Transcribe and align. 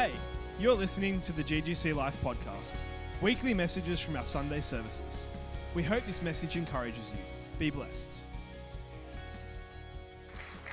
Hey, 0.00 0.12
you're 0.58 0.72
listening 0.72 1.20
to 1.20 1.32
the 1.32 1.44
GGC 1.44 1.94
Life 1.94 2.16
podcast, 2.24 2.76
weekly 3.20 3.52
messages 3.52 4.00
from 4.00 4.16
our 4.16 4.24
Sunday 4.24 4.62
services. 4.62 5.26
We 5.74 5.82
hope 5.82 6.06
this 6.06 6.22
message 6.22 6.56
encourages 6.56 7.10
you. 7.12 7.18
Be 7.58 7.68
blessed. 7.68 8.10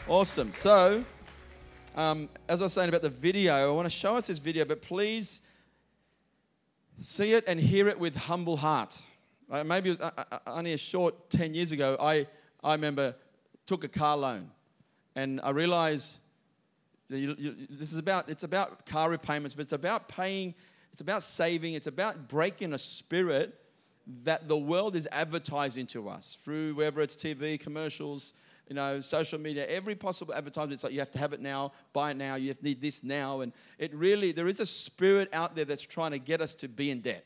Awesome. 0.08 0.54
So, 0.54 1.04
um, 1.98 2.30
as 2.48 2.62
I 2.62 2.64
was 2.64 2.72
saying 2.72 2.88
about 2.88 3.02
the 3.02 3.10
video, 3.10 3.54
I 3.54 3.70
want 3.70 3.86
to 3.86 3.90
show 3.90 4.16
us 4.16 4.28
this 4.28 4.40
video, 4.40 4.64
but 4.64 4.82
please 4.82 5.42
see 6.98 7.34
it 7.34 7.44
and 7.50 7.60
hear 7.60 7.90
it 7.90 8.00
with 8.00 8.16
humble 8.16 8.56
heart. 8.56 8.98
Uh, 9.52 9.62
maybe 9.66 9.90
it 9.90 10.00
was, 10.00 10.10
uh, 10.10 10.24
uh, 10.32 10.40
only 10.48 10.72
a 10.72 10.78
short 10.78 11.30
10 11.32 11.54
years 11.54 11.74
ago, 11.74 11.98
I, 12.00 12.28
I 12.64 12.76
remember 12.76 13.14
took 13.66 13.84
a 13.84 13.90
car 13.90 14.16
loan 14.16 14.52
and 15.18 15.42
I 15.44 15.50
realized 15.50 16.20
you, 17.10 17.36
you, 17.38 17.56
this 17.70 17.94
is 17.94 18.00
about, 18.00 18.30
it's 18.30 18.44
about 18.44 18.86
car 18.86 19.10
repayments, 19.10 19.54
but 19.54 19.62
it's 19.62 19.74
about 19.74 20.10
paying, 20.10 20.54
it's 20.92 21.02
about 21.02 21.24
saving, 21.24 21.74
it's 21.74 21.88
about 21.88 22.28
breaking 22.28 22.74
a 22.74 22.78
spirit 22.78 23.56
that 24.24 24.48
the 24.48 24.58
world 24.58 24.96
is 24.96 25.08
advertising 25.12 25.86
to 25.88 26.10
us 26.10 26.38
through 26.42 26.76
whether 26.76 27.02
it's 27.02 27.16
TV, 27.16 27.60
commercials, 27.60 28.34
you 28.68 28.76
know, 28.76 29.00
social 29.00 29.40
media, 29.40 29.66
every 29.68 29.96
possible 29.96 30.34
advertisement. 30.34 30.74
It's 30.74 30.84
like 30.84 30.94
you 30.94 31.00
have 31.00 31.12
to 31.12 31.20
have 31.20 31.34
it 31.34 31.42
now, 31.42 31.72
buy 31.94 32.12
it 32.12 32.18
now, 32.18 32.36
you 32.36 32.50
have, 32.50 32.62
need 32.62 32.82
this 32.82 33.04
now. 33.04 33.42
And 33.42 33.54
it 33.78 33.94
really, 33.94 34.32
there 34.32 34.48
is 34.48 34.60
a 34.60 34.66
spirit 34.66 35.30
out 35.34 35.56
there 35.56 35.66
that's 35.66 35.84
trying 35.84 36.12
to 36.12 36.20
get 36.20 36.42
us 36.42 36.56
to 36.56 36.68
be 36.68 36.92
in 36.92 37.02
debt. 37.02 37.26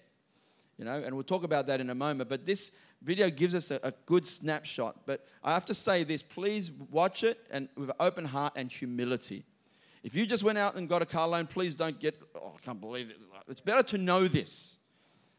You 0.77 0.85
know, 0.85 1.01
and 1.03 1.13
we'll 1.13 1.23
talk 1.23 1.43
about 1.43 1.67
that 1.67 1.79
in 1.79 1.89
a 1.89 1.95
moment. 1.95 2.29
But 2.29 2.45
this 2.45 2.71
video 3.01 3.29
gives 3.29 3.53
us 3.53 3.71
a, 3.71 3.79
a 3.83 3.91
good 4.05 4.25
snapshot. 4.25 5.05
But 5.05 5.25
I 5.43 5.53
have 5.53 5.65
to 5.65 5.73
say 5.73 6.03
this 6.03 6.23
please 6.23 6.71
watch 6.71 7.23
it 7.23 7.39
and 7.51 7.69
with 7.75 7.89
an 7.89 7.95
open 7.99 8.25
heart 8.25 8.53
and 8.55 8.71
humility. 8.71 9.43
If 10.03 10.15
you 10.15 10.25
just 10.25 10.43
went 10.43 10.57
out 10.57 10.75
and 10.75 10.89
got 10.89 11.01
a 11.01 11.05
car 11.05 11.27
loan, 11.27 11.47
please 11.47 11.75
don't 11.75 11.99
get, 11.99 12.19
oh, 12.35 12.53
I 12.55 12.65
can't 12.65 12.81
believe 12.81 13.09
it. 13.09 13.17
It's 13.47 13.61
better 13.61 13.83
to 13.83 13.97
know 13.97 14.27
this. 14.27 14.77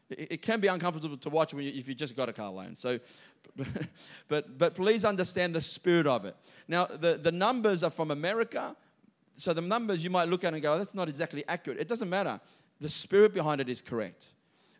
It, 0.09 0.41
can 0.41 0.59
be 0.59 0.67
uncomfortable 0.67 1.17
to 1.17 1.29
watch 1.29 1.53
when 1.53 1.65
you, 1.65 1.71
if 1.73 1.87
you 1.87 1.95
just 1.95 2.15
got 2.15 2.29
a 2.29 2.33
car 2.33 2.51
loan. 2.51 2.75
So, 2.75 2.99
but, 4.27 4.57
but 4.57 4.75
please 4.75 5.05
understand 5.05 5.55
the 5.55 5.61
spirit 5.61 6.07
of 6.07 6.25
it. 6.25 6.35
Now, 6.67 6.85
the, 6.85 7.15
the 7.15 7.31
numbers 7.31 7.83
are 7.83 7.89
from 7.89 8.11
America. 8.11 8.75
So 9.35 9.53
the 9.53 9.61
numbers 9.61 10.03
you 10.03 10.09
might 10.09 10.29
look 10.29 10.43
at 10.43 10.53
and 10.53 10.61
go, 10.61 10.73
oh, 10.73 10.77
that's 10.77 10.93
not 10.93 11.09
exactly 11.09 11.43
accurate. 11.47 11.79
It 11.79 11.87
doesn't 11.87 12.09
matter. 12.09 12.39
The 12.79 12.89
spirit 12.89 13.33
behind 13.33 13.59
it 13.61 13.69
is 13.69 13.81
correct. 13.81 14.33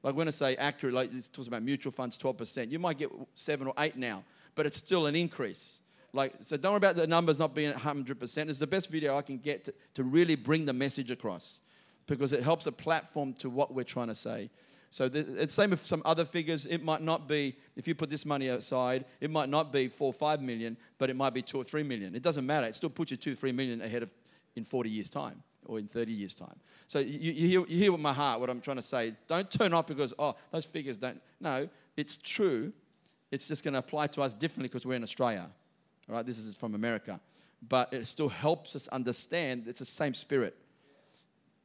Like 0.03 0.15
when 0.15 0.27
I 0.27 0.31
say 0.31 0.55
accurate, 0.55 0.93
like 0.93 1.13
it 1.13 1.29
talks 1.31 1.47
about 1.47 1.63
mutual 1.63 1.91
funds, 1.91 2.17
12%. 2.17 2.69
You 2.69 2.79
might 2.79 2.97
get 2.97 3.09
seven 3.33 3.67
or 3.67 3.73
eight 3.79 3.95
now, 3.95 4.23
but 4.53 4.65
it's 4.65 4.77
still 4.77 5.07
an 5.07 5.15
increase. 5.15 5.79
Like, 6.13 6.35
so 6.41 6.57
don't 6.57 6.73
worry 6.73 6.77
about 6.77 6.95
the 6.95 7.07
numbers 7.07 7.39
not 7.39 7.55
being 7.55 7.73
100%. 7.73 8.49
It's 8.49 8.59
the 8.59 8.67
best 8.67 8.91
video 8.91 9.17
I 9.17 9.23
can 9.23 9.39
get 9.39 9.65
to, 9.65 9.73
to 9.95 10.03
really 10.03 10.35
bring 10.35 10.65
the 10.65 10.73
message 10.73 11.09
across 11.09 11.61
because 12.05 12.33
it 12.33 12.43
helps 12.43 12.67
a 12.67 12.71
platform 12.71 13.33
to 13.35 13.49
what 13.49 13.73
we're 13.73 13.83
trying 13.83 14.07
to 14.07 14.15
say. 14.15 14.49
So 14.91 15.09
the, 15.09 15.41
it's 15.41 15.55
same 15.55 15.71
with 15.71 15.83
some 15.83 16.03
other 16.05 16.23
figures. 16.23 16.67
It 16.67 16.83
might 16.83 17.01
not 17.01 17.27
be, 17.27 17.55
if 17.75 17.87
you 17.87 17.95
put 17.95 18.11
this 18.11 18.27
money 18.27 18.49
aside, 18.49 19.05
it 19.21 19.31
might 19.31 19.49
not 19.49 19.73
be 19.73 19.87
four 19.87 20.09
or 20.09 20.13
five 20.13 20.39
million, 20.39 20.77
but 20.99 21.09
it 21.09 21.15
might 21.15 21.33
be 21.33 21.41
two 21.41 21.57
or 21.57 21.63
three 21.63 21.81
million. 21.81 22.13
It 22.13 22.21
doesn't 22.21 22.45
matter. 22.45 22.67
It 22.67 22.75
still 22.75 22.91
puts 22.91 23.09
you 23.09 23.17
two, 23.17 23.33
three 23.35 23.51
million 23.51 23.81
ahead 23.81 24.03
of 24.03 24.13
in 24.55 24.63
40 24.63 24.91
years' 24.91 25.09
time 25.09 25.41
or 25.65 25.79
in 25.79 25.87
30 25.87 26.11
years' 26.11 26.35
time. 26.35 26.55
So 26.85 26.99
you, 26.99 27.31
you, 27.31 27.47
hear, 27.47 27.59
you 27.67 27.77
hear 27.79 27.91
with 27.91 28.01
my 28.01 28.13
heart 28.13 28.39
what 28.39 28.51
I'm 28.51 28.61
trying 28.61 28.77
to 28.77 28.83
say. 28.83 29.15
Don't 29.25 29.49
turn 29.49 29.73
off 29.73 29.87
because, 29.87 30.13
oh, 30.19 30.35
those 30.51 30.65
figures 30.65 30.97
don't. 30.97 31.19
No, 31.39 31.67
it's 31.97 32.17
true. 32.17 32.71
It's 33.31 33.47
just 33.47 33.63
going 33.63 33.73
to 33.73 33.79
apply 33.79 34.07
to 34.07 34.21
us 34.21 34.35
differently 34.35 34.67
because 34.67 34.85
we're 34.85 34.93
in 34.93 35.01
Australia. 35.01 35.49
All 36.09 36.15
right, 36.15 36.25
this 36.25 36.37
is 36.37 36.55
from 36.55 36.75
America. 36.75 37.19
But 37.67 37.93
it 37.93 38.05
still 38.07 38.29
helps 38.29 38.75
us 38.75 38.87
understand 38.89 39.67
it's 39.67 39.79
the 39.79 39.85
same 39.85 40.13
spirit. 40.13 40.55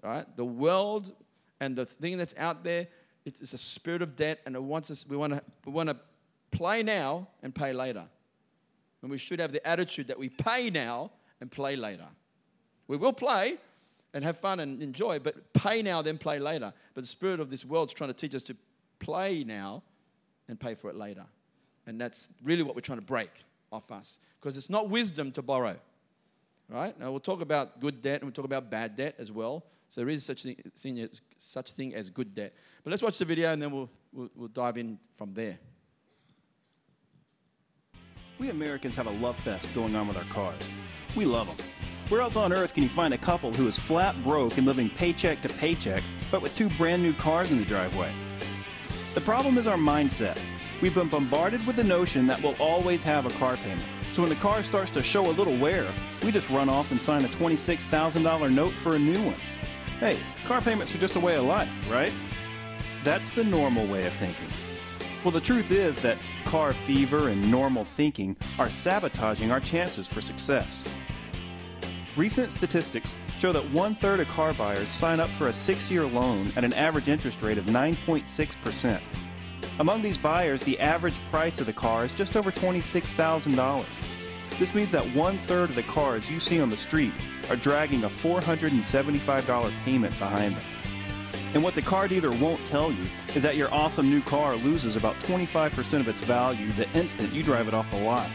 Right, 0.03 0.25
the 0.37 0.45
world 0.45 1.13
and 1.61 1.75
the 1.75 1.85
thing 1.85 2.19
that's 2.19 2.35
out 2.39 2.63
there, 2.63 2.87
it's 3.25 3.53
a 3.53 3.59
spirit 3.59 4.01
of 4.01 4.15
debt, 4.15 4.41
and 4.47 4.55
it 4.55 4.63
wants 4.63 4.91
us. 4.91 5.07
We 5.07 5.17
want 5.17 5.35
to 5.35 5.43
we 5.67 5.73
want 5.73 5.89
to 5.89 5.97
play 6.51 6.83
now 6.83 7.29
and 7.43 7.55
pay 7.55 7.73
later. 7.73 8.05
And 9.03 9.11
we 9.11 9.19
should 9.19 9.41
have 9.41 9.53
the 9.53 9.65
attitude 9.67 10.09
that 10.09 10.19
we 10.19 10.29
pay 10.29 10.71
now 10.71 11.11
and 11.41 11.51
play 11.51 11.77
later. 11.77 12.07
We 12.87 12.97
will 12.97 13.13
play 13.13 13.59
and 14.15 14.25
have 14.25 14.39
fun 14.39 14.61
and 14.61 14.83
enjoy, 14.83 15.19
but 15.19 15.53
pay 15.53 15.83
now, 15.83 16.01
then 16.01 16.17
play 16.17 16.39
later. 16.39 16.73
But 16.95 17.03
the 17.03 17.09
spirit 17.09 17.41
of 17.41 17.51
this 17.51 17.65
world 17.65 17.89
is 17.89 17.95
trying 17.95 18.11
to 18.11 18.17
teach 18.17 18.35
us 18.35 18.43
to 18.45 18.57
play 18.99 19.45
now 19.45 19.83
and 20.49 20.59
pay 20.59 20.75
for 20.75 20.89
it 20.89 20.97
later. 20.97 21.25
And 21.87 22.01
that's 22.01 22.31
really 22.43 22.63
what 22.63 22.75
we're 22.75 22.81
trying 22.81 23.01
to 23.01 23.05
break 23.05 23.31
off 23.73 23.91
us 23.91 24.19
because 24.41 24.57
it's 24.57 24.71
not 24.71 24.89
wisdom 24.89 25.33
to 25.33 25.43
borrow. 25.43 25.77
Right? 26.69 26.99
Now 27.01 27.11
we'll 27.11 27.21
talk 27.21 27.41
about 27.41 27.81
good 27.81 28.03
debt 28.03 28.21
and 28.21 28.25
we'll 28.25 28.33
talk 28.33 28.45
about 28.45 28.71
bad 28.71 28.95
debt 28.97 29.15
as 29.19 29.33
well. 29.33 29.65
So 29.89 30.03
there 30.03 30.11
is 30.11 30.25
such 30.25 30.43
thing, 30.43 30.57
thing 30.77 31.01
as, 31.01 31.23
such 31.39 31.73
thing 31.73 31.95
as 31.95 32.11
good 32.11 32.35
debt. 32.35 32.55
But 32.85 32.91
let's 32.91 33.03
watch 33.03 33.17
the 33.19 33.25
video 33.25 33.53
and 33.53 33.63
then 33.63 33.71
we'll, 33.71 33.91
we'll, 34.13 34.31
we'll 34.35 34.49
dive 34.49 34.77
in 34.77 34.99
from 35.15 35.33
there. 35.33 35.59
We 38.39 38.51
Americans 38.51 38.95
have 38.97 39.07
a 39.07 39.11
love 39.11 39.37
fest 39.37 39.67
going 39.75 39.97
on 39.97 40.07
with 40.07 40.17
our 40.17 40.25
cars. 40.25 40.61
We 41.17 41.25
love 41.25 41.47
them. 41.47 41.67
Where 42.09 42.21
else 42.21 42.37
on 42.37 42.53
earth 42.53 42.75
can 42.75 42.83
you 42.83 42.89
find 42.89 43.13
a 43.13 43.19
couple 43.19 43.53
who 43.53 43.67
is 43.67 43.79
flat 43.79 44.23
broke 44.23 44.57
and 44.59 44.67
living 44.67 44.89
paycheck 44.91 45.43
to 45.43 45.49
paycheck, 45.49 46.03
but 46.31 46.41
with 46.41 46.57
two 46.57 46.69
brand 46.71 47.03
new 47.03 47.13
cars 47.13 47.51
in 47.51 47.59
the 47.59 47.65
driveway? 47.65 48.13
The 49.15 49.21
problem 49.23 49.59
is 49.59 49.67
our 49.67 49.77
mindset. 49.77 50.39
We've 50.81 50.95
been 50.95 51.09
bombarded 51.09 51.67
with 51.67 51.75
the 51.75 51.83
notion 51.83 52.29
that 52.29 52.41
we'll 52.41 52.55
always 52.61 53.03
have 53.03 53.27
a 53.27 53.31
car 53.31 53.57
payment. 53.57 53.83
So 54.13 54.23
when 54.23 54.29
the 54.29 54.37
car 54.37 54.63
starts 54.63 54.93
to 54.93 55.03
show 55.03 55.27
a 55.27 55.33
little 55.33 55.57
wear, 55.57 55.93
we 56.23 56.31
just 56.31 56.51
run 56.51 56.69
off 56.69 56.93
and 56.93 57.01
sign 57.03 57.25
a 57.25 57.29
$26,000 57.29 58.53
note 58.53 58.75
for 58.75 58.95
a 58.95 58.99
new 58.99 59.21
one. 59.23 59.41
Hey, 59.99 60.19
car 60.45 60.61
payments 60.61 60.95
are 60.95 60.99
just 60.99 61.17
a 61.17 61.21
way 61.21 61.35
of 61.35 61.45
life, 61.45 61.91
right? 61.91 62.13
That's 63.03 63.33
the 63.33 63.43
normal 63.43 63.89
way 63.89 64.07
of 64.07 64.13
thinking. 64.13 64.49
Well, 65.25 65.33
the 65.33 65.41
truth 65.41 65.73
is 65.73 65.99
that 66.03 66.19
car 66.45 66.73
fever 66.73 67.29
and 67.29 67.51
normal 67.51 67.85
thinking 67.85 68.37
are 68.61 68.69
sabotaging 68.69 69.51
our 69.51 69.61
chances 69.61 70.07
for 70.07 70.21
success. 70.21 70.85
Recent 72.17 72.53
statistics 72.53 73.15
show 73.37 73.53
that 73.53 73.69
one 73.73 73.97
third 73.97 74.21
of 74.21 74.29
car 74.29 74.55
buyers 74.55 74.89
sign 74.89 75.19
up 75.19 75.31
for 75.31 75.49
a 75.49 75.53
six 75.53 75.91
year 75.91 76.07
loan 76.07 76.53
at 76.57 76.63
an 76.63 76.73
average 76.73 77.09
interest 77.09 77.43
rate 77.43 77.59
of 77.59 77.65
9.6%. 77.67 79.01
Among 79.81 80.03
these 80.03 80.19
buyers, 80.19 80.65
the 80.65 80.79
average 80.81 81.15
price 81.31 81.61
of 81.61 81.67
the 81.67 81.73
car 81.73 82.05
is 82.05 82.13
just 82.13 82.37
over 82.37 82.51
$26,000. 82.51 83.87
This 84.59 84.75
means 84.75 84.91
that 84.91 85.15
one 85.15 85.39
third 85.39 85.71
of 85.71 85.77
the 85.77 85.85
cars 85.85 86.29
you 86.29 86.41
see 86.41 86.61
on 86.61 86.69
the 86.69 86.77
street 86.77 87.13
are 87.49 87.55
dragging 87.55 88.03
a 88.03 88.09
$475 88.09 89.85
payment 89.85 90.19
behind 90.19 90.57
them. 90.57 90.65
And 91.55 91.63
what 91.63 91.77
the 91.77 91.83
car 91.83 92.09
dealer 92.09 92.33
won't 92.33 92.65
tell 92.67 92.91
you 92.91 93.05
is 93.37 93.45
that 93.45 93.57
your 93.57 93.73
awesome 93.73 94.11
new 94.11 94.21
car 94.21 94.57
loses 94.57 94.97
about 94.97 95.19
25% 95.21 96.01
of 96.01 96.09
its 96.09 96.23
value 96.23 96.73
the 96.73 96.91
instant 96.91 97.33
you 97.33 97.45
drive 97.45 97.69
it 97.69 97.75
off 97.75 97.89
the 97.93 97.99
lot. 97.99 98.29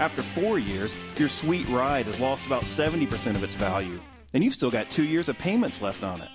After 0.00 0.20
four 0.20 0.58
years, 0.58 0.96
your 1.16 1.28
sweet 1.28 1.68
ride 1.68 2.06
has 2.06 2.18
lost 2.18 2.44
about 2.46 2.64
70% 2.64 3.36
of 3.36 3.44
its 3.44 3.54
value, 3.54 4.00
and 4.34 4.42
you've 4.42 4.52
still 4.52 4.70
got 4.70 4.90
two 4.90 5.04
years 5.04 5.28
of 5.28 5.38
payments 5.38 5.80
left 5.80 6.02
on 6.02 6.20
it. 6.20 6.30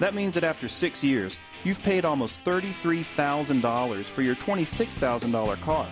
That 0.00 0.14
means 0.14 0.34
that 0.34 0.44
after 0.44 0.68
six 0.68 1.04
years, 1.04 1.38
you've 1.64 1.82
paid 1.82 2.04
almost 2.04 2.44
$33,000 2.44 4.04
for 4.06 4.22
your 4.22 4.36
$26,000 4.36 5.60
car, 5.60 5.86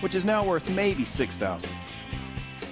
which 0.00 0.14
is 0.14 0.24
now 0.24 0.44
worth 0.44 0.68
maybe 0.70 1.04
$6,000. 1.04 1.68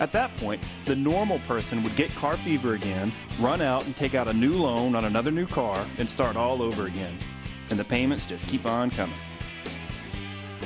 At 0.00 0.12
that 0.12 0.34
point, 0.36 0.62
the 0.84 0.96
normal 0.96 1.38
person 1.40 1.82
would 1.82 1.94
get 1.94 2.12
car 2.16 2.36
fever 2.36 2.74
again, 2.74 3.12
run 3.38 3.60
out 3.60 3.86
and 3.86 3.96
take 3.96 4.14
out 4.14 4.26
a 4.26 4.32
new 4.32 4.54
loan 4.54 4.96
on 4.96 5.04
another 5.04 5.30
new 5.30 5.46
car, 5.46 5.86
and 5.98 6.10
start 6.10 6.34
all 6.36 6.60
over 6.60 6.86
again. 6.86 7.16
And 7.70 7.78
the 7.78 7.84
payments 7.84 8.26
just 8.26 8.46
keep 8.48 8.66
on 8.66 8.90
coming. 8.90 9.16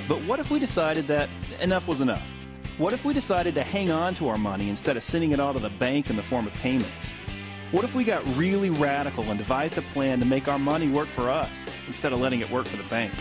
But 0.08 0.22
what 0.24 0.40
if 0.40 0.50
we 0.50 0.58
decided 0.58 1.06
that 1.08 1.28
enough 1.60 1.88
was 1.88 2.00
enough? 2.00 2.32
What 2.78 2.92
if 2.92 3.04
we 3.04 3.12
decided 3.12 3.54
to 3.56 3.62
hang 3.62 3.90
on 3.90 4.14
to 4.14 4.28
our 4.28 4.36
money 4.38 4.70
instead 4.70 4.96
of 4.96 5.02
sending 5.02 5.32
it 5.32 5.40
all 5.40 5.52
to 5.52 5.58
the 5.58 5.70
bank 5.70 6.10
in 6.10 6.16
the 6.16 6.22
form 6.22 6.46
of 6.46 6.54
payments? 6.54 7.12
What 7.72 7.84
if 7.84 7.96
we 7.96 8.04
got 8.04 8.24
really 8.36 8.70
radical 8.70 9.24
and 9.24 9.36
devised 9.36 9.76
a 9.76 9.82
plan 9.82 10.20
to 10.20 10.24
make 10.24 10.46
our 10.46 10.58
money 10.58 10.88
work 10.88 11.08
for 11.08 11.28
us 11.28 11.66
instead 11.88 12.12
of 12.12 12.20
letting 12.20 12.38
it 12.38 12.48
work 12.48 12.68
for 12.68 12.76
the 12.76 12.84
bank? 12.84 13.12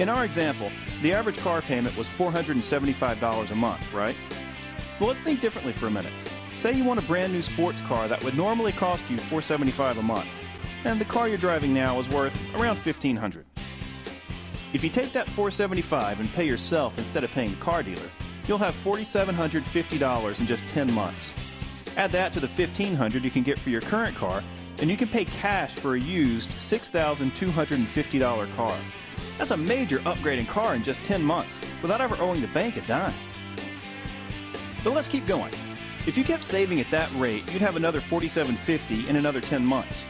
In 0.00 0.08
our 0.08 0.24
example, 0.24 0.72
the 1.00 1.12
average 1.12 1.38
car 1.38 1.62
payment 1.62 1.96
was 1.96 2.08
$475 2.08 3.50
a 3.52 3.54
month, 3.54 3.92
right? 3.92 4.16
Well, 4.98 5.08
let's 5.08 5.20
think 5.20 5.40
differently 5.40 5.72
for 5.72 5.86
a 5.86 5.90
minute. 5.92 6.12
Say 6.56 6.72
you 6.72 6.82
want 6.82 6.98
a 6.98 7.04
brand 7.04 7.32
new 7.32 7.40
sports 7.40 7.80
car 7.82 8.08
that 8.08 8.22
would 8.24 8.36
normally 8.36 8.72
cost 8.72 9.08
you 9.08 9.16
$475 9.16 10.00
a 10.00 10.02
month, 10.02 10.28
and 10.84 11.00
the 11.00 11.04
car 11.04 11.28
you're 11.28 11.38
driving 11.38 11.72
now 11.72 12.00
is 12.00 12.08
worth 12.08 12.36
around 12.56 12.78
$1,500. 12.78 13.44
If 14.72 14.82
you 14.82 14.90
take 14.90 15.12
that 15.12 15.28
$475 15.28 16.18
and 16.18 16.32
pay 16.32 16.48
yourself 16.48 16.98
instead 16.98 17.22
of 17.22 17.30
paying 17.30 17.52
the 17.52 17.60
car 17.60 17.84
dealer, 17.84 18.10
you'll 18.48 18.58
have 18.58 18.74
$4,750 18.74 20.40
in 20.40 20.46
just 20.46 20.66
10 20.66 20.92
months. 20.92 21.32
Add 21.96 22.12
that 22.12 22.32
to 22.34 22.40
the 22.40 22.46
1,500 22.46 23.24
you 23.24 23.30
can 23.30 23.42
get 23.42 23.58
for 23.58 23.70
your 23.70 23.80
current 23.80 24.14
car, 24.14 24.42
and 24.78 24.90
you 24.90 24.96
can 24.96 25.08
pay 25.08 25.24
cash 25.24 25.74
for 25.74 25.94
a 25.94 26.00
used 26.00 26.50
$6,250 26.50 28.56
car. 28.56 28.78
That's 29.38 29.50
a 29.50 29.56
major 29.56 30.02
upgrade 30.04 30.38
in 30.38 30.46
car 30.46 30.74
in 30.74 30.82
just 30.82 31.02
10 31.02 31.22
months 31.22 31.58
without 31.80 32.02
ever 32.02 32.16
owing 32.18 32.42
the 32.42 32.48
bank 32.48 32.76
a 32.76 32.82
dime. 32.82 33.14
But 34.84 34.92
let's 34.92 35.08
keep 35.08 35.26
going. 35.26 35.52
If 36.06 36.18
you 36.18 36.24
kept 36.24 36.44
saving 36.44 36.80
at 36.80 36.90
that 36.90 37.10
rate, 37.16 37.50
you'd 37.50 37.62
have 37.62 37.76
another 37.76 38.00
4,750 38.00 39.08
in 39.08 39.16
another 39.16 39.40
10 39.40 39.64
months. 39.64 40.04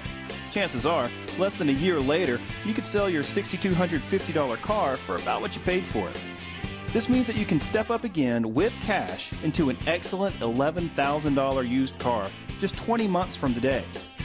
Chances 0.50 0.86
are, 0.86 1.10
less 1.38 1.54
than 1.54 1.68
a 1.68 1.72
year 1.72 2.00
later, 2.00 2.40
you 2.64 2.74
could 2.74 2.84
sell 2.84 3.08
your 3.08 3.22
$6,250 3.22 4.60
car 4.60 4.96
for 4.96 5.16
about 5.16 5.40
what 5.40 5.54
you 5.54 5.62
paid 5.62 5.86
for 5.86 6.08
it. 6.08 6.18
This 6.96 7.10
means 7.10 7.26
that 7.26 7.37
you 7.37 7.44
can 7.44 7.60
step 7.60 7.90
up 7.90 8.04
again 8.04 8.54
with 8.54 8.75
cash 8.87 9.31
into 9.43 9.69
an 9.69 9.76
excellent 9.87 10.34
$11,000 10.37 11.69
used 11.69 11.98
car 11.98 12.31
just 12.58 12.75
20 12.75 13.06
months 13.06 13.37
from 13.37 13.52
today. 13.52 13.84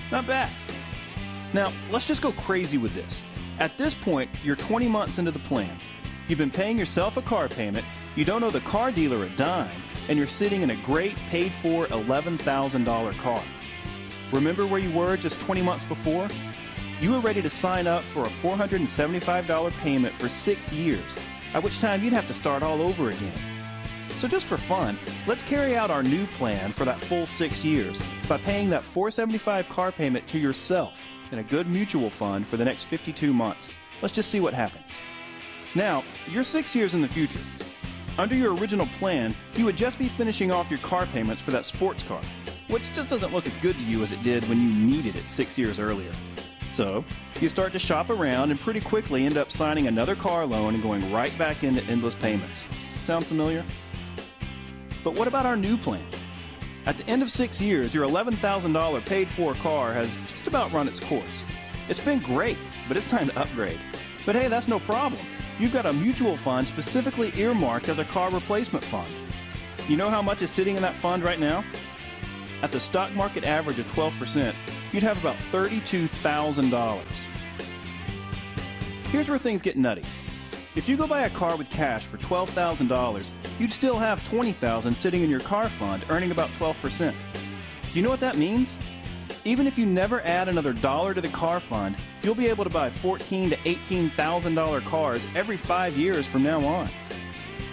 Not 0.10 0.26
bad. 0.26 0.50
Now, 1.52 1.74
let's 1.90 2.08
just 2.08 2.22
go 2.22 2.32
crazy 2.32 2.78
with 2.78 2.96
this. 2.96 3.20
At 3.60 3.78
this 3.78 3.94
point, 3.94 4.30
you're 4.42 4.56
20 4.56 4.88
months 4.88 5.18
into 5.18 5.32
the 5.32 5.40
plan. 5.40 5.78
You've 6.30 6.40
been 6.40 6.50
paying 6.50 6.80
yourself 6.80 7.18
a 7.18 7.22
car 7.22 7.50
payment, 7.50 7.86
you 8.16 8.24
don't 8.24 8.42
owe 8.42 8.52
the 8.52 8.62
car 8.62 8.90
dealer 8.90 9.26
a 9.26 9.30
dime, 9.32 9.82
and 10.08 10.18
you're 10.18 10.26
sitting 10.26 10.62
in 10.62 10.70
a 10.70 10.78
great 10.78 11.18
paid 11.28 11.52
for 11.52 11.88
$11,000 11.88 13.18
car. 13.18 13.44
Remember 14.32 14.66
where 14.66 14.80
you 14.80 14.98
were 14.98 15.18
just 15.18 15.42
20 15.42 15.62
months 15.62 15.84
before? 15.84 16.30
You 17.02 17.12
were 17.12 17.20
ready 17.20 17.42
to 17.42 17.50
sign 17.50 17.86
up 17.86 18.02
for 18.02 18.24
a 18.24 18.30
$475 18.30 19.72
payment 19.74 20.16
for 20.16 20.30
six 20.30 20.72
years, 20.72 21.18
at 21.54 21.64
which 21.64 21.80
time 21.80 22.04
you'd 22.04 22.14
have 22.14 22.28
to 22.28 22.34
start 22.34 22.64
all 22.64 22.82
over 22.82 23.10
again. 23.10 23.34
So, 24.18 24.28
just 24.28 24.46
for 24.46 24.58
fun, 24.58 25.00
let's 25.26 25.42
carry 25.42 25.76
out 25.76 25.90
our 25.90 26.04
new 26.04 26.26
plan 26.28 26.72
for 26.72 26.86
that 26.86 27.00
full 27.00 27.26
six 27.26 27.64
years 27.64 28.00
by 28.28 28.38
paying 28.38 28.70
that 28.70 28.86
475 28.86 29.68
car 29.70 29.92
payment 29.92 30.28
to 30.28 30.38
yourself 30.38 31.00
in 31.32 31.40
a 31.40 31.44
good 31.44 31.68
mutual 31.68 32.10
fund 32.10 32.46
for 32.46 32.58
the 32.58 32.66
next 32.66 32.84
52 32.84 33.34
months. 33.34 33.72
Let's 34.02 34.14
just 34.14 34.30
see 34.30 34.40
what 34.40 34.54
happens. 34.54 34.86
Now, 35.74 36.04
you're 36.28 36.44
six 36.44 36.76
years 36.76 36.94
in 36.94 37.02
the 37.02 37.08
future. 37.08 37.40
Under 38.18 38.36
your 38.36 38.54
original 38.56 38.88
plan, 38.88 39.36
you 39.56 39.66
would 39.66 39.78
just 39.78 39.98
be 39.98 40.08
finishing 40.08 40.52
off 40.52 40.70
your 40.70 40.80
car 40.80 41.06
payments 41.08 41.42
for 41.42 41.52
that 41.52 41.66
sports 41.66 42.04
car, 42.04 42.22
which 42.68 42.92
just 42.94 43.10
doesn't 43.10 43.34
look 43.34 43.46
as 43.46 43.56
good 43.58 43.80
to 43.80 43.86
you 43.86 44.04
as 44.04 44.12
it 44.12 44.22
did 44.22 44.48
when 44.50 44.62
you 44.62 44.74
needed 44.74 45.16
it 45.16 45.24
six 45.24 45.58
years 45.58 45.80
earlier. 45.80 46.12
So, 46.72 47.04
you 47.42 47.50
start 47.50 47.74
to 47.74 47.80
shop 47.80 48.10
around 48.10 48.52
and 48.52 48.60
pretty 48.60 48.80
quickly 48.80 49.26
end 49.26 49.38
up 49.38 49.52
signing 49.52 49.88
another 49.88 50.16
car 50.16 50.46
loan 50.46 50.74
and 50.74 50.82
going 50.82 51.12
right 51.12 51.38
back 51.38 51.64
into 51.64 51.84
endless 51.84 52.16
payments. 52.16 52.68
Sound 53.04 53.26
familiar? 53.26 53.64
But 55.04 55.16
what 55.16 55.28
about 55.28 55.46
our 55.46 55.58
new 55.58 55.78
plan? 55.78 56.06
At 56.86 56.98
the 56.98 57.08
end 57.08 57.22
of 57.22 57.30
six 57.30 57.60
years, 57.60 57.94
your 57.94 58.08
$11,000 58.08 59.06
paid 59.06 59.30
for 59.30 59.54
car 59.56 59.94
has 59.94 60.18
just 60.26 60.48
about 60.48 60.72
run 60.72 60.88
its 60.88 61.00
course. 61.00 61.44
It's 61.90 62.00
been 62.00 62.20
great, 62.20 62.58
but 62.88 62.96
it's 62.96 63.10
time 63.10 63.28
to 63.28 63.40
upgrade. 63.40 63.80
But 64.26 64.36
hey, 64.36 64.48
that's 64.48 64.68
no 64.68 64.80
problem. 64.80 65.26
You've 65.60 65.74
got 65.74 65.86
a 65.86 65.94
mutual 65.94 66.38
fund 66.38 66.68
specifically 66.68 67.34
earmarked 67.36 67.90
as 67.90 68.00
a 68.00 68.06
car 68.06 68.32
replacement 68.32 68.84
fund. 68.86 69.12
You 69.88 69.98
know 69.98 70.10
how 70.10 70.22
much 70.22 70.42
is 70.42 70.50
sitting 70.50 70.76
in 70.76 70.82
that 70.84 70.96
fund 70.96 71.24
right 71.24 71.40
now? 71.40 71.64
At 72.62 72.72
the 72.72 72.80
stock 72.80 73.12
market 73.14 73.44
average 73.44 73.80
of 73.80 73.88
12%, 73.88 74.54
you'd 74.92 75.04
have 75.04 75.18
about 75.18 75.38
$32,000. 75.38 77.02
Here's 79.08 79.28
where 79.28 79.40
things 79.40 79.62
get 79.62 79.78
nutty. 79.78 80.04
If 80.76 80.88
you 80.88 80.96
go 80.96 81.06
buy 81.08 81.24
a 81.24 81.30
car 81.30 81.58
with 81.58 81.70
cash 81.70 82.06
for 82.06 82.18
$12,000, 82.18 83.30
you'd 83.60 83.74
still 83.74 83.98
have 83.98 84.24
$20,000 84.24 84.96
sitting 84.96 85.24
in 85.24 85.30
your 85.30 85.42
car 85.42 85.68
fund 85.70 86.06
earning 86.10 86.32
about 86.32 86.50
12%. 86.52 87.12
Do 87.12 87.18
you 87.94 88.04
know 88.04 88.10
what 88.10 88.22
that 88.22 88.38
means? 88.38 88.76
Even 89.44 89.66
if 89.66 89.78
you 89.78 89.86
never 89.86 90.22
add 90.22 90.48
another 90.48 90.72
dollar 90.72 91.14
to 91.14 91.20
the 91.20 91.28
car 91.30 91.60
fund, 91.60 91.98
you'll 92.22 92.36
be 92.36 92.48
able 92.48 92.64
to 92.64 92.70
buy 92.70 92.90
$14 92.90 93.50
to 93.50 93.58
$18,000 93.58 94.86
cars 94.86 95.28
every 95.36 95.58
5 95.58 95.98
years 95.98 96.28
from 96.28 96.44
now 96.44 96.64
on. 96.66 96.90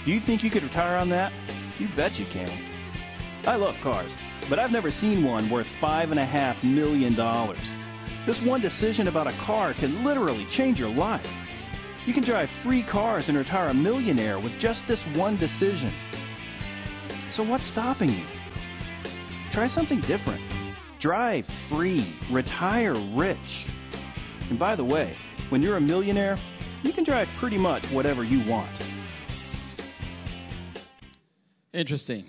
Do 0.06 0.12
you 0.12 0.20
think 0.20 0.44
you 0.44 0.50
could 0.50 0.64
retire 0.64 0.98
on 0.98 1.08
that? 1.10 1.32
You 1.80 1.88
bet 1.90 2.18
you 2.20 2.26
can. 2.26 2.50
I 3.48 3.56
love 3.56 3.80
cars, 3.80 4.18
but 4.50 4.60
I've 4.60 4.72
never 4.72 4.92
seen 4.92 5.24
one 5.24 5.50
worth 5.50 5.70
$5.5 5.80 6.64
million. 6.64 7.16
This 8.26 8.42
one 8.42 8.60
decision 8.60 9.08
about 9.08 9.28
a 9.28 9.34
car 9.34 9.74
can 9.74 10.04
literally 10.04 10.46
change 10.46 10.80
your 10.80 10.90
life. 10.90 11.44
You 12.06 12.14
can 12.14 12.24
drive 12.24 12.50
free 12.50 12.84
cars 12.84 13.30
and 13.30 13.38
retire 13.38 13.70
a 13.70 13.74
millionaire 13.74 14.40
with 14.40 14.60
just 14.60 14.86
this 14.88 15.06
one 15.08 15.38
decision. 15.38 15.94
So, 17.36 17.44
what's 17.44 17.68
stopping 17.68 18.12
you? 18.12 18.24
Try 19.52 19.68
something 19.68 20.00
different. 20.00 20.42
Drive 21.00 21.46
free, 21.46 22.08
retire 22.32 22.94
rich. 22.94 23.68
And 24.50 24.58
by 24.58 24.78
the 24.78 24.86
way, 24.86 25.16
when 25.50 25.62
you're 25.62 25.76
a 25.76 25.82
millionaire, 25.82 26.38
you 26.82 26.94
can 26.94 27.04
drive 27.04 27.28
pretty 27.36 27.58
much 27.58 27.86
whatever 27.88 28.24
you 28.24 28.40
want. 28.50 28.72
Interesting. 31.74 32.24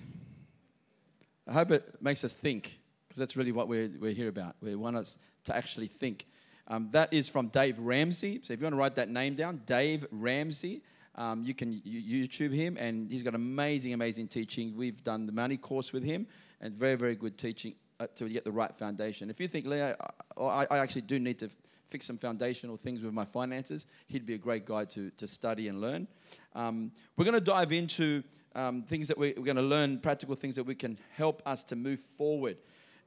I 1.47 1.53
hope 1.53 1.71
it 1.71 2.03
makes 2.03 2.25
us 2.25 2.35
think, 2.35 2.81
because 3.07 3.21
that's 3.21 3.37
really 3.37 3.53
what 3.53 3.69
we're, 3.69 3.89
we're 4.01 4.13
here 4.13 4.29
about. 4.29 4.57
We 4.61 4.75
want 4.75 4.97
us 4.97 5.19
to 5.45 5.57
actually 5.57 5.87
think. 5.87 6.27
Um, 6.67 6.89
that 6.91 7.13
is 7.13 7.29
from 7.29 7.47
Dave 7.47 7.79
Ramsey. 7.79 8.41
So 8.43 8.55
if 8.55 8.59
you 8.59 8.65
want 8.65 8.73
to 8.73 8.79
write 8.79 8.97
that 8.97 9.09
name 9.09 9.37
down, 9.37 9.63
Dave 9.67 10.05
Ramsey, 10.11 10.83
um, 11.17 11.43
you 11.43 11.55
can 11.55 11.81
YouTube 11.81 12.55
him, 12.55 12.77
and 12.79 13.11
he's 13.11 13.23
got 13.23 13.35
amazing, 13.35 13.93
amazing 13.93 14.29
teaching. 14.29 14.77
We've 14.77 15.03
done 15.03 15.27
the 15.27 15.33
money 15.33 15.57
course 15.57 15.93
with 15.93 16.05
him, 16.05 16.27
and 16.61 16.75
very, 16.75 16.95
very 16.95 17.17
good 17.17 17.39
teaching 17.39 17.75
uh, 17.99 18.07
to 18.17 18.29
get 18.29 18.45
the 18.45 18.53
right 18.53 18.75
foundation. 18.75 19.31
If 19.31 19.41
you 19.41 19.49
think, 19.49 19.67
Leo, 19.67 19.97
I, 20.39 20.67
I 20.71 20.79
actually 20.79 21.03
do 21.03 21.19
need 21.19 21.39
to 21.39 21.49
fix 21.87 22.07
some 22.07 22.19
foundational 22.19 22.77
things 22.77 23.03
with 23.03 23.13
my 23.13 23.25
finances, 23.25 23.87
he'd 24.09 24.27
be 24.27 24.35
a 24.35 24.39
great 24.39 24.67
guy 24.67 24.85
to, 24.85 25.11
to 25.11 25.27
study 25.27 25.69
and 25.69 25.81
learn. 25.81 26.09
Um, 26.55 26.91
we're 27.17 27.25
going 27.25 27.35
to 27.35 27.41
dive 27.41 27.73
into 27.73 28.23
um, 28.55 28.83
things 28.83 29.09
that 29.09 29.17
we, 29.17 29.35
we're 29.37 29.45
going 29.45 29.57
to 29.57 29.63
learn, 29.63 30.01
practical 30.01 30.35
things 30.35 30.57
that 30.57 30.65
we 30.65 30.75
can 30.75 30.99
help 31.15 31.43
us 31.47 31.63
to 31.65 31.77
move 31.77 32.01
forward. 32.01 32.57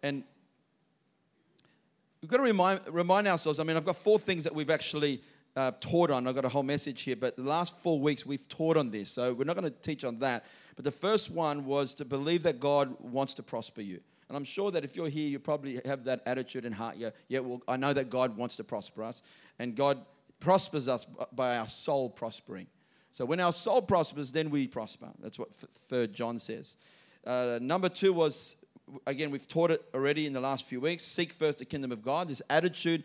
And 0.02 0.24
we've 2.22 2.32
got 2.32 2.38
to 2.38 2.44
remind, 2.44 2.82
remind 2.90 3.28
ourselves 3.28 3.60
I 3.60 3.64
mean, 3.64 3.76
I've 3.76 3.86
got 3.86 3.98
four 3.98 4.18
things 4.18 4.44
that 4.46 4.56
we've 4.56 4.70
actually 4.70 5.22
uh, 5.56 5.72
taught 5.80 6.12
on. 6.12 6.28
I've 6.28 6.36
got 6.36 6.46
a 6.46 6.50
whole 6.50 6.64
message 6.64 7.02
here, 7.02 7.16
but 7.16 7.36
the 7.36 7.44
last 7.44 7.76
four 7.76 8.00
weeks 8.00 8.26
we've 8.26 8.48
taught 8.48 8.78
on 8.78 8.92
this. 8.92 9.10
So 9.10 9.34
we're 9.34 9.46
not 9.46 9.56
going 9.56 9.72
to 9.72 9.82
teach 9.82 10.04
on 10.04 10.20
that. 10.20 10.46
But 10.76 10.86
the 10.86 10.92
first 10.92 11.32
one 11.32 11.66
was 11.66 11.94
to 11.96 12.06
believe 12.06 12.44
that 12.44 12.60
God 12.60 12.96
wants 13.00 13.34
to 13.36 13.44
prosper 13.44 13.82
you. 13.82 14.00
And 14.30 14.38
I'm 14.38 14.46
sure 14.46 14.70
that 14.72 14.84
if 14.84 14.96
you're 14.96 15.10
here, 15.10 15.28
you 15.28 15.40
probably 15.40 15.82
have 15.86 16.04
that 16.06 16.22
attitude 16.26 16.64
and 16.64 16.74
heart. 16.74 16.98
Yeah, 16.98 17.10
yeah. 17.28 17.40
Well, 17.40 17.62
I 17.68 17.78
know 17.78 17.94
that 17.94 18.10
God 18.10 18.38
wants 18.38 18.56
to 18.58 18.64
prosper 18.64 19.04
us, 19.04 19.24
and 19.58 19.76
God 19.76 20.06
prospers 20.40 20.88
us 20.88 21.06
by 21.34 21.58
our 21.58 21.68
soul 21.68 22.10
prospering. 22.10 22.68
So 23.12 23.26
when 23.26 23.40
our 23.40 23.52
soul 23.52 23.82
prospers, 23.82 24.32
then 24.32 24.52
we 24.52 24.68
prosper. 24.68 25.10
That's 25.20 25.40
what 25.40 25.52
Third 25.54 26.14
John 26.14 26.38
says. 26.38 26.78
Uh, 27.26 27.60
number 27.62 27.90
two 27.90 28.14
was 28.14 28.56
again 29.06 29.30
we've 29.32 29.48
taught 29.48 29.72
it 29.72 29.84
already 29.94 30.26
in 30.26 30.34
the 30.34 30.40
last 30.40 30.68
few 30.68 30.80
weeks. 30.80 31.04
Seek 31.04 31.32
first 31.32 31.58
the 31.58 31.66
kingdom 31.66 31.92
of 31.92 32.02
God. 32.04 32.28
This 32.28 32.42
attitude. 32.50 33.04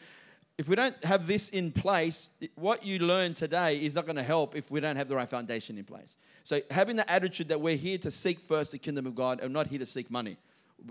If 0.57 0.69
we 0.69 0.77
don't 0.77 1.05
have 1.05 1.27
this 1.27 1.49
in 1.49 1.73
place, 1.73 2.31
what 2.55 2.85
you 2.85 3.01
learn 3.01 3.35
today 3.35 3.77
is 3.77 3.97
not 3.97 4.07
going 4.07 4.17
to 4.17 4.23
help 4.23 4.55
if 4.55 4.71
we 4.71 4.79
don't 4.81 4.95
have 4.97 5.09
the 5.09 5.17
right 5.17 5.29
foundation 5.29 5.79
in 5.79 5.85
place. 5.85 6.17
So 6.45 6.61
having 6.71 6.95
the 6.95 7.11
attitude 7.11 7.49
that 7.49 7.61
we're 7.61 7.77
here 7.77 7.99
to 7.99 8.11
seek 8.11 8.39
first 8.39 8.71
the 8.71 8.79
kingdom 8.79 9.07
of 9.07 9.17
God 9.17 9.41
and 9.41 9.53
not 9.53 9.67
here 9.67 9.81
to 9.81 9.87
seek 9.87 10.11
money. 10.11 10.37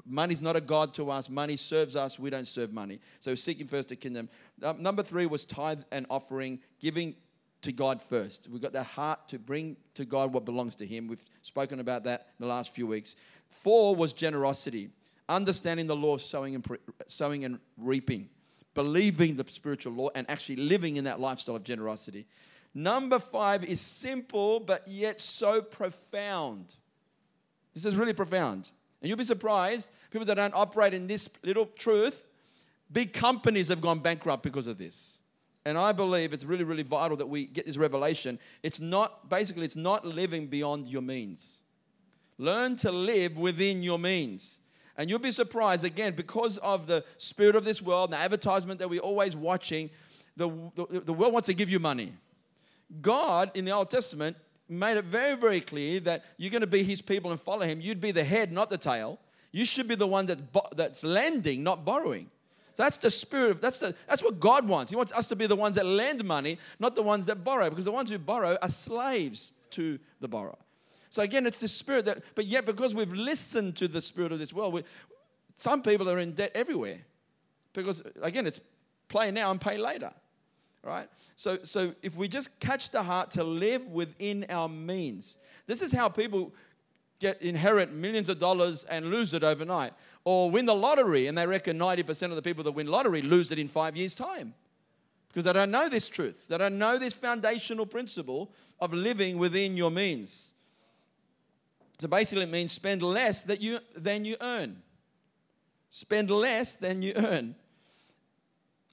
Money's 0.05 0.41
not 0.41 0.55
a 0.55 0.62
God 0.62 0.93
to 0.96 1.10
us. 1.12 1.29
Money 1.29 1.55
serves 1.55 1.96
us. 1.96 2.17
We 2.17 2.29
don't 2.29 2.48
serve 2.48 2.74
money. 2.74 3.00
So 3.20 3.36
seeking 3.36 3.67
first 3.67 3.89
the 3.89 3.96
kingdom. 3.96 4.27
Um, 4.62 4.82
number 4.82 5.03
three 5.03 5.27
was 5.27 5.46
tithe 5.46 5.84
and 5.91 6.05
offering, 6.10 6.60
giving 6.79 7.15
to 7.62 7.72
God 7.72 8.01
first. 8.01 8.50
We've 8.51 8.62
got 8.62 8.74
the 8.74 8.84
heart 8.84 9.27
to 9.29 9.39
bring 9.39 9.77
to 9.93 10.03
God 10.05 10.34
what 10.34 10.46
belongs 10.46 10.75
to 10.77 10.86
Him. 10.86 11.08
We've 11.08 11.24
spoken 11.41 11.79
about 11.79 12.03
that 12.03 12.27
in 12.39 12.43
the 12.43 12.50
last 12.50 12.75
few 12.75 12.88
weeks. 12.88 13.15
Four 13.50 13.96
was 13.96 14.13
generosity, 14.13 14.89
understanding 15.29 15.88
the 15.88 15.96
law 15.96 16.15
of 16.15 16.22
sowing 16.22 16.55
and, 16.55 16.63
pre- 16.63 16.79
sowing 17.08 17.46
and 17.46 17.60
reaping, 17.77 18.29
believing 18.73 19.35
the 19.35 19.45
spiritual 19.47 19.93
law, 19.93 20.09
and 20.15 20.29
actually 20.29 20.55
living 20.55 20.97
in 20.97 21.03
that 21.03 21.19
lifestyle 21.19 21.55
of 21.55 21.63
generosity. 21.63 22.25
Number 22.73 23.19
five 23.19 23.63
is 23.63 23.79
simple, 23.79 24.59
but 24.59 24.87
yet 24.87 25.21
so 25.21 25.61
profound 25.61 26.75
This 27.73 27.85
is 27.85 27.95
really 27.95 28.13
profound. 28.13 28.69
And 29.01 29.09
you'll 29.09 29.17
be 29.17 29.23
surprised, 29.23 29.91
people 30.11 30.25
that 30.27 30.35
don't 30.35 30.53
operate 30.53 30.93
in 30.93 31.07
this 31.07 31.29
little 31.43 31.65
truth, 31.65 32.27
big 32.91 33.13
companies 33.13 33.67
have 33.67 33.81
gone 33.81 33.99
bankrupt 33.99 34.43
because 34.43 34.67
of 34.67 34.77
this. 34.77 35.19
And 35.65 35.77
I 35.77 35.91
believe 35.91 36.33
it's 36.33 36.45
really, 36.45 36.63
really 36.63 36.83
vital 36.83 37.17
that 37.17 37.27
we 37.27 37.45
get 37.47 37.65
this 37.65 37.77
revelation. 37.77 38.37
It's 38.63 38.79
not, 38.79 39.29
basically, 39.29 39.65
it's 39.65 39.75
not 39.75 40.05
living 40.05 40.47
beyond 40.47 40.87
your 40.87 41.01
means. 41.01 41.61
Learn 42.37 42.75
to 42.77 42.91
live 42.91 43.37
within 43.37 43.83
your 43.83 43.99
means. 43.99 44.59
And 44.97 45.09
you'll 45.09 45.19
be 45.19 45.31
surprised, 45.31 45.83
again, 45.83 46.13
because 46.15 46.57
of 46.59 46.85
the 46.85 47.03
spirit 47.17 47.55
of 47.55 47.65
this 47.65 47.81
world, 47.81 48.12
the 48.12 48.17
advertisement 48.17 48.79
that 48.79 48.89
we're 48.89 49.01
always 49.01 49.35
watching, 49.35 49.89
the, 50.35 50.50
the, 50.75 51.01
the 51.05 51.13
world 51.13 51.33
wants 51.33 51.47
to 51.47 51.53
give 51.53 51.69
you 51.69 51.79
money. 51.79 52.13
God, 53.01 53.51
in 53.55 53.65
the 53.65 53.71
Old 53.71 53.89
Testament, 53.89 54.38
made 54.69 54.97
it 54.97 55.05
very, 55.05 55.35
very 55.35 55.62
clear 55.62 56.00
that 56.01 56.25
you're 56.38 56.51
going 56.51 56.62
to 56.62 56.67
be 56.67 56.83
his 56.83 57.01
people 57.01 57.31
and 57.31 57.39
follow 57.39 57.65
him. 57.65 57.81
You'd 57.81 58.01
be 58.01 58.12
the 58.12 58.23
head, 58.23 58.51
not 58.51 58.69
the 58.69 58.77
tail. 58.77 59.19
You 59.51 59.65
should 59.65 59.88
be 59.88 59.95
the 59.95 60.07
one 60.07 60.25
that, 60.27 60.39
that's 60.75 61.03
lending, 61.03 61.63
not 61.63 61.85
borrowing. 61.85 62.29
So 62.73 62.83
that's 62.83 62.97
the 62.97 63.12
spirit 63.12 63.51
of 63.51 63.62
that's 63.62 63.77
the 63.77 63.93
that's 64.07 64.23
what 64.23 64.39
God 64.39 64.67
wants. 64.67 64.89
He 64.89 64.95
wants 64.95 65.12
us 65.12 65.27
to 65.27 65.35
be 65.35 65.45
the 65.45 65.55
ones 65.55 65.75
that 65.75 65.85
lend 65.85 66.25
money, 66.25 66.57
not 66.79 66.95
the 66.95 67.03
ones 67.03 67.27
that 67.27 67.43
borrow, 67.43 67.69
because 67.69 67.85
the 67.85 67.91
ones 67.91 68.09
who 68.09 68.17
borrow 68.17 68.57
are 68.63 68.69
slaves 68.69 69.53
to 69.71 70.00
the 70.19 70.27
borrower. 70.27 70.57
So 71.13 71.22
again, 71.22 71.46
it's 71.46 71.60
the 71.60 71.67
spirit 71.67 72.05
that, 72.05 72.24
but 72.34 72.48
yet 72.48 72.65
because 72.65 72.96
we've 72.96 73.13
listened 73.13 73.75
to 73.75 73.88
the 73.88 74.01
spirit 74.01 74.32
of 74.32 74.39
this 74.39 74.51
world, 74.51 74.74
we, 74.74 74.82
some 75.53 75.84
people 75.84 76.10
are 76.10 76.17
in 76.17 76.32
debt 76.32 76.50
everywhere. 76.55 77.01
Because 77.72 78.01
again, 78.24 78.48
it's 78.48 78.60
play 79.10 79.29
now 79.29 79.51
and 79.51 79.62
pay 79.62 79.77
later. 79.77 80.12
Right? 80.82 81.08
So 81.36 81.60
so 81.62 81.93
if 82.01 82.17
we 82.17 82.27
just 82.27 82.60
catch 82.60 82.89
the 82.89 83.03
heart 83.03 83.29
to 83.32 83.43
live 83.43 83.86
within 83.89 84.48
our 84.50 84.67
means. 84.67 85.38
This 85.67 85.84
is 85.84 85.91
how 85.91 86.10
people 86.10 86.51
get 87.20 87.39
inherit 87.43 87.93
millions 87.93 88.27
of 88.27 88.39
dollars 88.39 88.84
and 88.86 89.12
lose 89.12 89.36
it 89.36 89.43
overnight 89.43 89.93
or 90.24 90.50
win 90.50 90.65
the 90.65 90.74
lottery 90.74 91.27
and 91.27 91.38
they 91.38 91.46
reckon 91.46 91.77
90% 91.77 92.32
of 92.32 92.36
the 92.36 92.41
people 92.41 92.63
that 92.63 92.72
win 92.72 92.88
lottery 92.88 93.22
lose 93.22 93.51
it 93.51 93.60
in 93.60 93.67
5 93.67 93.96
years 93.96 94.15
time 94.15 94.55
because 95.27 95.43
they 95.43 95.53
don't 95.53 95.72
know 95.72 95.88
this 95.88 96.10
truth 96.10 96.48
they 96.50 96.58
don't 96.58 96.77
know 96.77 96.98
this 96.98 97.13
foundational 97.13 97.86
principle 97.86 98.51
of 98.82 98.93
living 98.93 99.38
within 99.38 99.77
your 99.77 99.89
means 99.89 100.53
so 102.03 102.10
basically 102.10 102.43
it 102.43 102.50
means 102.50 102.74
spend 102.74 103.01
less 103.01 103.43
that 103.43 103.62
you 103.62 103.79
than 103.95 104.25
you 104.25 104.36
earn 104.41 104.75
spend 105.88 106.29
less 106.29 106.74
than 106.74 107.01
you 107.01 107.13
earn 107.15 107.55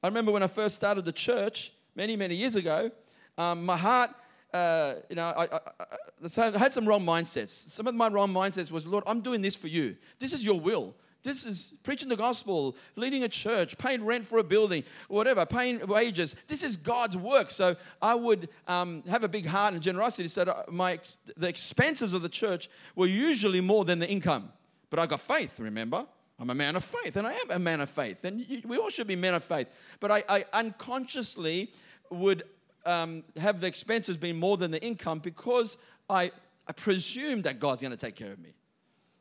i 0.01 0.07
remember 0.07 0.31
when 0.31 0.45
i 0.45 0.47
first 0.47 0.77
started 0.77 1.05
the 1.05 1.13
church 1.13 1.73
many 1.97 2.15
many 2.15 2.37
years 2.37 2.55
ago 2.55 2.89
um, 3.37 3.67
my 3.67 3.77
heart 3.77 4.11
uh, 4.53 4.95
you 5.09 5.15
know, 5.15 5.27
I, 5.27 5.45
I, 5.45 6.55
I, 6.55 6.59
had 6.59 6.73
some 6.73 6.85
wrong 6.85 7.05
mindsets. 7.05 7.51
Some 7.51 7.87
of 7.87 7.95
my 7.95 8.09
wrong 8.09 8.35
mindsets 8.35 8.73
was, 8.73 8.85
Lord, 8.85 9.05
I'm 9.07 9.21
doing 9.21 9.41
this 9.41 9.55
for 9.55 9.69
you. 9.69 9.97
This 10.19 10.33
is 10.33 10.45
your 10.45 10.59
will. 10.59 10.97
This 11.23 11.45
is 11.45 11.75
preaching 11.83 12.09
the 12.09 12.17
gospel, 12.17 12.77
leading 12.97 13.25
a 13.25 13.29
church, 13.29 13.77
paying 13.77 14.05
rent 14.05 14.27
for 14.27 14.39
a 14.39 14.45
building, 14.45 14.85
whatever, 15.09 15.45
paying 15.45 15.87
wages. 15.87 16.35
This 16.49 16.65
is 16.65 16.77
God's 16.77 17.17
work. 17.17 17.51
So 17.51 17.77
I 18.01 18.15
would 18.15 18.49
um, 18.67 19.03
have 19.09 19.23
a 19.23 19.29
big 19.29 19.47
heart 19.47 19.75
and 19.75 19.83
generosity. 19.83 20.29
So 20.29 20.53
my 20.71 20.99
the 21.37 21.49
expenses 21.49 22.15
of 22.15 22.23
the 22.23 22.29
church 22.29 22.69
were 22.95 23.07
usually 23.07 23.61
more 23.61 23.85
than 23.85 23.99
the 23.99 24.09
income. 24.09 24.51
But 24.89 24.99
I 24.99 25.07
got 25.07 25.21
faith. 25.21 25.61
Remember, 25.61 26.07
I'm 26.39 26.51
a 26.51 26.55
man 26.55 26.75
of 26.75 26.85
faith, 26.85 27.17
and 27.17 27.27
I 27.27 27.33
am 27.33 27.51
a 27.51 27.59
man 27.59 27.81
of 27.81 27.91
faith, 27.91 28.25
and 28.25 28.45
we 28.65 28.79
all 28.79 28.91
should 28.91 29.07
be 29.07 29.17
men 29.17 29.35
of 29.35 29.45
faith. 29.45 29.69
But 30.01 30.11
I, 30.11 30.25
I 30.29 30.45
unconsciously 30.55 31.71
would 32.11 32.45
um, 32.87 33.25
have 33.37 33.61
the 33.61 33.67
expenses 33.67 34.17
been 34.17 34.37
more 34.37 34.57
than 34.57 34.71
the 34.71 34.83
income 34.83 35.19
because 35.19 35.77
I, 36.09 36.33
I 36.67 36.73
presume 36.73 37.43
that 37.43 37.59
God's 37.59 37.83
going 37.83 37.93
to 37.93 37.97
take 37.97 38.17
care 38.17 38.33
of 38.33 38.39
me. 38.39 38.55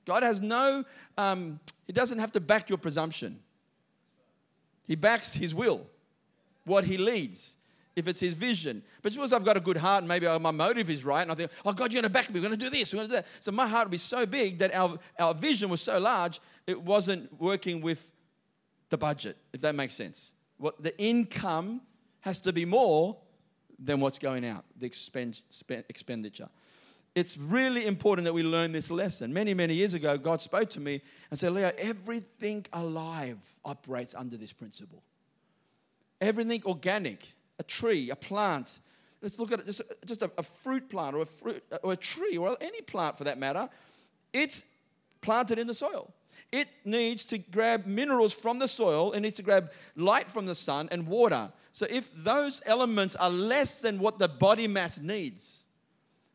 God 0.05 0.23
has 0.23 0.41
no, 0.41 0.83
um, 1.17 1.59
He 1.87 1.93
doesn't 1.93 2.19
have 2.19 2.31
to 2.33 2.39
back 2.39 2.69
your 2.69 2.77
presumption. 2.77 3.39
He 4.85 4.95
backs 4.95 5.35
His 5.35 5.53
will, 5.53 5.85
what 6.65 6.83
He 6.83 6.97
leads, 6.97 7.55
if 7.95 8.07
it's 8.07 8.21
His 8.21 8.33
vision. 8.33 8.81
But 9.01 9.13
suppose 9.13 9.33
I've 9.33 9.45
got 9.45 9.57
a 9.57 9.59
good 9.59 9.77
heart 9.77 10.03
and 10.03 10.07
maybe 10.07 10.27
my 10.39 10.51
motive 10.51 10.89
is 10.89 11.05
right, 11.05 11.21
and 11.21 11.31
I 11.31 11.35
think, 11.35 11.51
oh, 11.65 11.73
God, 11.73 11.91
you're 11.91 12.01
going 12.01 12.11
to 12.11 12.13
back 12.13 12.29
me, 12.29 12.39
we're 12.39 12.47
going 12.47 12.57
to 12.57 12.65
do 12.65 12.69
this, 12.69 12.93
we're 12.93 12.99
going 12.99 13.09
to 13.09 13.15
do 13.15 13.21
that. 13.21 13.27
So 13.39 13.51
my 13.51 13.67
heart 13.67 13.85
would 13.87 13.91
be 13.91 13.97
so 13.97 14.25
big 14.25 14.57
that 14.59 14.73
our, 14.73 14.97
our 15.19 15.33
vision 15.33 15.69
was 15.69 15.81
so 15.81 15.99
large, 15.99 16.39
it 16.65 16.81
wasn't 16.81 17.39
working 17.39 17.81
with 17.81 18.11
the 18.89 18.97
budget, 18.97 19.37
if 19.53 19.61
that 19.61 19.75
makes 19.75 19.93
sense. 19.93 20.33
What 20.57 20.81
the 20.81 20.97
income 20.99 21.81
has 22.21 22.39
to 22.39 22.53
be 22.53 22.65
more 22.65 23.17
than 23.77 23.99
what's 24.01 24.19
going 24.19 24.45
out, 24.45 24.65
the 24.77 24.85
expend, 24.85 25.41
expenditure. 25.87 26.49
It's 27.15 27.37
really 27.37 27.85
important 27.85 28.25
that 28.25 28.33
we 28.33 28.43
learn 28.43 28.71
this 28.71 28.91
lesson. 28.91 29.33
Many, 29.33 29.53
many 29.53 29.73
years 29.73 29.93
ago, 29.93 30.17
God 30.17 30.41
spoke 30.41 30.69
to 30.71 30.79
me 30.79 31.01
and 31.29 31.39
said, 31.39 31.51
Leo, 31.53 31.71
everything 31.77 32.65
alive 32.71 33.37
operates 33.65 34.13
under 34.13 34.37
this 34.37 34.53
principle. 34.53 35.03
Everything 36.21 36.61
organic, 36.65 37.33
a 37.57 37.63
tree, 37.63 38.09
a 38.09 38.15
plant. 38.15 38.79
Let's 39.21 39.39
look 39.39 39.51
at 39.51 39.59
it, 39.59 39.65
just, 39.65 39.81
just 40.05 40.21
a, 40.21 40.31
a 40.37 40.43
fruit 40.43 40.89
plant 40.89 41.15
or 41.15 41.21
a, 41.21 41.25
fruit, 41.25 41.63
or 41.83 41.93
a 41.93 41.97
tree 41.97 42.37
or 42.37 42.55
any 42.61 42.81
plant 42.81 43.17
for 43.17 43.23
that 43.23 43.37
matter. 43.37 43.67
It's 44.31 44.65
planted 45.21 45.59
in 45.59 45.67
the 45.67 45.73
soil. 45.73 46.13
It 46.51 46.67
needs 46.85 47.25
to 47.25 47.37
grab 47.37 47.85
minerals 47.85 48.33
from 48.33 48.59
the 48.59 48.67
soil, 48.67 49.11
it 49.11 49.19
needs 49.19 49.35
to 49.35 49.43
grab 49.43 49.71
light 49.95 50.31
from 50.31 50.45
the 50.45 50.55
sun 50.55 50.87
and 50.91 51.05
water. 51.07 51.51
So 51.71 51.85
if 51.89 52.11
those 52.23 52.61
elements 52.65 53.15
are 53.15 53.29
less 53.29 53.81
than 53.81 53.99
what 53.99 54.17
the 54.17 54.27
body 54.27 54.67
mass 54.67 54.99
needs, 54.99 55.63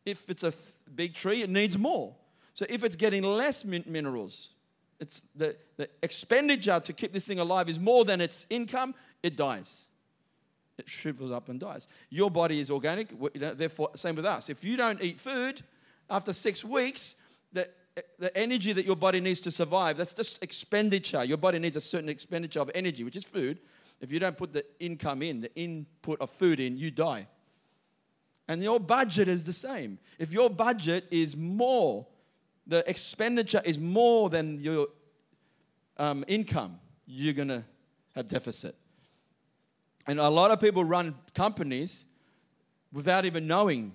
if 0.04 0.28
it's 0.28 0.44
a 0.44 0.52
big 0.94 1.14
tree, 1.14 1.42
it 1.42 1.50
needs 1.50 1.78
more. 1.78 2.14
So 2.52 2.66
if 2.68 2.84
it's 2.84 2.96
getting 2.96 3.22
less 3.22 3.64
min- 3.64 3.84
minerals, 3.86 4.50
it's 5.00 5.22
the, 5.34 5.56
the 5.76 5.88
expenditure 6.02 6.80
to 6.80 6.92
keep 6.92 7.12
this 7.12 7.24
thing 7.24 7.38
alive 7.38 7.68
is 7.68 7.80
more 7.80 8.04
than 8.04 8.20
its 8.20 8.46
income, 8.48 8.94
it 9.22 9.36
dies. 9.36 9.86
It 10.78 10.88
shrivels 10.88 11.30
up 11.30 11.48
and 11.48 11.60
dies. 11.60 11.88
Your 12.10 12.30
body 12.30 12.60
is 12.60 12.70
organic, 12.70 13.10
you 13.10 13.40
know, 13.40 13.54
therefore, 13.54 13.90
same 13.94 14.16
with 14.16 14.24
us. 14.24 14.50
If 14.50 14.64
you 14.64 14.76
don't 14.76 15.00
eat 15.02 15.20
food, 15.20 15.62
after 16.10 16.32
six 16.32 16.64
weeks, 16.64 17.16
the 17.52 17.68
the 18.18 18.36
energy 18.36 18.72
that 18.72 18.84
your 18.84 18.96
body 18.96 19.20
needs 19.20 19.40
to 19.40 19.50
survive, 19.50 19.96
that's 19.96 20.14
just 20.14 20.42
expenditure. 20.42 21.24
Your 21.24 21.36
body 21.36 21.58
needs 21.58 21.76
a 21.76 21.80
certain 21.80 22.08
expenditure 22.08 22.60
of 22.60 22.70
energy, 22.74 23.04
which 23.04 23.16
is 23.16 23.24
food. 23.24 23.60
If 24.00 24.12
you 24.12 24.18
don't 24.18 24.36
put 24.36 24.52
the 24.52 24.64
income 24.80 25.22
in, 25.22 25.40
the 25.40 25.54
input 25.54 26.20
of 26.20 26.30
food 26.30 26.60
in, 26.60 26.76
you 26.76 26.90
die. 26.90 27.28
And 28.48 28.62
your 28.62 28.78
budget 28.78 29.28
is 29.28 29.44
the 29.44 29.52
same. 29.52 29.98
If 30.18 30.32
your 30.32 30.50
budget 30.50 31.06
is 31.10 31.36
more, 31.36 32.06
the 32.66 32.88
expenditure 32.88 33.62
is 33.64 33.78
more 33.78 34.28
than 34.28 34.60
your 34.60 34.88
um, 35.96 36.24
income, 36.28 36.78
you're 37.06 37.34
going 37.34 37.48
to 37.48 37.64
have 38.14 38.28
deficit. 38.28 38.74
And 40.06 40.20
a 40.20 40.28
lot 40.28 40.50
of 40.50 40.60
people 40.60 40.84
run 40.84 41.14
companies 41.34 42.06
without 42.92 43.24
even 43.24 43.46
knowing. 43.46 43.92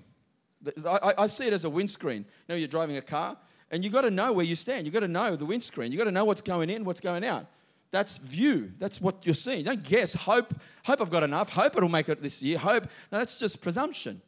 I, 0.85 1.13
I 1.19 1.27
see 1.27 1.47
it 1.47 1.53
as 1.53 1.63
a 1.63 1.69
windscreen. 1.69 2.25
You 2.47 2.53
know, 2.53 2.55
you're 2.55 2.67
driving 2.67 2.97
a 2.97 3.01
car 3.01 3.37
and 3.71 3.83
you've 3.83 3.93
got 3.93 4.01
to 4.01 4.11
know 4.11 4.33
where 4.33 4.45
you 4.45 4.55
stand. 4.55 4.85
You've 4.85 4.93
got 4.93 5.01
to 5.01 5.07
know 5.07 5.35
the 5.35 5.45
windscreen. 5.45 5.91
You've 5.91 5.99
got 5.99 6.05
to 6.05 6.11
know 6.11 6.25
what's 6.25 6.41
going 6.41 6.69
in, 6.69 6.83
what's 6.83 7.01
going 7.01 7.23
out. 7.23 7.45
That's 7.91 8.17
view. 8.17 8.71
That's 8.77 9.01
what 9.01 9.25
you're 9.25 9.33
seeing. 9.33 9.63
Don't 9.63 9.83
guess. 9.83 10.13
Hope. 10.13 10.53
Hope 10.85 11.01
I've 11.01 11.09
got 11.09 11.23
enough. 11.23 11.49
Hope 11.49 11.75
it'll 11.75 11.89
make 11.89 12.09
it 12.09 12.21
this 12.21 12.41
year. 12.41 12.57
Hope. 12.57 12.83
No, 13.11 13.17
that's 13.17 13.39
just 13.39 13.61
presumption. 13.61 14.21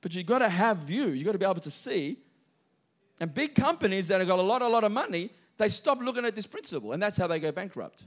But 0.00 0.14
you've 0.14 0.26
got 0.26 0.40
to 0.40 0.48
have 0.48 0.78
view. 0.78 1.08
You've 1.08 1.26
got 1.26 1.32
to 1.32 1.38
be 1.38 1.44
able 1.44 1.60
to 1.60 1.70
see. 1.70 2.18
And 3.20 3.32
big 3.32 3.54
companies 3.54 4.08
that 4.08 4.20
have 4.20 4.28
got 4.28 4.38
a 4.38 4.42
lot, 4.42 4.62
a 4.62 4.68
lot 4.68 4.84
of 4.84 4.92
money, 4.92 5.30
they 5.56 5.68
stop 5.68 5.98
looking 6.00 6.24
at 6.24 6.36
this 6.36 6.46
principle, 6.46 6.92
and 6.92 7.02
that's 7.02 7.16
how 7.16 7.26
they 7.26 7.40
go 7.40 7.50
bankrupt. 7.50 8.04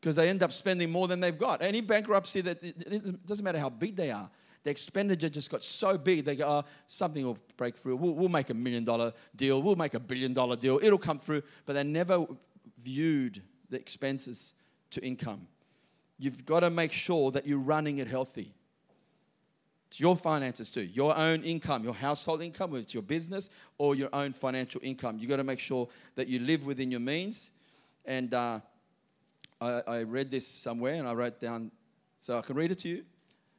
Because 0.00 0.16
they 0.16 0.28
end 0.28 0.42
up 0.42 0.52
spending 0.52 0.90
more 0.90 1.08
than 1.08 1.20
they've 1.20 1.38
got. 1.38 1.62
Any 1.62 1.80
bankruptcy 1.80 2.40
that 2.42 2.62
it 2.62 3.26
doesn't 3.26 3.44
matter 3.44 3.58
how 3.58 3.70
big 3.70 3.96
they 3.96 4.10
are, 4.10 4.30
the 4.64 4.70
expenditure 4.70 5.28
just 5.28 5.50
got 5.50 5.64
so 5.64 5.98
big, 5.98 6.24
they 6.24 6.36
go, 6.36 6.46
oh, 6.46 6.64
something 6.86 7.24
will 7.24 7.38
break 7.56 7.76
through. 7.76 7.96
We'll, 7.96 8.14
we'll 8.14 8.28
make 8.28 8.50
a 8.50 8.54
million 8.54 8.84
dollar 8.84 9.12
deal. 9.34 9.60
We'll 9.60 9.76
make 9.76 9.94
a 9.94 10.00
billion 10.00 10.32
dollar 10.34 10.56
deal. 10.56 10.78
It'll 10.82 10.98
come 10.98 11.18
through. 11.18 11.42
But 11.66 11.72
they 11.74 11.82
never 11.82 12.26
viewed 12.78 13.42
the 13.70 13.76
expenses 13.76 14.54
to 14.90 15.04
income. 15.04 15.48
You've 16.18 16.44
got 16.46 16.60
to 16.60 16.70
make 16.70 16.92
sure 16.92 17.32
that 17.32 17.46
you're 17.46 17.58
running 17.58 17.98
it 17.98 18.06
healthy. 18.06 18.54
It's 19.92 20.00
your 20.00 20.16
finances 20.16 20.70
too, 20.70 20.84
your 20.84 21.14
own 21.14 21.42
income, 21.42 21.84
your 21.84 21.92
household 21.92 22.40
income, 22.40 22.70
whether 22.70 22.80
it's 22.80 22.94
your 22.94 23.02
business 23.02 23.50
or 23.76 23.94
your 23.94 24.08
own 24.14 24.32
financial 24.32 24.80
income. 24.82 25.18
You've 25.18 25.28
got 25.28 25.36
to 25.36 25.44
make 25.44 25.58
sure 25.58 25.86
that 26.14 26.28
you 26.28 26.38
live 26.38 26.64
within 26.64 26.90
your 26.90 27.00
means. 27.00 27.50
And 28.06 28.32
uh, 28.32 28.60
I, 29.60 29.82
I 29.86 30.02
read 30.04 30.30
this 30.30 30.46
somewhere 30.46 30.94
and 30.94 31.06
I 31.06 31.12
wrote 31.12 31.40
down, 31.40 31.70
so 32.16 32.38
I 32.38 32.40
can 32.40 32.56
read 32.56 32.70
it 32.70 32.78
to 32.78 32.88
you. 32.88 33.04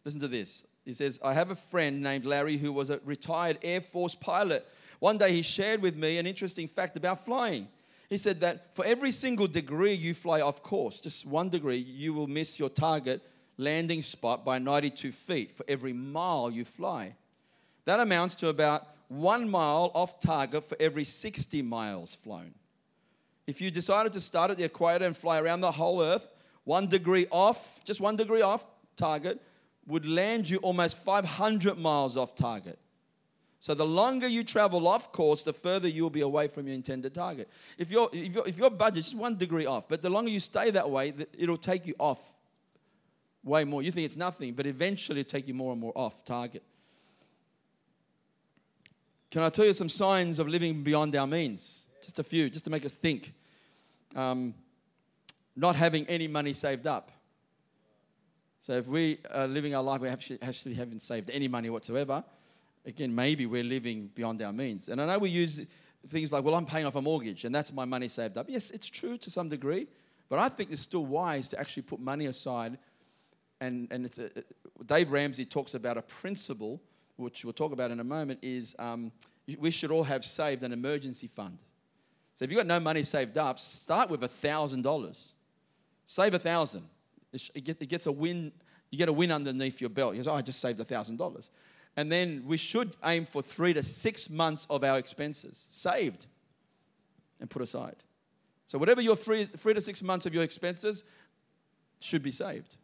Listen 0.06 0.20
to 0.22 0.28
this. 0.28 0.66
He 0.86 0.94
says, 0.94 1.20
I 1.24 1.36
have 1.36 1.52
a 1.52 1.56
friend 1.56 2.02
named 2.02 2.26
Larry 2.26 2.58
who 2.58 2.74
was 2.74 2.90
a 2.90 3.00
retired 3.06 3.60
Air 3.62 3.82
Force 3.82 4.16
pilot. 4.16 4.66
One 4.98 5.20
day 5.20 5.34
he 5.34 5.44
shared 5.44 5.84
with 5.84 5.96
me 5.96 6.18
an 6.18 6.26
interesting 6.26 6.68
fact 6.68 6.98
about 6.98 7.24
flying. 7.24 7.68
He 8.10 8.18
said 8.18 8.42
that 8.42 8.74
for 8.74 8.84
every 8.86 9.12
single 9.12 9.46
degree 9.46 9.94
you 9.94 10.16
fly 10.16 10.42
off 10.42 10.64
course, 10.64 11.00
just 11.00 11.28
one 11.28 11.50
degree, 11.50 11.78
you 11.78 12.12
will 12.12 12.26
miss 12.26 12.58
your 12.58 12.70
target 12.70 13.22
landing 13.58 14.02
spot 14.02 14.44
by 14.44 14.60
92 14.60 15.12
feet 15.12 15.52
for 15.52 15.66
every 15.68 15.94
mile 15.94 16.50
you 16.50 16.66
fly. 16.66 17.16
That 17.86 18.00
amounts 18.00 18.36
to 18.36 18.50
about 18.50 18.88
one 19.08 19.50
mile 19.50 19.92
off 19.94 20.20
target 20.20 20.64
for 20.64 20.78
every 20.80 21.04
60 21.04 21.62
miles 21.62 22.16
flown. 22.16 22.54
If 23.46 23.62
you 23.62 23.70
decided 23.72 24.14
to 24.14 24.22
start 24.22 24.52
at 24.52 24.58
the 24.58 24.64
equator 24.64 25.06
and 25.06 25.16
fly 25.16 25.40
around 25.40 25.62
the 25.62 25.72
whole 25.72 26.02
Earth, 26.02 26.30
one 26.64 26.88
degree 26.88 27.28
off, 27.30 27.84
just 27.84 28.00
one 28.00 28.16
degree 28.16 28.42
off 28.42 28.66
target, 28.96 29.42
would 29.86 30.06
land 30.06 30.50
you 30.50 30.58
almost 30.60 30.98
500 30.98 31.78
miles 31.78 32.16
off 32.16 32.36
target. 32.36 32.80
So 33.60 33.74
the 33.74 33.86
longer 33.86 34.28
you 34.28 34.44
travel 34.44 34.88
off 34.88 35.12
course, 35.12 35.44
the 35.44 35.54
further 35.54 35.88
you'll 35.88 36.10
be 36.10 36.22
away 36.22 36.48
from 36.48 36.68
your 36.68 36.76
intended 36.76 37.14
target. 37.14 37.50
If 37.78 37.92
your, 37.92 38.10
if 38.12 38.34
your, 38.34 38.48
if 38.48 38.58
your 38.58 38.70
budget 38.70 39.08
is 39.08 39.16
one 39.16 39.38
degree 39.38 39.66
off, 39.66 39.88
but 39.88 40.02
the 40.02 40.10
longer 40.10 40.32
you 40.32 40.40
stay 40.40 40.70
that 40.72 40.90
way, 40.90 41.14
it'll 41.38 41.58
take 41.58 41.86
you 41.86 41.96
off 42.00 42.36
way 43.44 43.64
more. 43.64 43.82
You 43.82 43.92
think 43.92 44.06
it's 44.06 44.16
nothing, 44.16 44.54
but 44.54 44.66
eventually 44.66 45.22
it'll 45.22 45.30
take 45.30 45.48
you 45.48 45.54
more 45.54 45.72
and 45.72 45.82
more 45.82 45.94
off 45.96 46.24
target. 46.24 46.64
Can 49.32 49.42
I 49.42 49.50
tell 49.50 49.66
you 49.66 49.74
some 49.74 49.90
signs 49.90 50.40
of 50.40 50.48
living 50.48 50.84
beyond 50.84 51.16
our 51.16 51.28
means? 51.28 51.88
Just 52.02 52.20
a 52.20 52.24
few, 52.24 52.50
just 52.50 52.66
to 52.66 52.72
make 52.72 52.86
us 52.86 52.94
think. 52.94 53.34
Um, 54.16 54.54
not 55.56 55.76
having 55.76 56.06
any 56.08 56.28
money 56.28 56.54
saved 56.54 56.88
up. 56.88 57.12
So 58.60 58.74
if 58.74 58.88
we 58.88 59.18
are 59.32 59.48
living 59.48 59.76
our 59.76 59.84
life, 59.84 60.02
we 60.02 60.08
actually 60.08 60.74
haven't 60.74 61.02
saved 61.02 61.30
any 61.32 61.48
money 61.48 61.70
whatsoever. 61.70 62.24
Again, 62.86 63.14
maybe 63.14 63.46
we're 63.46 63.64
living 63.64 64.10
beyond 64.14 64.42
our 64.42 64.54
means. 64.54 64.88
And 64.88 65.02
I 65.02 65.06
know 65.06 65.20
we 65.20 65.30
use 65.30 65.66
things 66.08 66.32
like, 66.32 66.44
well, 66.44 66.56
I'm 66.56 66.66
paying 66.66 66.86
off 66.86 66.96
a 66.96 67.02
mortgage 67.02 67.46
and 67.46 67.54
that's 67.54 67.74
my 67.74 67.86
money 67.86 68.08
saved 68.08 68.38
up. 68.38 68.46
Yes, 68.50 68.72
it's 68.72 68.90
true 68.90 69.18
to 69.18 69.30
some 69.30 69.50
degree, 69.50 69.88
but 70.30 70.40
I 70.40 70.50
think 70.50 70.72
it's 70.72 70.82
still 70.82 71.06
wise 71.06 71.48
to 71.50 71.60
actually 71.60 71.84
put 71.84 72.00
money 72.00 72.26
aside. 72.26 72.78
And, 73.62 73.88
and 73.92 74.06
it's 74.06 74.18
a, 74.18 74.30
Dave 74.86 75.12
Ramsey 75.12 75.46
talks 75.46 75.74
about 75.74 75.98
a 75.98 76.02
principle 76.02 76.82
which 77.18 77.44
we'll 77.44 77.54
talk 77.54 77.72
about 77.72 77.92
in 77.92 78.00
a 78.00 78.04
moment, 78.04 78.40
is 78.42 78.76
um, 78.80 79.12
we 79.58 79.72
should 79.72 79.92
all 79.92 80.04
have 80.04 80.24
saved 80.24 80.64
an 80.64 80.72
emergency 80.72 81.28
fund. 81.28 81.58
So 82.36 82.44
if 82.44 82.52
you've 82.52 82.58
got 82.58 82.68
no 82.68 82.80
money 82.80 83.04
saved 83.04 83.38
up, 83.38 83.60
start 83.60 84.10
with 84.10 84.22
$1,000. 84.22 85.32
Save 86.06 86.34
a 86.34 86.40
thousand. 86.40 86.84
It 87.32 87.88
gets 87.90 88.06
a 88.06 88.12
win. 88.12 88.52
You 88.92 88.98
get 88.98 89.10
a 89.10 89.14
win 89.14 89.32
underneath 89.32 89.82
your 89.82 89.90
belt. 89.90 90.16
You 90.16 90.24
say, 90.24 90.30
oh, 90.30 90.36
I 90.36 90.42
just 90.42 90.60
saved 90.60 90.80
a 90.80 90.84
thousand 90.84 91.18
dollars. 91.18 91.50
And 91.96 92.12
then 92.12 92.44
we 92.46 92.58
should 92.58 92.96
aim 93.06 93.26
for 93.26 93.42
three 93.42 93.74
to 93.74 93.84
six 93.84 94.30
months 94.30 94.68
of 94.70 94.84
our 94.84 94.98
expenses 94.98 95.68
saved 95.70 96.26
and 97.40 97.50
put 97.50 97.62
aside. 97.62 97.96
So 98.66 98.78
whatever 98.78 99.02
your 99.02 99.16
three, 99.16 99.46
three 99.46 99.74
to 99.74 99.82
six 99.82 100.02
months 100.02 100.26
of 100.26 100.34
your 100.34 100.44
expenses 100.44 101.04
should 102.00 102.24
be 102.24 102.32
saved. 102.32 102.78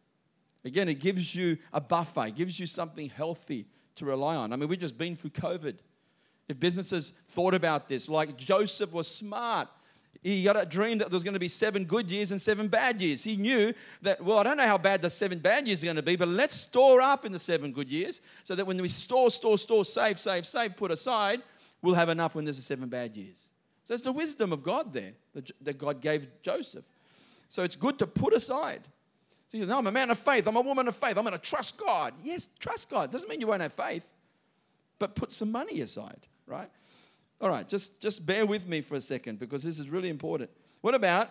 Again, 0.64 0.88
it 0.88 1.00
gives 1.00 1.34
you 1.34 1.56
a 1.72 1.80
buffer, 1.80 2.26
it 2.26 2.36
gives 2.36 2.60
you 2.60 2.66
something 2.66 3.08
healthy 3.08 3.66
to 3.96 4.04
rely 4.04 4.36
on. 4.36 4.52
I 4.52 4.56
mean, 4.56 4.68
we've 4.68 4.78
just 4.78 4.98
been 4.98 5.16
through 5.16 5.30
COVID. 5.30 5.78
If 6.48 6.58
businesses 6.58 7.12
thought 7.28 7.54
about 7.54 7.88
this, 7.88 8.08
like 8.08 8.36
Joseph 8.36 8.92
was 8.92 9.06
smart, 9.06 9.68
he 10.22 10.42
got 10.42 10.60
a 10.60 10.66
dream 10.66 10.98
that 10.98 11.08
there 11.08 11.16
was 11.16 11.24
going 11.24 11.34
to 11.34 11.40
be 11.40 11.48
seven 11.48 11.84
good 11.84 12.10
years 12.10 12.30
and 12.30 12.40
seven 12.40 12.68
bad 12.68 13.00
years. 13.00 13.24
He 13.24 13.36
knew 13.36 13.72
that, 14.02 14.22
well, 14.22 14.38
I 14.38 14.42
don't 14.42 14.58
know 14.58 14.66
how 14.66 14.76
bad 14.76 15.00
the 15.00 15.08
seven 15.08 15.38
bad 15.38 15.66
years 15.66 15.82
are 15.82 15.86
going 15.86 15.96
to 15.96 16.02
be, 16.02 16.16
but 16.16 16.28
let's 16.28 16.54
store 16.54 17.00
up 17.00 17.24
in 17.24 17.32
the 17.32 17.38
seven 17.38 17.72
good 17.72 17.90
years 17.90 18.20
so 18.44 18.54
that 18.54 18.66
when 18.66 18.80
we 18.82 18.88
store, 18.88 19.30
store, 19.30 19.56
store, 19.56 19.84
save, 19.84 20.18
save, 20.18 20.44
save, 20.44 20.76
put 20.76 20.90
aside, 20.90 21.40
we'll 21.80 21.94
have 21.94 22.10
enough 22.10 22.34
when 22.34 22.44
there's 22.44 22.58
a 22.58 22.62
seven 22.62 22.88
bad 22.88 23.16
years. 23.16 23.48
So 23.84 23.94
it's 23.94 24.02
the 24.02 24.12
wisdom 24.12 24.52
of 24.52 24.62
God 24.62 24.92
there 24.92 25.12
that 25.62 25.78
God 25.78 26.02
gave 26.02 26.28
Joseph. 26.42 26.84
So 27.48 27.62
it's 27.62 27.76
good 27.76 27.98
to 28.00 28.06
put 28.06 28.34
aside. 28.34 28.82
So 29.50 29.58
you 29.58 29.66
know, 29.66 29.78
I'm 29.78 29.86
a 29.88 29.92
man 29.92 30.10
of 30.10 30.18
faith. 30.18 30.46
I'm 30.46 30.54
a 30.54 30.60
woman 30.60 30.86
of 30.86 30.94
faith. 30.94 31.18
I'm 31.18 31.24
going 31.24 31.36
to 31.36 31.38
trust 31.38 31.76
God. 31.76 32.14
Yes, 32.22 32.48
trust 32.60 32.88
God. 32.88 33.10
Doesn't 33.10 33.28
mean 33.28 33.40
you 33.40 33.48
won't 33.48 33.62
have 33.62 33.72
faith, 33.72 34.14
but 35.00 35.16
put 35.16 35.32
some 35.32 35.50
money 35.50 35.80
aside, 35.80 36.28
right? 36.46 36.70
All 37.40 37.48
right, 37.48 37.68
just, 37.68 38.00
just 38.00 38.24
bear 38.24 38.46
with 38.46 38.68
me 38.68 38.80
for 38.80 38.94
a 38.94 39.00
second 39.00 39.40
because 39.40 39.64
this 39.64 39.80
is 39.80 39.90
really 39.90 40.08
important. 40.08 40.50
What 40.82 40.94
about, 40.94 41.28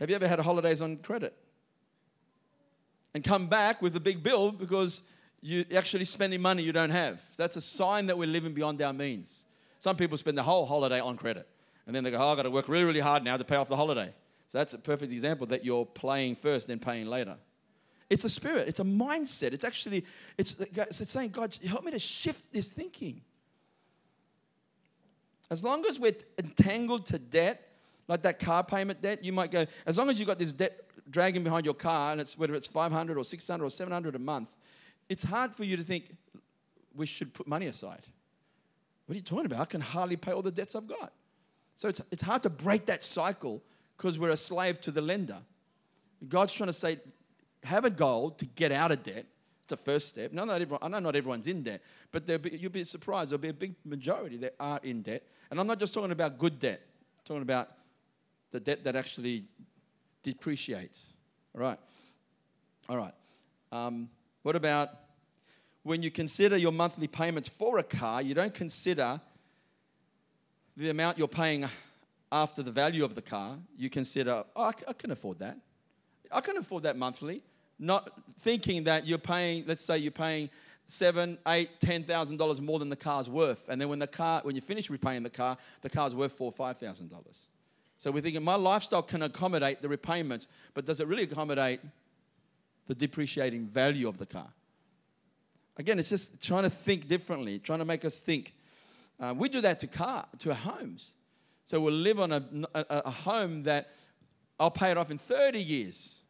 have 0.00 0.08
you 0.08 0.16
ever 0.16 0.26
had 0.26 0.40
holidays 0.40 0.80
on 0.80 0.96
credit? 0.96 1.36
And 3.12 3.22
come 3.22 3.46
back 3.46 3.82
with 3.82 3.94
a 3.94 4.00
big 4.00 4.22
bill 4.22 4.50
because 4.50 5.02
you're 5.42 5.66
actually 5.76 6.06
spending 6.06 6.40
money 6.40 6.62
you 6.62 6.72
don't 6.72 6.90
have. 6.90 7.22
That's 7.36 7.56
a 7.56 7.60
sign 7.60 8.06
that 8.06 8.16
we're 8.16 8.28
living 8.28 8.54
beyond 8.54 8.80
our 8.80 8.94
means. 8.94 9.44
Some 9.80 9.96
people 9.96 10.16
spend 10.16 10.38
the 10.38 10.42
whole 10.42 10.64
holiday 10.64 11.00
on 11.00 11.18
credit. 11.18 11.46
And 11.86 11.94
then 11.94 12.04
they 12.04 12.10
go, 12.10 12.18
oh, 12.20 12.28
I've 12.28 12.38
got 12.38 12.44
to 12.44 12.50
work 12.50 12.68
really, 12.68 12.84
really 12.84 13.00
hard 13.00 13.22
now 13.22 13.36
to 13.36 13.44
pay 13.44 13.56
off 13.56 13.68
the 13.68 13.76
holiday. 13.76 14.14
So 14.48 14.58
that's 14.58 14.74
a 14.74 14.78
perfect 14.78 15.12
example 15.12 15.46
that 15.48 15.64
you're 15.64 15.84
playing 15.84 16.34
first, 16.34 16.68
then 16.68 16.78
paying 16.78 17.06
later. 17.06 17.36
It's 18.08 18.24
a 18.24 18.30
spirit, 18.30 18.66
it's 18.66 18.80
a 18.80 18.84
mindset. 18.84 19.52
It's 19.52 19.64
actually, 19.64 20.06
it's, 20.38 20.58
it's 20.58 21.10
saying, 21.10 21.30
God, 21.30 21.54
help 21.66 21.84
me 21.84 21.90
to 21.92 21.98
shift 21.98 22.52
this 22.52 22.72
thinking. 22.72 23.20
As 25.50 25.62
long 25.62 25.84
as 25.86 26.00
we're 26.00 26.16
entangled 26.38 27.06
to 27.06 27.18
debt, 27.18 27.68
like 28.08 28.22
that 28.22 28.38
car 28.38 28.64
payment 28.64 29.02
debt, 29.02 29.22
you 29.22 29.32
might 29.32 29.50
go, 29.50 29.66
as 29.84 29.98
long 29.98 30.08
as 30.08 30.18
you've 30.18 30.26
got 30.26 30.38
this 30.38 30.52
debt 30.52 30.80
dragging 31.10 31.44
behind 31.44 31.66
your 31.66 31.74
car, 31.74 32.12
and 32.12 32.20
it's 32.20 32.38
whether 32.38 32.54
it's 32.54 32.66
500 32.66 33.18
or 33.18 33.24
600 33.24 33.64
or 33.64 33.70
700 33.70 34.14
a 34.14 34.18
month, 34.18 34.56
it's 35.10 35.22
hard 35.22 35.54
for 35.54 35.64
you 35.64 35.76
to 35.76 35.82
think 35.82 36.16
we 36.94 37.04
should 37.04 37.34
put 37.34 37.46
money 37.46 37.66
aside. 37.66 38.06
What 39.04 39.14
are 39.14 39.16
you 39.16 39.22
talking 39.22 39.46
about? 39.46 39.60
I 39.60 39.64
can 39.66 39.82
hardly 39.82 40.16
pay 40.16 40.32
all 40.32 40.42
the 40.42 40.50
debts 40.50 40.74
I've 40.74 40.86
got. 40.86 41.12
So 41.76 41.88
it's, 41.88 42.00
it's 42.10 42.22
hard 42.22 42.42
to 42.44 42.50
break 42.50 42.86
that 42.86 43.04
cycle 43.04 43.62
because 43.98 44.18
we're 44.18 44.30
a 44.30 44.36
slave 44.36 44.80
to 44.80 44.90
the 44.92 45.02
lender. 45.02 45.38
God's 46.26 46.52
trying 46.52 46.68
to 46.68 46.72
say, 46.72 46.98
have 47.64 47.84
a 47.84 47.90
goal 47.90 48.30
to 48.30 48.46
get 48.46 48.72
out 48.72 48.92
of 48.92 49.02
debt. 49.02 49.26
It's 49.58 49.66
the 49.68 49.76
first 49.76 50.08
step. 50.08 50.32
No, 50.32 50.44
not 50.44 50.62
everyone, 50.62 50.78
I 50.80 50.88
know 50.88 51.00
not 51.00 51.16
everyone's 51.16 51.48
in 51.48 51.64
debt, 51.64 51.82
but 52.12 52.24
be, 52.40 52.56
you'll 52.56 52.70
be 52.70 52.84
surprised. 52.84 53.30
There'll 53.30 53.42
be 53.42 53.48
a 53.48 53.52
big 53.52 53.74
majority 53.84 54.36
that 54.38 54.54
are 54.58 54.80
in 54.84 55.02
debt. 55.02 55.24
And 55.50 55.60
I'm 55.60 55.66
not 55.66 55.80
just 55.80 55.92
talking 55.92 56.12
about 56.12 56.38
good 56.38 56.58
debt, 56.58 56.80
I'm 57.18 57.24
talking 57.24 57.42
about 57.42 57.68
the 58.52 58.60
debt 58.60 58.84
that 58.84 58.96
actually 58.96 59.44
depreciates. 60.22 61.12
All 61.54 61.60
right. 61.60 61.78
All 62.88 62.96
right. 62.96 63.12
Um, 63.72 64.08
what 64.42 64.56
about 64.56 64.88
when 65.82 66.02
you 66.02 66.10
consider 66.10 66.56
your 66.56 66.72
monthly 66.72 67.08
payments 67.08 67.48
for 67.48 67.78
a 67.78 67.82
car, 67.82 68.22
you 68.22 68.34
don't 68.34 68.54
consider 68.54 69.20
the 70.76 70.90
amount 70.90 71.18
you're 71.18 71.28
paying 71.28 71.64
after 72.30 72.62
the 72.62 72.70
value 72.70 73.04
of 73.04 73.14
the 73.14 73.22
car, 73.22 73.56
you 73.76 73.88
consider, 73.90 74.44
oh, 74.54 74.72
I 74.86 74.92
can 74.92 75.10
afford 75.10 75.38
that. 75.38 75.56
I 76.30 76.40
can 76.40 76.56
afford 76.56 76.82
that 76.82 76.96
monthly. 76.96 77.42
Not 77.78 78.10
thinking 78.38 78.84
that 78.84 79.06
you're 79.06 79.18
paying, 79.18 79.64
let's 79.66 79.84
say 79.84 79.98
you're 79.98 80.10
paying 80.10 80.50
seven, 80.86 81.38
eight, 81.46 81.80
ten 81.80 82.02
thousand 82.02 82.38
dollars 82.38 82.60
more 82.60 82.78
than 82.78 82.88
the 82.88 82.96
car's 82.96 83.30
worth. 83.30 83.68
And 83.68 83.80
then 83.80 83.88
when 83.88 83.98
the 83.98 84.06
car, 84.06 84.40
when 84.42 84.56
you 84.56 84.60
finish 84.60 84.90
repaying 84.90 85.22
the 85.22 85.30
car, 85.30 85.56
the 85.82 85.90
car's 85.90 86.16
worth 86.16 86.32
four, 86.32 86.50
five 86.50 86.78
thousand 86.78 87.10
dollars. 87.10 87.48
So 87.98 88.10
we're 88.10 88.20
thinking 88.20 88.42
my 88.44 88.54
lifestyle 88.54 89.02
can 89.02 89.22
accommodate 89.22 89.82
the 89.82 89.88
repayments, 89.88 90.48
but 90.74 90.86
does 90.86 91.00
it 91.00 91.06
really 91.06 91.24
accommodate 91.24 91.80
the 92.86 92.94
depreciating 92.94 93.66
value 93.66 94.08
of 94.08 94.18
the 94.18 94.26
car? 94.26 94.48
Again, 95.76 95.98
it's 95.98 96.08
just 96.08 96.42
trying 96.42 96.64
to 96.64 96.70
think 96.70 97.06
differently, 97.06 97.58
trying 97.58 97.78
to 97.80 97.84
make 97.84 98.04
us 98.04 98.20
think. 98.20 98.54
Uh, 99.20 99.34
we 99.36 99.48
do 99.48 99.60
that 99.60 99.80
to 99.80 99.86
car, 99.86 100.26
to 100.38 100.54
homes. 100.54 101.14
So 101.68 101.78
we'll 101.82 101.92
live 101.92 102.18
on 102.18 102.32
a, 102.32 102.42
a, 102.74 102.84
a 102.88 103.10
home 103.10 103.64
that 103.64 103.90
I'll 104.58 104.70
pay 104.70 104.90
it 104.90 104.96
off 104.96 105.10
in 105.10 105.18
30 105.18 105.60
years. 105.60 106.22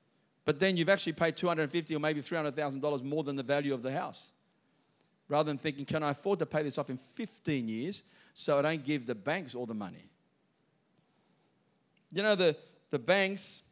But 0.45 0.59
then 0.59 0.77
you've 0.77 0.89
actually 0.89 1.13
paid 1.13 1.37
250 1.37 1.95
or 1.95 2.01
maybe 2.01 2.23
$300,000 2.23 3.05
more 3.05 3.23
than 3.23 3.37
the 3.37 3.45
value 3.45 3.73
of 3.73 3.85
the 3.85 3.93
house. 3.93 4.33
Rather 5.29 5.47
than 5.47 5.57
thinking, 5.57 5.85
can 5.85 6.03
I 6.03 6.11
afford 6.11 6.41
to 6.41 6.47
pay 6.47 6.65
this 6.65 6.77
off 6.77 6.91
in 6.91 6.97
15 6.97 7.69
years 7.69 8.03
so 8.35 8.59
I 8.59 8.63
don't 8.63 8.85
give 8.85 9.07
the 9.07 9.15
banks 9.15 9.55
all 9.55 9.65
the 9.65 9.75
money? 9.75 10.11
You 12.13 12.25
know, 12.25 12.35
the, 12.35 12.57
the 12.91 12.99
banks 12.99 13.63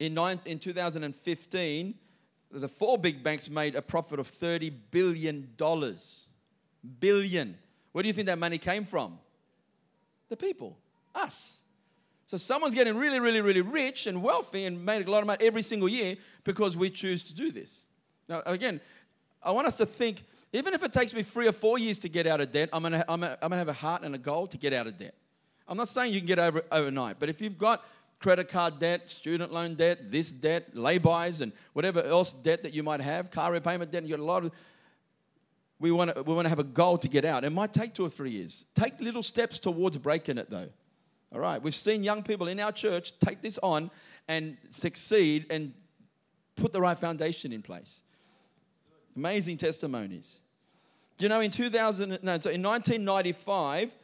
in, 0.00 0.12
nine, 0.12 0.40
in 0.44 0.58
2015, 0.58 1.94
the 2.50 2.68
four 2.68 2.98
big 2.98 3.22
banks 3.22 3.48
made 3.48 3.76
a 3.76 3.82
profit 3.82 4.18
of 4.18 4.26
$30 4.26 4.72
billion. 4.90 5.54
Billion. 6.98 7.58
Where 7.92 8.02
do 8.02 8.08
you 8.08 8.12
think 8.12 8.26
that 8.26 8.40
money 8.40 8.58
came 8.58 8.84
from? 8.84 9.20
The 10.28 10.36
people, 10.36 10.78
us. 11.14 11.62
So 12.26 12.36
someone's 12.36 12.74
getting 12.74 12.96
really, 12.96 13.20
really, 13.20 13.40
really 13.40 13.62
rich 13.62 14.06
and 14.06 14.22
wealthy 14.22 14.66
and 14.66 14.84
made 14.84 15.06
a 15.08 15.10
lot 15.10 15.20
of 15.20 15.26
money 15.26 15.46
every 15.46 15.62
single 15.62 15.88
year 15.88 16.16
because 16.44 16.76
we 16.76 16.90
choose 16.90 17.22
to 17.24 17.34
do 17.34 17.50
this. 17.50 17.86
Now, 18.28 18.42
again, 18.44 18.80
I 19.42 19.52
want 19.52 19.66
us 19.66 19.78
to 19.78 19.86
think 19.86 20.22
even 20.52 20.74
if 20.74 20.82
it 20.82 20.92
takes 20.92 21.14
me 21.14 21.22
three 21.22 21.48
or 21.48 21.52
four 21.52 21.78
years 21.78 21.98
to 22.00 22.08
get 22.08 22.26
out 22.26 22.40
of 22.40 22.52
debt, 22.52 22.68
I'm 22.72 22.82
gonna, 22.82 23.04
I'm 23.08 23.20
gonna, 23.20 23.38
I'm 23.40 23.48
gonna 23.48 23.56
have 23.58 23.68
a 23.68 23.72
heart 23.72 24.02
and 24.02 24.14
a 24.14 24.18
goal 24.18 24.46
to 24.48 24.58
get 24.58 24.72
out 24.72 24.86
of 24.86 24.98
debt. 24.98 25.14
I'm 25.66 25.76
not 25.76 25.88
saying 25.88 26.12
you 26.12 26.20
can 26.20 26.26
get 26.26 26.38
over 26.38 26.62
overnight, 26.72 27.16
but 27.18 27.28
if 27.28 27.40
you've 27.40 27.58
got 27.58 27.84
credit 28.18 28.48
card 28.48 28.78
debt, 28.78 29.08
student 29.08 29.52
loan 29.52 29.74
debt, 29.74 30.10
this 30.10 30.32
debt, 30.32 30.74
lay-bys, 30.74 31.40
and 31.40 31.52
whatever 31.72 32.02
else 32.02 32.32
debt 32.32 32.62
that 32.62 32.74
you 32.74 32.82
might 32.82 33.00
have, 33.00 33.30
car 33.30 33.52
repayment 33.52 33.90
debt, 33.90 34.02
and 34.02 34.08
you 34.10 34.16
got 34.16 34.22
a 34.22 34.26
lot 34.26 34.44
of 34.44 34.52
we 35.80 35.90
want 35.90 36.14
to 36.14 36.22
we 36.22 36.34
want 36.34 36.46
to 36.46 36.50
have 36.50 36.58
a 36.58 36.64
goal 36.64 36.98
to 36.98 37.08
get 37.08 37.24
out. 37.24 37.44
It 37.44 37.50
might 37.50 37.72
take 37.72 37.94
two 37.94 38.04
or 38.04 38.08
three 38.08 38.30
years. 38.30 38.66
Take 38.74 39.00
little 39.00 39.22
steps 39.22 39.58
towards 39.58 39.96
breaking 39.98 40.38
it, 40.38 40.50
though. 40.50 40.68
All 41.32 41.40
right, 41.40 41.62
we've 41.62 41.74
seen 41.74 42.02
young 42.02 42.22
people 42.22 42.48
in 42.48 42.58
our 42.58 42.72
church 42.72 43.18
take 43.18 43.42
this 43.42 43.58
on 43.62 43.90
and 44.28 44.56
succeed 44.70 45.46
and 45.50 45.74
put 46.56 46.72
the 46.72 46.80
right 46.80 46.98
foundation 46.98 47.52
in 47.52 47.62
place. 47.62 48.02
Amazing 49.14 49.58
testimonies. 49.58 50.40
Do 51.18 51.24
you 51.24 51.28
know 51.28 51.40
in 51.40 51.50
2000, 51.50 52.10
no, 52.22 52.38
so 52.38 52.50
in 52.50 52.62
1995, 52.62 53.94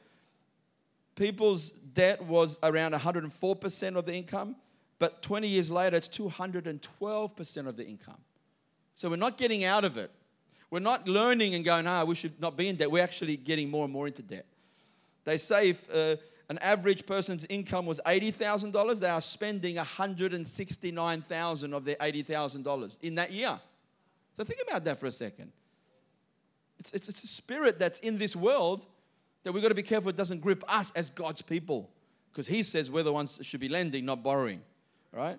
people's 1.15 1.71
debt 1.71 2.23
was 2.25 2.59
around 2.63 2.93
104% 2.93 3.97
of 3.97 4.05
the 4.05 4.15
income, 4.15 4.57
but 4.99 5.23
20 5.23 5.47
years 5.47 5.71
later, 5.71 5.97
it's 5.97 6.09
212% 6.09 7.67
of 7.67 7.77
the 7.77 7.87
income. 7.87 8.19
So 8.97 9.09
we're 9.09 9.17
not 9.17 9.39
getting 9.39 9.65
out 9.65 9.85
of 9.85 9.97
it. 9.97 10.11
We're 10.75 10.81
not 10.81 11.07
learning 11.07 11.55
and 11.55 11.65
going, 11.65 11.87
ah, 11.87 12.03
we 12.03 12.17
should 12.17 12.41
not 12.41 12.57
be 12.57 12.67
in 12.67 12.75
debt. 12.75 12.91
We're 12.91 13.05
actually 13.05 13.37
getting 13.37 13.71
more 13.71 13.85
and 13.85 13.93
more 13.93 14.09
into 14.09 14.23
debt. 14.23 14.45
They 15.23 15.39
say 15.39 15.69
if 15.69 15.89
uh, 15.89 16.17
an 16.49 16.59
average 16.59 17.07
person's 17.07 17.45
income 17.45 17.87
was 17.87 18.01
$80,000, 18.05 18.99
they 18.99 19.09
are 19.09 19.21
spending 19.21 19.77
169,000 19.77 21.75
of 21.75 21.85
their 21.85 21.95
$80,000 21.95 22.99
in 23.03 23.15
that 23.15 23.31
year. 23.31 23.57
So 24.37 24.43
think 24.43 24.63
about 24.69 24.83
that 24.87 24.99
for 24.99 25.07
a 25.07 25.13
second. 25.13 25.53
It's, 26.81 26.91
it's, 26.91 27.09
it's 27.09 27.23
a 27.23 27.29
spirit 27.29 27.79
that's 27.79 28.01
in 28.01 28.19
this 28.19 28.35
world 28.35 28.85
that 29.45 29.53
we've 29.53 29.63
got 29.63 29.69
to 29.69 29.77
be 29.77 29.83
careful 29.85 30.11
it 30.11 30.17
doesn't 30.17 30.41
grip 30.41 30.65
us 30.67 30.91
as 30.97 31.09
God's 31.09 31.41
people. 31.41 31.89
Because 32.33 32.49
He 32.49 32.65
says 32.65 32.91
we're 32.91 33.05
the 33.05 33.13
ones 33.13 33.39
that 33.39 33.45
should 33.45 33.61
be 33.61 33.69
lending, 33.69 34.07
not 34.07 34.25
borrowing. 34.25 34.61
Right? 35.13 35.39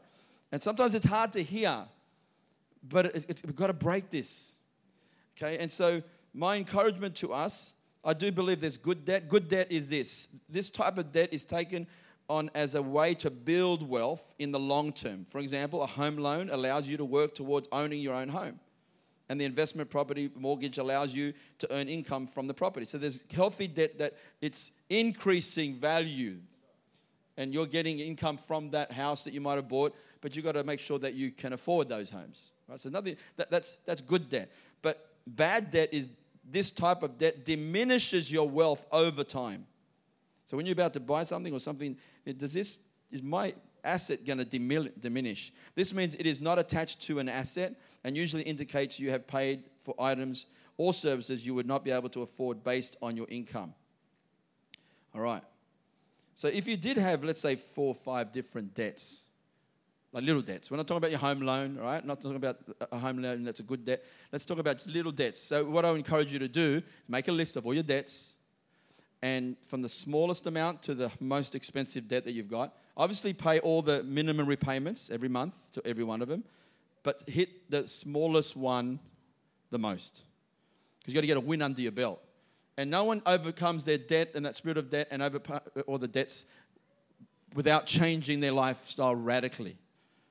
And 0.54 0.62
sometimes 0.62 0.95
it's 0.95 1.06
hard 1.06 1.34
to 1.34 1.43
hear, 1.43 1.84
but 2.88 3.08
it, 3.08 3.41
we've 3.45 3.54
got 3.54 3.67
to 3.67 3.74
break 3.74 4.10
this. 4.10 4.55
Okay? 5.38 5.58
And 5.58 5.71
so, 5.71 6.02
my 6.34 6.58
encouragement 6.58 7.15
to 7.17 7.34
us 7.34 7.76
I 8.06 8.13
do 8.13 8.32
believe 8.32 8.62
there's 8.62 8.78
good 8.78 9.04
debt. 9.04 9.28
Good 9.28 9.50
debt 9.50 9.71
is 9.71 9.89
this 9.89 10.30
this 10.48 10.69
type 10.69 11.00
of 11.00 11.12
debt 11.12 11.30
is 11.32 11.43
taken 11.43 11.88
on 12.30 12.52
as 12.54 12.76
a 12.76 12.82
way 12.82 13.15
to 13.15 13.32
build 13.32 13.88
wealth 13.88 14.36
in 14.38 14.52
the 14.52 14.60
long 14.60 14.93
term. 14.93 15.26
For 15.26 15.39
example, 15.39 15.82
a 15.82 15.88
home 15.88 16.17
loan 16.17 16.50
allows 16.52 16.88
you 16.88 16.98
to 16.98 17.06
work 17.06 17.34
towards 17.34 17.67
owning 17.71 18.02
your 18.02 18.13
own 18.13 18.30
home. 18.30 18.60
And 19.28 19.41
the 19.41 19.45
investment 19.45 19.89
property 19.89 20.30
mortgage 20.36 20.78
allows 20.78 21.15
you 21.15 21.34
to 21.58 21.74
earn 21.74 21.89
income 21.89 22.28
from 22.28 22.45
the 22.45 22.54
property. 22.54 22.86
So 22.86 23.00
there's 23.00 23.21
healthy 23.34 23.67
debt 23.67 23.98
that 23.98 24.13
it's 24.39 24.71
increasing 24.89 25.74
value. 25.74 26.38
And 27.38 27.52
you're 27.52 27.65
getting 27.65 28.00
income 28.00 28.38
from 28.38 28.69
that 28.69 28.91
house 28.91 29.24
that 29.24 29.34
you 29.34 29.41
might 29.41 29.56
have 29.56 29.67
bought, 29.67 29.95
but 30.21 30.36
you've 30.36 30.45
got 30.45 30.54
to 30.54 30.63
make 30.63 30.80
sure 30.80 31.00
that 31.00 31.15
you 31.15 31.32
can 31.32 31.54
afford 31.54 31.89
those 31.89 32.12
homes. 32.12 32.52
Right? 32.67 32.80
So 32.80 32.89
nothing 32.89 33.15
that, 33.36 33.50
that's 33.50 33.78
that's 33.86 34.02
good 34.02 34.30
debt. 34.30 34.52
But 34.84 35.14
bad 35.27 35.71
debt 35.71 35.89
is 35.91 36.09
this 36.49 36.71
type 36.71 37.03
of 37.03 37.17
debt 37.17 37.45
diminishes 37.45 38.31
your 38.31 38.49
wealth 38.49 38.85
over 38.91 39.23
time. 39.23 39.65
So 40.45 40.55
when 40.55 40.65
you're 40.65 40.73
about 40.73 40.93
to 40.93 40.99
buy 40.99 41.23
something 41.23 41.53
or 41.53 41.59
something, 41.59 41.97
does 42.38 42.53
this 42.53 42.79
is 43.11 43.23
my 43.23 43.53
asset 43.83 44.25
going 44.25 44.38
to 44.38 44.45
diminish? 44.45 45.53
This 45.73 45.93
means 45.93 46.15
it 46.15 46.25
is 46.25 46.41
not 46.41 46.59
attached 46.59 47.01
to 47.03 47.19
an 47.19 47.29
asset 47.29 47.75
and 48.03 48.15
usually 48.15 48.43
indicates 48.43 48.99
you 48.99 49.09
have 49.11 49.25
paid 49.27 49.63
for 49.79 49.95
items 49.99 50.45
or 50.77 50.93
services 50.93 51.45
you 51.45 51.55
would 51.55 51.65
not 51.65 51.83
be 51.83 51.91
able 51.91 52.09
to 52.09 52.21
afford 52.21 52.63
based 52.63 52.97
on 53.01 53.17
your 53.17 53.27
income. 53.29 53.73
All 55.13 55.21
right. 55.21 55.43
So 56.35 56.49
if 56.49 56.67
you 56.67 56.75
did 56.75 56.97
have, 56.97 57.23
let's 57.23 57.39
say, 57.39 57.55
four 57.55 57.88
or 57.88 57.95
five 57.95 58.31
different 58.31 58.75
debts, 58.75 59.27
like 60.15 60.23
little 60.23 60.41
debts. 60.41 60.71
We're 60.71 60.78
not 60.78 60.88
talking 60.88 60.99
about 60.99 61.12
your 61.12 61.19
home 61.19 61.41
loan, 61.41 61.75
right? 61.75 62.04
Not 62.04 62.21
talking 62.21 62.38
about 62.38 62.60
a 62.89 62.97
home 62.97 63.21
loan 63.21 63.43
that's 63.43 63.60
a 63.60 63.63
good 63.63 63.84
debt. 63.84 64.06
Let's 64.32 64.45
talk 64.45 64.60
about 64.60 64.88
little 64.88 65.12
debts. 65.12 65.41
So, 65.41 65.65
what 65.65 65.84
I 65.84 65.91
encourage 65.91 66.32
you 66.32 66.39
to 66.39 66.47
do 66.47 66.78
is 66.78 66.84
make 67.10 67.28
a 67.28 67.34
list 67.34 67.58
of 67.58 67.65
all 67.65 67.73
your 67.73 67.84
debts, 67.84 68.36
and 69.21 69.58
from 69.65 69.82
the 69.82 69.89
smallest 69.89 70.47
amount 70.47 70.82
to 70.84 70.95
the 70.95 71.12
most 71.19 71.54
expensive 71.54 72.08
debt 72.08 72.23
that 72.23 72.32
you've 72.32 72.49
got. 72.49 72.73
Obviously, 72.95 73.34
pay 73.34 73.60
all 73.60 73.82
the 73.82 74.04
minimum 74.04 74.47
repayments 74.47 75.10
every 75.10 75.28
month 75.28 75.71
to 75.71 75.86
every 75.86 76.06
one 76.06 76.21
of 76.21 76.30
them, 76.30 76.45
but 77.04 77.21
hit 77.28 77.69
the 77.69 77.86
smallest 77.86 78.56
one 78.56 78.99
the 79.69 79.80
most. 79.80 80.23
Because 80.99 81.13
you've 81.13 81.15
got 81.15 81.21
to 81.21 81.28
get 81.28 81.38
a 81.38 81.41
win 81.41 81.62
under 81.62 81.82
your 81.82 81.91
belt. 81.91 82.21
And 82.78 82.89
no 82.89 83.04
one 83.04 83.21
overcomes 83.25 83.84
their 83.84 83.97
debt 83.97 84.32
and 84.34 84.45
that 84.45 84.56
spirit 84.56 84.78
of 84.78 84.89
debt 84.89 85.10
and 85.12 85.21
over 85.21 85.41
or 85.88 85.99
the 85.99 86.08
debts 86.08 86.45
without 87.54 87.86
changing 87.86 88.39
their 88.39 88.54
lifestyle 88.54 89.13
radically. 89.13 89.78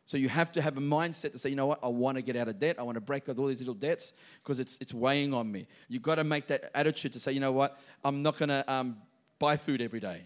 So 0.07 0.17
you 0.19 0.29
have 0.29 0.53
to 0.53 0.63
have 0.63 0.77
a 0.77 0.81
mindset 0.81 1.33
to 1.33 1.39
say, 1.39 1.49
you 1.49 1.57
know 1.57 1.67
what, 1.67 1.79
I 1.83 1.89
want 1.89 2.17
to 2.17 2.23
get 2.23 2.37
out 2.37 2.49
of 2.49 2.59
debt. 2.59 2.79
I 2.79 2.83
want 2.83 2.97
to 2.97 3.01
break 3.01 3.29
off 3.29 3.39
all 3.39 3.47
these 3.47 3.61
little 3.61 3.75
debts 3.75 4.13
because 4.43 4.61
it's, 4.61 4.77
it's 4.79 4.93
weighing 4.93 5.33
on 5.33 5.51
me. 5.51 5.67
You've 5.89 6.03
got 6.03 6.17
to 6.17 6.25
make 6.25 6.47
that 6.49 6.71
attitude 6.75 7.15
to 7.15 7.21
say, 7.21 7.33
you 7.33 7.41
know 7.41 7.53
what, 7.53 7.81
I'm 8.05 8.23
not 8.23 8.37
going 8.39 8.51
to 8.51 8.65
um, 8.73 8.99
buy 9.39 9.57
food 9.57 9.81
every 9.81 10.01
day, 10.01 10.23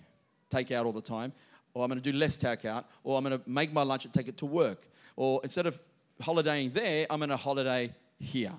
take 0.51 0.73
out 0.73 0.85
all 0.85 0.93
the 0.93 1.01
time, 1.01 1.33
or 1.75 1.85
I'm 1.85 1.91
going 1.91 2.01
to 2.01 2.13
do 2.13 2.17
less 2.17 2.37
takeout, 2.37 2.85
or 3.05 3.17
I'm 3.17 3.25
going 3.25 3.39
to 3.39 3.49
make 3.49 3.73
my 3.73 3.83
lunch 3.83 4.05
and 4.05 4.13
take 4.13 4.27
it 4.27 4.39
to 4.39 4.47
work. 4.47 4.89
Or 5.15 5.41
instead 5.45 5.67
of 5.67 5.81
holidaying 6.21 6.73
there, 6.73 7.07
I'm 7.09 7.21
going 7.21 7.31
to 7.31 7.37
holiday 7.37 7.95
here. 8.19 8.55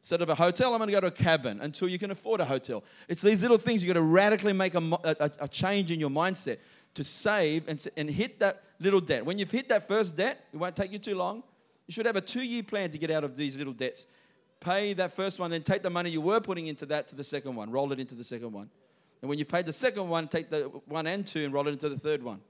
Instead 0.00 0.22
of 0.22 0.28
a 0.28 0.36
hotel, 0.36 0.72
I'm 0.72 0.78
going 0.78 0.86
to 0.86 0.92
go 0.92 1.00
to 1.00 1.08
a 1.08 1.10
cabin 1.10 1.60
until 1.60 1.88
you 1.88 1.98
can 1.98 2.12
afford 2.12 2.40
a 2.40 2.44
hotel. 2.44 2.84
It's 3.08 3.22
these 3.22 3.42
little 3.42 3.58
things 3.58 3.82
you've 3.82 3.92
got 3.92 3.98
to 3.98 4.06
radically 4.06 4.52
make 4.52 4.76
a, 4.76 4.78
a, 5.02 5.30
a 5.40 5.48
change 5.48 5.90
in 5.90 5.98
your 5.98 6.10
mindset 6.10 6.58
to 6.96 7.04
save 7.04 7.68
and, 7.68 7.86
and 7.96 8.10
hit 8.10 8.40
that 8.40 8.62
little 8.80 9.00
debt. 9.00 9.24
When 9.24 9.38
you've 9.38 9.50
hit 9.50 9.68
that 9.68 9.86
first 9.86 10.16
debt, 10.16 10.44
it 10.52 10.56
won't 10.56 10.74
take 10.74 10.92
you 10.92 10.98
too 10.98 11.14
long. 11.14 11.42
You 11.86 11.92
should 11.92 12.06
have 12.06 12.16
a 12.16 12.20
two 12.20 12.44
year 12.44 12.62
plan 12.62 12.90
to 12.90 12.98
get 12.98 13.10
out 13.10 13.22
of 13.22 13.36
these 13.36 13.56
little 13.56 13.72
debts. 13.72 14.06
Pay 14.60 14.94
that 14.94 15.12
first 15.12 15.38
one, 15.38 15.50
then 15.50 15.62
take 15.62 15.82
the 15.82 15.90
money 15.90 16.10
you 16.10 16.20
were 16.20 16.40
putting 16.40 16.66
into 16.66 16.86
that 16.86 17.08
to 17.08 17.14
the 17.14 17.22
second 17.22 17.54
one, 17.54 17.70
roll 17.70 17.92
it 17.92 18.00
into 18.00 18.14
the 18.14 18.24
second 18.24 18.52
one. 18.52 18.70
And 19.20 19.28
when 19.28 19.38
you've 19.38 19.48
paid 19.48 19.66
the 19.66 19.72
second 19.72 20.08
one, 20.08 20.28
take 20.28 20.50
the 20.50 20.64
one 20.86 21.06
and 21.06 21.26
two 21.26 21.44
and 21.44 21.52
roll 21.52 21.68
it 21.68 21.72
into 21.72 21.88
the 21.88 21.98
third 21.98 22.22
one. 22.22 22.40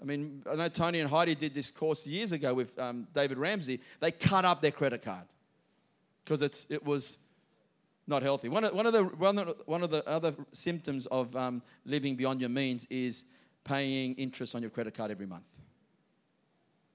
I 0.00 0.04
mean, 0.04 0.42
I 0.50 0.56
know 0.56 0.68
Tony 0.68 1.00
and 1.00 1.08
Heidi 1.08 1.34
did 1.34 1.54
this 1.54 1.70
course 1.70 2.06
years 2.06 2.32
ago 2.32 2.52
with 2.52 2.78
um, 2.78 3.06
David 3.14 3.38
Ramsey. 3.38 3.80
They 4.00 4.10
cut 4.10 4.44
up 4.44 4.60
their 4.60 4.70
credit 4.70 5.02
card 5.02 5.24
because 6.24 6.42
it 6.68 6.84
was 6.84 7.18
not 8.06 8.22
healthy. 8.22 8.48
One 8.48 8.64
of, 8.64 8.74
one 8.74 8.86
of, 8.86 8.92
the, 8.92 9.04
one 9.04 9.38
of, 9.38 9.62
one 9.66 9.82
of 9.82 9.90
the 9.90 10.06
other 10.08 10.34
symptoms 10.52 11.06
of 11.06 11.34
um, 11.36 11.62
living 11.84 12.16
beyond 12.16 12.40
your 12.40 12.50
means 12.50 12.86
is 12.90 13.24
paying 13.64 14.14
interest 14.14 14.54
on 14.54 14.62
your 14.62 14.70
credit 14.70 14.94
card 14.94 15.10
every 15.10 15.26
month. 15.26 15.48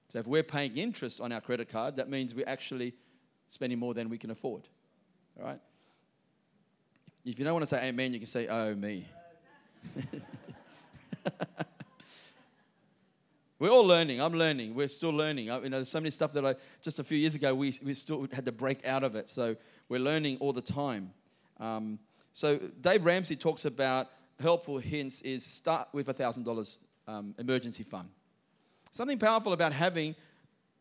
So 0.08 0.18
if 0.18 0.26
we're 0.26 0.42
paying 0.42 0.76
interest 0.76 1.20
on 1.20 1.32
our 1.32 1.40
credit 1.40 1.68
card, 1.68 1.96
that 1.96 2.08
means 2.08 2.34
we're 2.34 2.48
actually 2.48 2.94
spending 3.48 3.78
more 3.78 3.94
than 3.94 4.08
we 4.08 4.18
can 4.18 4.30
afford. 4.30 4.62
All 5.38 5.46
right? 5.46 5.60
If 7.24 7.38
you 7.38 7.44
don't 7.44 7.54
want 7.54 7.62
to 7.62 7.66
say 7.66 7.88
amen, 7.88 8.12
you 8.12 8.18
can 8.18 8.26
say, 8.26 8.46
oh, 8.48 8.74
me. 8.74 9.06
We're 13.60 13.68
all 13.68 13.84
learning. 13.84 14.22
I'm 14.22 14.32
learning. 14.32 14.74
We're 14.74 14.88
still 14.88 15.10
learning. 15.10 15.50
I, 15.50 15.60
you 15.60 15.68
know, 15.68 15.76
there's 15.76 15.90
so 15.90 16.00
many 16.00 16.10
stuff 16.10 16.32
that 16.32 16.46
I 16.46 16.54
just 16.80 16.98
a 16.98 17.04
few 17.04 17.18
years 17.18 17.34
ago 17.34 17.54
we, 17.54 17.74
we 17.84 17.92
still 17.92 18.26
had 18.32 18.46
to 18.46 18.52
break 18.52 18.86
out 18.86 19.04
of 19.04 19.16
it. 19.16 19.28
So 19.28 19.54
we're 19.90 20.00
learning 20.00 20.38
all 20.40 20.54
the 20.54 20.62
time. 20.62 21.12
Um, 21.58 21.98
so 22.32 22.56
Dave 22.80 23.04
Ramsey 23.04 23.36
talks 23.36 23.66
about 23.66 24.08
helpful 24.40 24.78
hints 24.78 25.20
is 25.20 25.44
start 25.44 25.88
with 25.92 26.08
a 26.08 26.14
thousand 26.14 26.44
dollars 26.44 26.78
um, 27.06 27.34
emergency 27.38 27.82
fund. 27.82 28.08
Something 28.90 29.18
powerful 29.18 29.52
about 29.52 29.74
having 29.74 30.14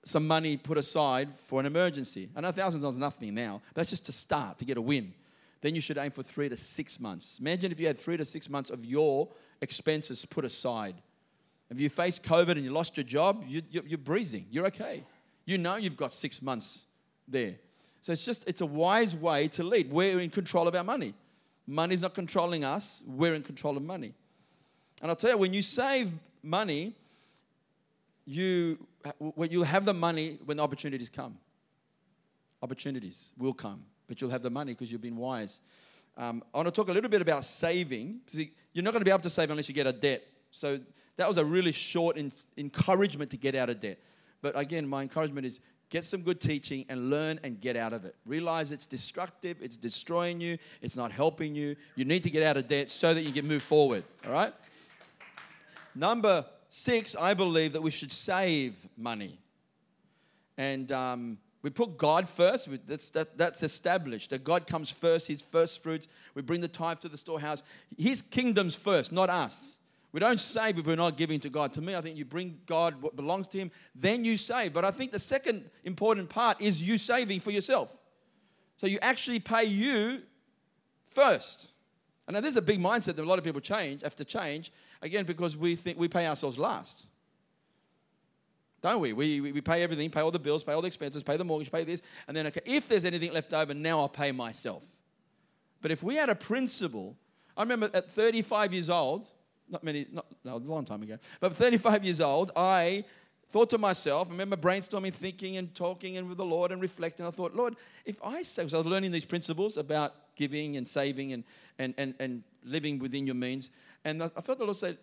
some 0.06 0.26
money 0.26 0.56
put 0.56 0.78
aside 0.78 1.36
for 1.36 1.60
an 1.60 1.66
emergency. 1.66 2.30
I 2.34 2.40
know 2.40 2.52
thousand 2.52 2.80
dollars 2.80 2.96
is 2.96 3.00
nothing 3.00 3.36
now, 3.36 3.62
but 3.74 3.82
that's 3.82 3.90
just 3.90 4.06
to 4.06 4.14
start 4.14 4.58
to 4.60 4.66
get 4.66 4.78
a 4.78 4.82
win. 4.82 5.14
Then 5.60 5.76
you 5.76 5.82
should 5.82 5.98
aim 5.98 6.12
for 6.12 6.24
three 6.24 6.48
to 6.48 6.56
six 6.56 7.02
months. 7.02 7.38
Imagine 7.42 7.74
if 7.74 7.82
you 7.82 7.88
had 7.88 7.98
three 7.98 8.16
to 8.16 8.24
six 8.24 8.50
months 8.50 8.70
of 8.70 8.86
your 8.86 9.28
expenses 9.62 10.24
put 10.24 10.46
aside 10.46 10.96
if 11.70 11.80
you 11.80 11.90
face 11.90 12.20
COVID 12.20 12.52
and 12.52 12.64
you 12.64 12.72
lost 12.72 12.98
your 12.98 13.04
job, 13.04 13.44
you, 13.48 13.62
you're 13.70 13.98
breathing. 13.98 14.48
You're 14.50 14.68
okay. 14.68 15.04
You 15.46 15.58
know 15.58 15.76
you've 15.76 15.98
got 15.98 16.14
six 16.14 16.42
months 16.42 16.86
there. 17.28 17.56
So 18.02 18.12
it's 18.14 18.26
just, 18.26 18.48
it's 18.48 18.62
a 18.62 18.66
wise 18.66 19.16
way 19.16 19.48
to 19.50 19.64
lead. 19.64 19.92
We're 19.92 20.20
in 20.20 20.30
control 20.30 20.68
of 20.68 20.76
our 20.76 20.84
money. 20.84 21.14
Money's 21.68 22.02
not 22.02 22.16
controlling 22.16 22.64
us, 22.64 23.04
we're 23.06 23.36
in 23.36 23.44
control 23.44 23.78
of 23.78 23.84
money. 23.84 24.14
And 25.02 25.12
I'll 25.12 25.16
tell 25.16 25.32
you, 25.32 25.38
when 25.38 25.54
you 25.54 25.62
save 25.62 26.12
money, 26.42 26.96
you, 28.26 28.80
you'll 29.38 29.64
have 29.64 29.86
the 29.86 29.94
money 29.94 30.40
when 30.46 30.58
the 30.58 30.64
opportunities 30.64 31.10
come. 31.10 31.38
Opportunities 32.64 33.34
will 33.38 33.54
come, 33.54 33.84
but 34.08 34.20
you'll 34.20 34.32
have 34.32 34.42
the 34.42 34.50
money 34.50 34.74
because 34.74 34.92
you've 34.92 35.02
been 35.02 35.16
wise. 35.16 35.60
Um, 36.18 36.44
I 36.54 36.58
want 36.58 36.68
to 36.68 36.72
talk 36.72 36.90
a 36.90 36.92
little 36.92 37.10
bit 37.10 37.22
about 37.22 37.46
saving. 37.46 38.20
You're 38.74 38.84
not 38.84 38.92
going 38.92 39.02
to 39.02 39.06
be 39.06 39.12
able 39.12 39.22
to 39.22 39.30
save 39.30 39.52
unless 39.52 39.70
you 39.70 39.76
get 39.76 39.88
a 39.88 39.94
debt. 39.94 40.24
So 40.52 40.80
that 41.18 41.28
was 41.28 41.38
a 41.38 41.46
really 41.46 41.72
short 41.72 42.18
encouragement 42.58 43.30
to 43.32 43.38
get 43.38 43.54
out 43.56 43.70
of 43.70 43.80
debt. 43.80 44.00
But 44.42 44.58
again, 44.58 44.88
my 44.88 45.04
encouragement 45.04 45.46
is 45.46 45.60
get 45.90 46.04
some 46.04 46.22
good 46.22 46.40
teaching 46.40 46.86
and 46.90 47.10
learn 47.10 47.40
and 47.44 47.60
get 47.60 47.76
out 47.76 47.94
of 47.94 48.06
it. 48.06 48.16
Realize 48.26 48.72
it's 48.72 48.86
destructive, 48.86 49.58
it's 49.62 49.78
destroying 49.78 50.40
you, 50.40 50.58
it's 50.82 50.96
not 50.96 51.12
helping 51.12 51.56
you. 51.56 51.76
You 51.96 52.06
need 52.06 52.24
to 52.24 52.30
get 52.30 52.44
out 52.44 52.58
of 52.58 52.68
debt 52.68 52.90
so 52.90 53.14
that 53.14 53.24
you 53.24 53.32
can 53.32 53.48
move 53.48 53.64
forward. 53.64 54.04
All 54.26 54.32
right? 54.32 54.54
Number 55.96 56.46
six, 56.70 57.16
I 57.16 57.34
believe 57.34 57.74
that 57.74 57.82
we 57.82 57.92
should 57.92 58.12
save 58.12 58.88
money. 58.96 59.40
And 60.58 60.92
um, 60.92 61.38
we 61.62 61.70
put 61.70 61.98
God 61.98 62.28
first. 62.30 62.70
That's, 62.86 63.10
that, 63.12 63.38
that's 63.38 63.64
established. 63.64 64.30
That 64.30 64.44
God 64.44 64.68
comes 64.68 64.92
first, 64.92 65.28
His 65.28 65.42
first 65.42 65.82
fruits. 65.82 66.08
We 66.36 66.42
bring 66.42 66.62
the 66.62 66.68
tithe 66.68 67.00
to 67.00 67.10
the 67.10 67.18
storehouse. 67.18 67.64
His 67.98 68.22
kingdom's 68.22 68.76
first, 68.76 69.12
not 69.12 69.30
us. 69.30 69.79
We 70.12 70.20
don't 70.20 70.40
save 70.40 70.80
if 70.80 70.88
we're 70.88 70.96
not 70.96 71.18
giving 71.18 71.40
to 71.42 71.50
God. 71.50 71.74
To 71.74 71.82
me, 71.82 71.96
I 71.96 72.02
think 72.02 72.18
you 72.18 72.26
bring 72.26 72.60
God 72.66 73.00
what 73.02 73.16
belongs 73.16 73.48
to 73.50 73.60
Him, 73.60 73.72
then 73.94 74.26
you 74.26 74.38
save. 74.38 74.74
But 74.74 74.84
I 74.84 74.92
think 74.92 75.12
the 75.12 75.20
second 75.20 75.70
important 75.84 76.30
part 76.30 76.60
is 76.62 76.88
you 76.88 76.98
saving 76.98 77.40
for 77.42 77.52
yourself. 77.52 77.96
So 78.78 78.88
you 78.88 78.98
actually 79.02 79.40
pay 79.40 79.66
you 79.66 80.24
first. 81.06 81.74
And 82.28 82.34
now 82.34 82.42
this 82.42 82.52
is 82.52 82.58
a 82.58 82.62
big 82.62 82.80
mindset 82.80 83.16
that 83.16 83.20
a 83.20 83.24
lot 83.24 83.38
of 83.38 83.44
people 83.44 83.62
change, 83.62 84.02
have 84.02 84.16
to 84.16 84.26
change, 84.26 84.72
again, 85.02 85.26
because 85.26 85.58
we 85.58 85.76
think 85.76 86.00
we 86.00 86.08
pay 86.08 86.28
ourselves 86.28 86.58
last. 86.58 87.08
Don't 88.82 89.02
we? 89.02 89.14
We, 89.14 89.42
we 89.42 89.62
pay 89.62 89.84
everything, 89.84 90.10
pay 90.10 90.22
all 90.22 90.32
the 90.32 90.40
bills, 90.40 90.64
pay 90.64 90.72
all 90.72 90.82
the 90.82 90.88
expenses, 90.88 91.22
pay 91.22 91.38
the 91.38 91.44
mortgage, 91.44 91.72
pay 91.72 91.84
this, 91.84 92.02
and 92.28 92.36
then 92.36 92.48
okay, 92.48 92.62
if 92.66 92.88
there's 92.88 93.06
anything 93.06 93.34
left 93.34 93.54
over, 93.54 93.74
now 93.74 94.00
I'll 94.00 94.10
pay 94.10 94.32
myself. 94.32 94.86
But 95.82 95.92
if 95.92 96.02
we 96.02 96.16
had 96.16 96.30
a 96.30 96.36
principle, 96.36 97.18
I 97.58 97.62
remember 97.62 97.90
at 97.94 98.10
35 98.10 98.74
years 98.74 98.90
old, 98.90 99.32
not 99.70 99.84
many, 99.84 100.06
not, 100.12 100.26
no, 100.44 100.56
a 100.56 100.58
long 100.58 100.86
time 100.86 101.04
ago, 101.04 101.18
but 101.40 101.54
35 101.54 102.04
years 102.04 102.22
old, 102.22 102.52
I 102.56 103.04
thought 103.50 103.70
to 103.72 103.78
myself, 103.78 104.30
I 104.30 104.32
remember 104.32 104.56
brainstorming, 104.56 105.14
thinking, 105.14 105.58
and 105.58 105.74
talking 105.74 106.18
and 106.18 106.30
with 106.30 106.38
the 106.38 106.46
Lord 106.46 106.72
and 106.72 106.82
reflecting. 106.82 107.26
I 107.26 107.32
thought, 107.32 107.56
Lord, 107.56 107.76
if 108.06 108.20
I 108.24 108.44
save, 108.44 108.74
I 108.74 108.78
was 108.78 108.86
learning 108.86 109.12
these 109.12 109.26
principles 109.26 109.78
about 109.78 110.36
giving 110.36 110.78
and 110.78 110.88
saving 110.88 111.34
and, 111.34 111.44
and, 111.80 111.94
and, 111.98 112.14
and 112.20 112.44
living 112.64 113.00
within 113.00 113.26
your 113.26 113.36
means. 113.36 113.72
And 114.06 114.24
I 114.24 114.42
felt 114.42 114.60
the 114.60 114.66
Lord 114.66 114.78
said, 114.78 114.98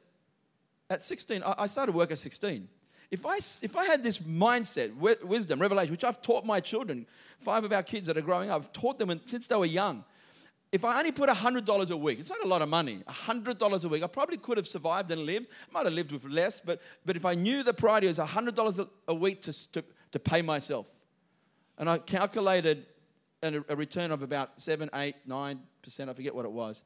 at 0.88 1.02
16, 1.02 1.42
I 1.42 1.66
started 1.66 1.94
work 1.94 2.12
at 2.12 2.18
16. 2.18 2.68
If 3.11 3.26
I, 3.26 3.37
if 3.37 3.76
I 3.76 3.85
had 3.85 4.02
this 4.02 4.18
mindset, 4.18 4.94
wisdom, 4.94 5.61
revelation, 5.61 5.92
which 5.92 6.05
I've 6.05 6.22
taught 6.22 6.44
my 6.44 6.61
children, 6.61 7.07
five 7.38 7.64
of 7.64 7.72
our 7.72 7.83
kids 7.83 8.07
that 8.07 8.16
are 8.16 8.22
growing 8.22 8.50
up, 8.50 8.62
I've 8.62 8.72
taught 8.72 8.98
them 8.98 9.20
since 9.24 9.46
they 9.46 9.57
were 9.57 9.66
young. 9.66 10.05
If 10.72 10.85
I 10.85 10.98
only 10.98 11.12
put 11.12 11.31
$100 11.31 11.90
a 11.90 11.96
week, 11.96 12.18
it's 12.18 12.31
not 12.31 12.44
a 12.44 12.48
lot 12.48 12.61
of 12.61 12.68
money, 12.68 13.02
$100 13.09 13.85
a 13.85 13.88
week, 13.88 14.02
I 14.02 14.07
probably 14.09 14.37
could 14.37 14.57
have 14.57 14.66
survived 14.66 15.11
and 15.11 15.24
lived. 15.24 15.46
I 15.70 15.72
might 15.72 15.85
have 15.85 15.92
lived 15.92 16.12
with 16.12 16.24
less, 16.26 16.61
but, 16.61 16.83
but 17.05 17.16
if 17.16 17.24
I 17.24 17.35
knew 17.35 17.62
the 17.62 17.72
priority 17.72 18.09
was 18.09 18.18
$100 18.18 18.88
a 19.09 19.14
week 19.14 19.42
to, 19.42 19.72
to, 19.72 19.85
to 20.11 20.18
pay 20.18 20.42
myself, 20.42 20.90
and 21.79 21.88
I 21.88 21.98
calculated 21.98 22.85
a, 23.42 23.62
a 23.68 23.76
return 23.76 24.11
of 24.11 24.22
about 24.22 24.61
7, 24.61 24.90
8, 24.92 25.14
9%, 25.29 25.59
I 26.09 26.12
forget 26.12 26.35
what 26.35 26.44
it 26.44 26.52
was, 26.52 26.83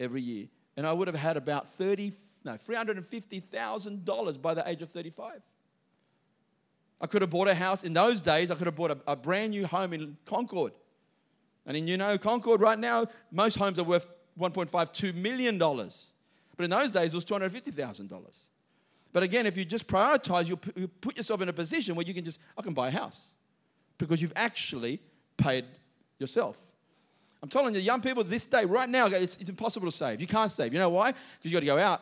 every 0.00 0.22
year, 0.22 0.46
and 0.76 0.86
I 0.86 0.92
would 0.92 1.06
have 1.06 1.16
had 1.16 1.36
about 1.36 1.68
30, 1.68 2.12
no, 2.44 2.52
$350,000 2.52 4.42
by 4.42 4.54
the 4.54 4.68
age 4.68 4.80
of 4.80 4.88
35. 4.88 5.44
I 7.00 7.06
could 7.06 7.20
have 7.20 7.30
bought 7.30 7.48
a 7.48 7.54
house. 7.54 7.82
In 7.82 7.92
those 7.92 8.20
days, 8.20 8.50
I 8.50 8.54
could 8.54 8.68
have 8.68 8.76
bought 8.76 8.92
a, 8.92 8.98
a 9.08 9.16
brand 9.16 9.50
new 9.50 9.66
home 9.66 9.92
in 9.92 10.16
Concord. 10.24 10.72
And 11.66 11.76
in, 11.76 11.86
you 11.86 11.96
know, 11.96 12.18
Concord 12.18 12.60
right 12.60 12.78
now, 12.78 13.06
most 13.30 13.56
homes 13.56 13.78
are 13.78 13.84
worth 13.84 14.06
$1.5, 14.38 14.70
$2 14.70 15.14
million. 15.14 15.58
But 15.58 16.64
in 16.64 16.70
those 16.70 16.90
days, 16.90 17.14
it 17.14 17.16
was 17.16 17.24
$250,000. 17.24 18.40
But 19.12 19.22
again, 19.22 19.46
if 19.46 19.56
you 19.56 19.64
just 19.64 19.86
prioritize, 19.86 20.48
you 20.48 20.56
put 20.56 21.16
yourself 21.16 21.42
in 21.42 21.48
a 21.48 21.52
position 21.52 21.94
where 21.94 22.06
you 22.06 22.14
can 22.14 22.24
just, 22.24 22.40
I 22.56 22.62
can 22.62 22.72
buy 22.72 22.88
a 22.88 22.90
house 22.90 23.34
because 23.98 24.22
you've 24.22 24.32
actually 24.34 25.00
paid 25.36 25.66
yourself. 26.18 26.58
I'm 27.42 27.48
telling 27.48 27.74
you, 27.74 27.80
young 27.80 28.00
people 28.00 28.24
this 28.24 28.46
day, 28.46 28.64
right 28.64 28.88
now, 28.88 29.06
it's, 29.06 29.36
it's 29.36 29.50
impossible 29.50 29.88
to 29.88 29.96
save. 29.96 30.20
You 30.20 30.26
can't 30.26 30.50
save. 30.50 30.72
You 30.72 30.78
know 30.78 30.88
why? 30.88 31.12
Because 31.12 31.50
you 31.50 31.52
got 31.52 31.60
to 31.60 31.66
go 31.66 31.78
out 31.78 32.00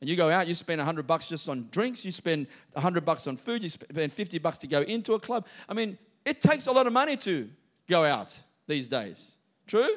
and 0.00 0.08
you 0.08 0.16
go 0.16 0.30
out, 0.30 0.46
you 0.46 0.54
spend 0.54 0.78
100 0.78 1.06
bucks 1.06 1.28
just 1.28 1.48
on 1.48 1.68
drinks, 1.70 2.04
you 2.04 2.12
spend 2.12 2.46
100 2.72 3.04
bucks 3.04 3.26
on 3.26 3.36
food, 3.36 3.62
you 3.62 3.70
spend 3.70 4.12
50 4.12 4.38
bucks 4.38 4.58
to 4.58 4.66
go 4.66 4.82
into 4.82 5.14
a 5.14 5.18
club. 5.18 5.46
I 5.68 5.74
mean, 5.74 5.98
it 6.24 6.40
takes 6.40 6.66
a 6.66 6.72
lot 6.72 6.86
of 6.86 6.92
money 6.92 7.16
to 7.16 7.48
go 7.88 8.04
out 8.04 8.38
these 8.66 8.88
days. 8.88 9.36
True? 9.66 9.96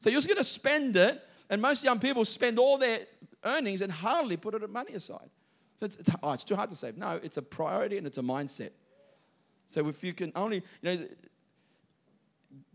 So 0.00 0.10
you're 0.10 0.18
just 0.18 0.28
going 0.28 0.38
to 0.38 0.44
spend 0.44 0.96
it, 0.96 1.20
and 1.50 1.60
most 1.60 1.84
young 1.84 1.98
people 1.98 2.24
spend 2.24 2.58
all 2.58 2.78
their 2.78 3.00
earnings 3.44 3.80
and 3.80 3.90
hardly 3.90 4.36
put 4.36 4.54
it 4.54 4.70
money 4.70 4.92
aside. 4.92 5.30
So 5.76 5.86
it's, 5.86 5.96
it's, 5.96 6.10
oh, 6.22 6.32
it's 6.32 6.44
too 6.44 6.56
hard 6.56 6.70
to 6.70 6.76
save. 6.76 6.96
No, 6.96 7.20
it's 7.22 7.36
a 7.36 7.42
priority 7.42 7.98
and 7.98 8.06
it's 8.06 8.18
a 8.18 8.22
mindset. 8.22 8.70
So 9.66 9.88
if 9.88 10.02
you 10.02 10.12
can 10.12 10.32
only, 10.34 10.56
you 10.56 10.62
know, 10.82 11.06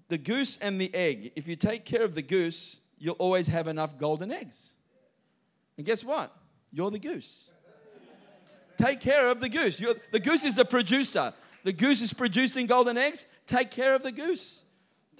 the, 0.10 0.18
goose 0.18 0.58
and 0.58 0.80
the 0.80 0.94
egg, 0.94 1.32
if 1.36 1.48
you 1.48 1.56
take 1.56 1.86
care 1.86 2.04
of 2.04 2.16
the 2.16 2.22
goose, 2.22 2.80
you'll 3.00 3.16
always 3.16 3.48
have 3.48 3.68
enough 3.68 3.98
golden 3.98 4.32
eggs. 4.32 4.74
And 5.78 5.86
guess 5.86 6.04
what? 6.04 6.36
You're 6.72 6.92
the 6.92 7.00
goose. 7.00 7.50
Take 8.78 9.00
care 9.00 9.30
of 9.30 9.42
the 9.42 9.50
goose. 9.50 9.80
You're, 9.80 9.96
the 10.12 10.20
goose 10.20 10.44
is 10.44 10.56
the 10.56 10.66
producer. 10.66 11.34
The 11.64 11.74
goose 11.74 12.02
is 12.02 12.14
producing 12.14 12.66
golden 12.66 12.98
eggs. 12.98 13.26
Take 13.46 13.72
care 13.72 13.96
of 13.96 14.04
the 14.04 14.12
goose. 14.12 14.64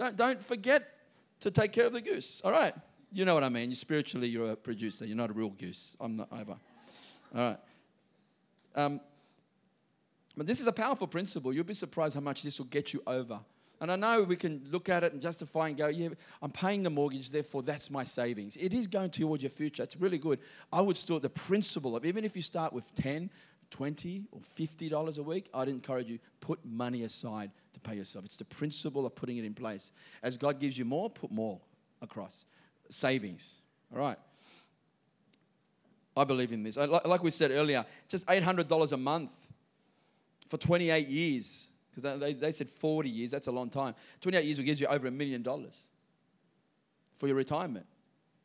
Don't, 0.02 0.16
don't 0.16 0.42
forget 0.42 0.98
to 1.42 1.52
take 1.52 1.74
care 1.74 1.86
of 1.86 1.94
the 1.94 2.02
goose. 2.02 2.42
All 2.44 2.52
right. 2.52 2.74
You 3.14 3.24
know 3.24 3.36
what 3.36 3.44
I 3.44 3.50
mean. 3.50 3.70
You 3.70 3.76
spiritually, 3.76 4.28
you're 4.28 4.54
a 4.54 4.56
producer. 4.56 5.06
You're 5.06 5.16
not 5.16 5.30
a 5.30 5.34
real 5.34 5.50
goose. 5.50 5.96
I'm 6.00 6.18
not 6.18 6.28
either. 6.32 6.56
All 7.36 7.50
right. 7.50 7.58
Um, 8.74 9.00
but 10.36 10.48
this 10.48 10.60
is 10.60 10.66
a 10.66 10.74
powerful 10.74 11.06
principle. 11.06 11.54
You'll 11.54 11.66
be 11.66 11.76
surprised 11.76 12.16
how 12.16 12.22
much 12.22 12.42
this 12.42 12.58
will 12.58 12.66
get 12.66 12.94
you 12.94 13.04
over 13.06 13.42
and 13.82 13.92
I 13.92 13.96
know 13.96 14.22
we 14.22 14.36
can 14.36 14.62
look 14.70 14.90
at 14.90 15.04
it 15.04 15.12
and 15.12 15.20
justify 15.20 15.70
and 15.70 15.76
go, 15.76 15.88
yeah, 15.88 16.10
I'm 16.40 16.52
paying 16.52 16.84
the 16.84 16.92
mortgage, 16.92 17.32
therefore 17.32 17.64
that's 17.64 17.90
my 17.90 18.04
savings. 18.04 18.56
It 18.56 18.76
is 18.76 18.86
going 18.86 19.10
towards 19.10 19.42
your 19.42 19.50
future. 19.50 19.82
It's 19.82 19.98
really 19.98 20.20
good. 20.20 20.38
I 20.72 20.82
would 20.82 20.96
still, 20.96 21.20
the 21.20 21.32
principle 21.32 21.96
of 21.96 22.06
even 22.06 22.24
if 22.24 22.36
you 22.36 22.44
start 22.44 22.74
with 22.74 22.94
10, 22.94 23.32
20 23.72 24.26
or 24.32 24.42
50 24.42 24.90
dollars 24.90 25.18
a 25.18 25.24
week, 25.24 25.50
I'd 25.54 25.68
encourage 25.68 26.10
you 26.10 26.20
put 26.40 26.60
money 26.64 27.04
aside 27.04 27.52
to 27.74 27.80
pay 27.80 27.96
yourself. 27.96 28.26
It's 28.26 28.38
the 28.38 28.46
principle 28.46 29.06
of 29.06 29.16
putting 29.16 29.38
it 29.38 29.46
in 29.46 29.54
place. 29.54 29.92
As 30.22 30.38
God 30.38 30.60
gives 30.60 30.78
you 30.78 30.86
more, 30.86 31.10
put 31.10 31.32
more 31.32 31.60
across. 32.02 32.46
Savings. 32.90 33.60
All 33.94 34.00
right. 34.00 34.18
I 36.16 36.24
believe 36.26 36.52
in 36.52 36.64
this. 36.64 36.78
Like 36.78 37.24
we 37.24 37.32
said 37.32 37.52
earlier, 37.52 37.86
just 38.10 38.28
$800 38.28 38.92
a 38.92 38.98
month 38.98 39.48
for 40.48 40.58
28 40.58 41.08
years 41.08 41.70
because 41.90 42.20
they, 42.20 42.34
they 42.34 42.52
said 42.52 42.70
40 42.70 43.10
years, 43.10 43.32
that's 43.32 43.48
a 43.48 43.52
long 43.52 43.70
time. 43.70 43.96
28 44.22 44.44
years 44.46 44.58
will 44.58 44.66
give 44.66 44.80
you 44.80 44.88
over 44.88 45.08
a 45.08 45.12
million 45.12 45.42
dollars 45.42 45.88
for 47.14 47.28
your 47.28 47.36
retirement. 47.36 47.86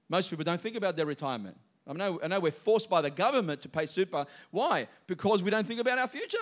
Most 0.09 0.31
people 0.31 0.45
don't 0.45 0.61
think 0.61 0.77
about 0.77 0.97
their 0.97 1.07
retirement. 1.07 1.57
I 1.87 1.93
know, 1.93 2.21
I 2.23 2.29
know 2.29 2.41
we're 2.41 2.51
forced 2.51 2.91
by 2.91 3.01
the 3.01 3.11
government 3.11 3.63
to 3.63 3.69
pay 3.69 3.87
super. 3.87 4.27
Why? 4.51 4.89
Because 5.07 5.43
we 5.43 5.51
don't 5.51 5.67
think 5.67 5.81
about 5.81 5.99
our 5.99 6.09
future. 6.09 6.39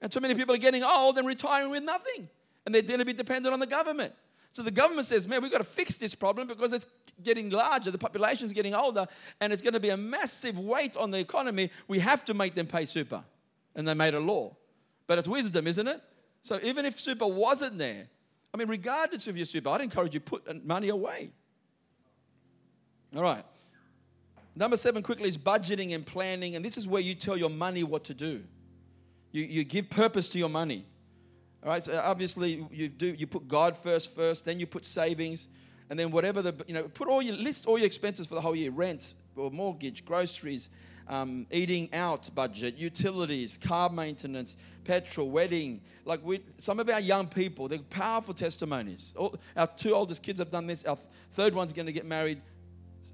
And 0.00 0.12
too 0.12 0.20
many 0.20 0.34
people 0.34 0.54
are 0.54 0.58
getting 0.58 0.84
old 0.84 1.18
and 1.18 1.26
retiring 1.26 1.70
with 1.70 1.82
nothing. 1.82 2.28
And 2.64 2.74
they're 2.74 2.82
going 2.82 3.00
to 3.00 3.04
be 3.04 3.12
dependent 3.12 3.52
on 3.52 3.58
the 3.58 3.66
government. 3.66 4.12
So 4.52 4.62
the 4.62 4.70
government 4.70 5.06
says, 5.06 5.26
man, 5.26 5.42
we've 5.42 5.50
got 5.50 5.58
to 5.58 5.64
fix 5.64 5.96
this 5.96 6.14
problem 6.14 6.46
because 6.46 6.72
it's 6.72 6.86
getting 7.22 7.50
larger, 7.50 7.90
the 7.90 7.98
population's 7.98 8.52
getting 8.52 8.74
older, 8.74 9.06
and 9.40 9.52
it's 9.52 9.60
going 9.60 9.74
to 9.74 9.80
be 9.80 9.90
a 9.90 9.96
massive 9.96 10.58
weight 10.58 10.96
on 10.96 11.10
the 11.10 11.18
economy. 11.18 11.70
We 11.88 11.98
have 11.98 12.24
to 12.26 12.34
make 12.34 12.54
them 12.54 12.66
pay 12.66 12.84
super. 12.84 13.24
And 13.74 13.86
they 13.86 13.94
made 13.94 14.14
a 14.14 14.20
law. 14.20 14.56
But 15.06 15.18
it's 15.18 15.28
wisdom, 15.28 15.66
isn't 15.66 15.88
it? 15.88 16.00
So 16.42 16.60
even 16.62 16.84
if 16.86 16.98
super 16.98 17.26
wasn't 17.26 17.78
there, 17.78 18.06
I 18.54 18.56
mean, 18.56 18.68
regardless 18.68 19.26
of 19.26 19.36
your 19.36 19.46
super, 19.46 19.70
I'd 19.70 19.80
encourage 19.80 20.14
you 20.14 20.20
put 20.20 20.64
money 20.64 20.88
away. 20.88 21.30
All 23.14 23.22
right. 23.22 23.44
Number 24.58 24.76
seven 24.76 25.04
quickly 25.04 25.28
is 25.28 25.38
budgeting 25.38 25.94
and 25.94 26.04
planning, 26.04 26.56
and 26.56 26.64
this 26.64 26.76
is 26.76 26.88
where 26.88 27.00
you 27.00 27.14
tell 27.14 27.36
your 27.36 27.48
money 27.48 27.84
what 27.84 28.02
to 28.04 28.14
do. 28.14 28.42
You, 29.30 29.44
you 29.44 29.62
give 29.62 29.88
purpose 29.88 30.28
to 30.30 30.38
your 30.38 30.48
money. 30.48 30.84
All 31.62 31.70
right, 31.70 31.82
so 31.82 32.00
obviously 32.04 32.66
you 32.72 32.88
do 32.88 33.06
you 33.06 33.28
put 33.28 33.46
God 33.46 33.76
first 33.76 34.16
first, 34.16 34.44
then 34.44 34.58
you 34.58 34.66
put 34.66 34.84
savings, 34.84 35.46
and 35.90 35.98
then 35.98 36.10
whatever 36.10 36.42
the 36.42 36.54
you 36.66 36.74
know 36.74 36.88
put 36.88 37.06
all 37.06 37.22
your 37.22 37.36
list 37.36 37.66
all 37.66 37.78
your 37.78 37.86
expenses 37.86 38.26
for 38.26 38.34
the 38.34 38.40
whole 38.40 38.56
year: 38.56 38.72
rent 38.72 39.14
or 39.36 39.48
mortgage, 39.52 40.04
groceries, 40.04 40.70
um, 41.06 41.46
eating 41.52 41.88
out 41.94 42.28
budget, 42.34 42.76
utilities, 42.76 43.56
car 43.58 43.88
maintenance, 43.90 44.56
petrol, 44.82 45.30
wedding. 45.30 45.80
Like 46.04 46.24
we, 46.24 46.40
some 46.56 46.80
of 46.80 46.90
our 46.90 47.00
young 47.00 47.28
people, 47.28 47.68
they're 47.68 47.78
powerful 47.78 48.34
testimonies. 48.34 49.14
All, 49.16 49.36
our 49.56 49.68
two 49.68 49.94
oldest 49.94 50.24
kids 50.24 50.40
have 50.40 50.50
done 50.50 50.66
this. 50.66 50.82
Our 50.84 50.98
third 51.30 51.54
one's 51.54 51.72
going 51.72 51.86
to 51.86 51.92
get 51.92 52.06
married 52.06 52.40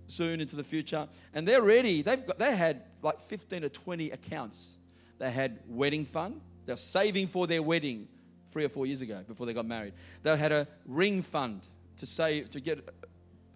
soon 0.07 0.41
into 0.41 0.57
the 0.57 0.65
future, 0.65 1.09
and 1.33 1.47
they're 1.47 1.63
ready. 1.63 2.03
They've 2.03 2.25
got, 2.25 2.39
they 2.39 2.57
had 2.57 2.83
like 3.03 3.21
15 3.21 3.65
or 3.65 3.69
20 3.69 4.11
accounts. 4.11 4.79
They 5.19 5.31
had 5.31 5.61
wedding 5.69 6.05
fund. 6.05 6.41
They're 6.67 6.77
saving 6.77 7.27
for 7.27 7.47
their 7.47 7.63
wedding 7.63 8.09
three 8.49 8.65
or 8.65 8.69
four 8.69 8.87
years 8.87 9.03
ago 9.03 9.23
before 9.27 9.47
they 9.47 9.53
got 9.53 9.67
married. 9.67 9.93
They 10.23 10.37
had 10.37 10.53
a 10.53 10.67
ring 10.87 11.23
fund 11.23 11.67
to 11.97 12.07
save 12.07 12.51
to 12.51 12.61
get 12.61 12.89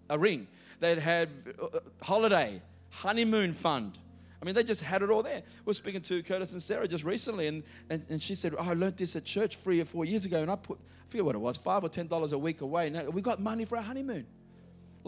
a 0.09 0.17
ring. 0.17 0.47
They'd 0.79 0.97
had 0.97 1.29
uh, 1.61 1.65
uh, 1.65 1.79
holiday, 2.01 2.61
honeymoon 2.89 3.53
fund. 3.53 3.97
I 4.41 4.45
mean, 4.45 4.55
they 4.55 4.63
just 4.63 4.81
had 4.81 5.01
it 5.01 5.09
all 5.09 5.21
there. 5.21 5.43
We 5.65 5.71
are 5.71 5.73
speaking 5.73 6.01
to 6.01 6.23
Curtis 6.23 6.53
and 6.53 6.63
Sarah 6.63 6.87
just 6.87 7.03
recently, 7.03 7.47
and, 7.47 7.63
and, 7.89 8.05
and 8.09 8.21
she 8.21 8.35
said, 8.35 8.55
oh, 8.57 8.69
I 8.69 8.73
learned 8.73 8.95
this 8.95 9.15
at 9.17 9.25
church 9.25 9.57
three 9.57 9.81
or 9.81 9.85
four 9.85 10.05
years 10.05 10.23
ago, 10.23 10.41
and 10.41 10.49
I 10.49 10.55
put, 10.55 10.79
I 10.79 11.09
forget 11.09 11.25
what 11.25 11.35
it 11.35 11.39
was, 11.39 11.57
five 11.57 11.83
or 11.83 11.89
ten 11.89 12.07
dollars 12.07 12.31
a 12.31 12.37
week 12.37 12.61
away. 12.61 12.89
Now 12.89 13.09
we 13.09 13.21
got 13.21 13.39
money 13.41 13.65
for 13.65 13.77
our 13.77 13.83
honeymoon. 13.83 14.25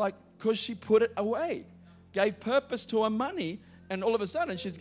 Like, 0.02 0.16
because 0.38 0.58
she 0.58 0.76
put 0.76 1.02
it 1.04 1.14
away, 1.18 1.66
gave 2.12 2.40
purpose 2.40 2.86
to 2.86 3.04
her 3.04 3.10
money, 3.10 3.60
and 3.90 4.04
all 4.04 4.16
of 4.16 4.22
a 4.22 4.28
sudden, 4.28 4.58
she's, 4.58 4.80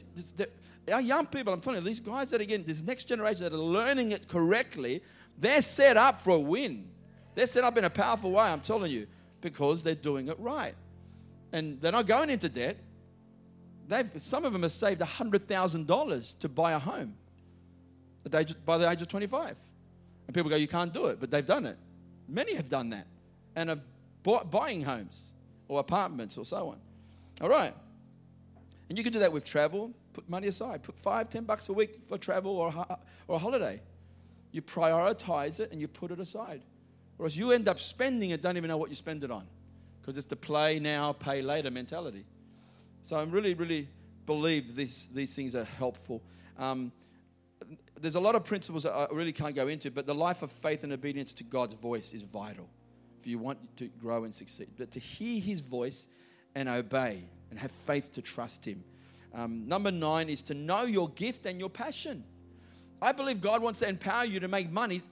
our 0.93 1.01
young 1.01 1.27
people, 1.27 1.53
I'm 1.53 1.61
telling 1.61 1.81
you, 1.81 1.87
these 1.87 2.01
guys 2.01 2.31
that, 2.31 2.41
again, 2.41 2.65
this 2.67 2.83
next 2.83 3.05
generation 3.05 3.45
that 3.45 3.53
are 3.53 3.57
learning 3.57 4.13
it 4.13 4.27
correctly, 4.29 5.03
they're 5.39 5.63
set 5.63 5.97
up 5.97 6.21
for 6.21 6.37
a 6.37 6.41
win. 6.41 6.89
They're 7.35 7.47
set 7.47 7.65
up 7.65 7.77
in 7.79 7.85
a 7.85 7.91
powerful 7.91 8.33
way, 8.33 8.45
I'm 8.45 8.61
telling 8.61 8.91
you, 8.91 9.07
because 9.41 9.83
they're 9.83 9.95
doing 9.95 10.29
it 10.29 10.39
right. 10.41 10.75
And 11.53 11.81
they're 11.81 11.93
not 11.93 12.07
going 12.07 12.31
into 12.31 12.49
debt 12.49 12.77
they've, 13.91 14.11
some 14.17 14.45
of 14.45 14.53
them 14.55 14.63
have 14.63 14.73
saved 14.73 15.01
$100,000 15.01 16.39
to 16.39 16.49
buy 16.49 16.73
a 16.73 16.79
home 16.79 17.15
by 18.65 18.79
the 18.79 18.91
age 18.91 19.03
of 19.03 19.09
25. 19.09 19.59
And 20.27 20.35
people 20.35 20.49
go, 20.49 20.57
you 20.57 20.69
can't 20.69 20.95
do 20.95 21.07
it, 21.07 21.21
but 21.21 21.31
they've 21.31 21.45
done 21.45 21.67
it. 21.67 21.77
Many 22.29 22.55
have 22.55 22.69
done 22.69 22.91
that 22.91 23.07
and 23.57 23.69
bought, 23.71 23.81
buying 24.23 24.83
homes 24.83 25.33
or 25.69 25.81
apartments 25.81 26.37
or 26.37 26.45
so 26.45 26.69
on. 26.69 26.79
All 27.41 27.49
right. 27.49 27.75
And 28.89 28.99
you 28.99 29.05
can 29.05 29.13
do 29.13 29.21
that 29.21 29.33
with 29.33 29.45
travel. 29.45 29.93
Put 30.13 30.29
money 30.29 30.49
aside. 30.49 30.83
Put 30.83 30.97
five, 30.97 31.29
ten 31.29 31.45
bucks 31.45 31.69
a 31.69 31.73
week 31.73 32.03
for 32.03 32.19
travel 32.19 32.57
or, 32.57 32.69
a, 32.69 32.99
or 33.29 33.37
a 33.37 33.39
holiday. 33.39 33.81
You 34.53 34.63
prioritize 34.63 35.61
it 35.61 35.71
and 35.71 35.81
you 35.81 35.87
put 35.87 36.11
it 36.11 36.19
aside. 36.19 36.63
Else 37.21 37.37
you 37.37 37.53
end 37.53 37.69
up 37.69 37.79
spending 37.79 38.31
it, 38.31 38.43
don't 38.43 38.57
even 38.57 38.69
know 38.69 38.79
what 38.79 38.91
you 38.91 38.97
spend 38.97 39.23
it 39.23 39.31
on. 39.31 39.47
Because 40.01 40.17
it's 40.17 40.27
the 40.27 40.37
play 40.37 40.81
now, 40.81 41.13
pay 41.13 41.43
later 41.43 41.71
mentality. 41.71 42.25
So 43.03 43.17
I 43.17 43.23
really, 43.23 43.55
really 43.55 43.87
believe 44.27 44.75
these, 44.75 45.07
these 45.15 45.37
things 45.37 45.55
are 45.55 45.65
helpful. 45.79 46.23
Um, 46.59 46.93
there's 48.01 48.15
a 48.15 48.21
lot 48.21 48.35
of 48.35 48.45
principles 48.45 48.83
that 48.85 48.93
I 48.93 49.07
really 49.13 49.33
can't 49.33 49.55
go 49.55 49.69
into, 49.69 49.91
but 49.91 50.07
the 50.07 50.15
life 50.15 50.43
of 50.43 50.51
faith 50.51 50.83
and 50.83 50.93
obedience 50.93 51.35
to 51.35 51.45
God's 51.45 51.75
voice 51.75 52.13
is 52.13 52.23
vital 52.23 52.69
if 53.21 53.27
you 53.27 53.39
want 53.39 53.59
to 53.77 53.89
grow 54.01 54.25
and 54.25 54.35
succeed. 54.35 54.69
But 54.79 54.91
to 54.93 54.99
hear 54.99 55.41
His 55.41 55.61
voice 55.61 56.09
and 56.55 56.69
obey 56.69 57.23
and 57.51 57.59
have 57.59 57.71
faith 57.71 58.13
to 58.13 58.23
trust 58.23 58.65
Him. 58.65 58.83
Um, 59.35 59.69
number 59.69 59.91
nine 59.91 60.29
is 60.29 60.43
to 60.43 60.55
know 60.55 60.83
your 60.83 61.09
gift 61.11 61.47
and 61.47 61.61
your 61.61 61.71
passion. 61.71 62.25
I 63.03 63.13
believe 63.13 63.41
God 63.41 63.63
wants 63.63 63.81
to 63.81 63.89
empower 63.89 64.25
you 64.25 64.41
to 64.41 64.49
make 64.49 64.71
money 64.71 65.03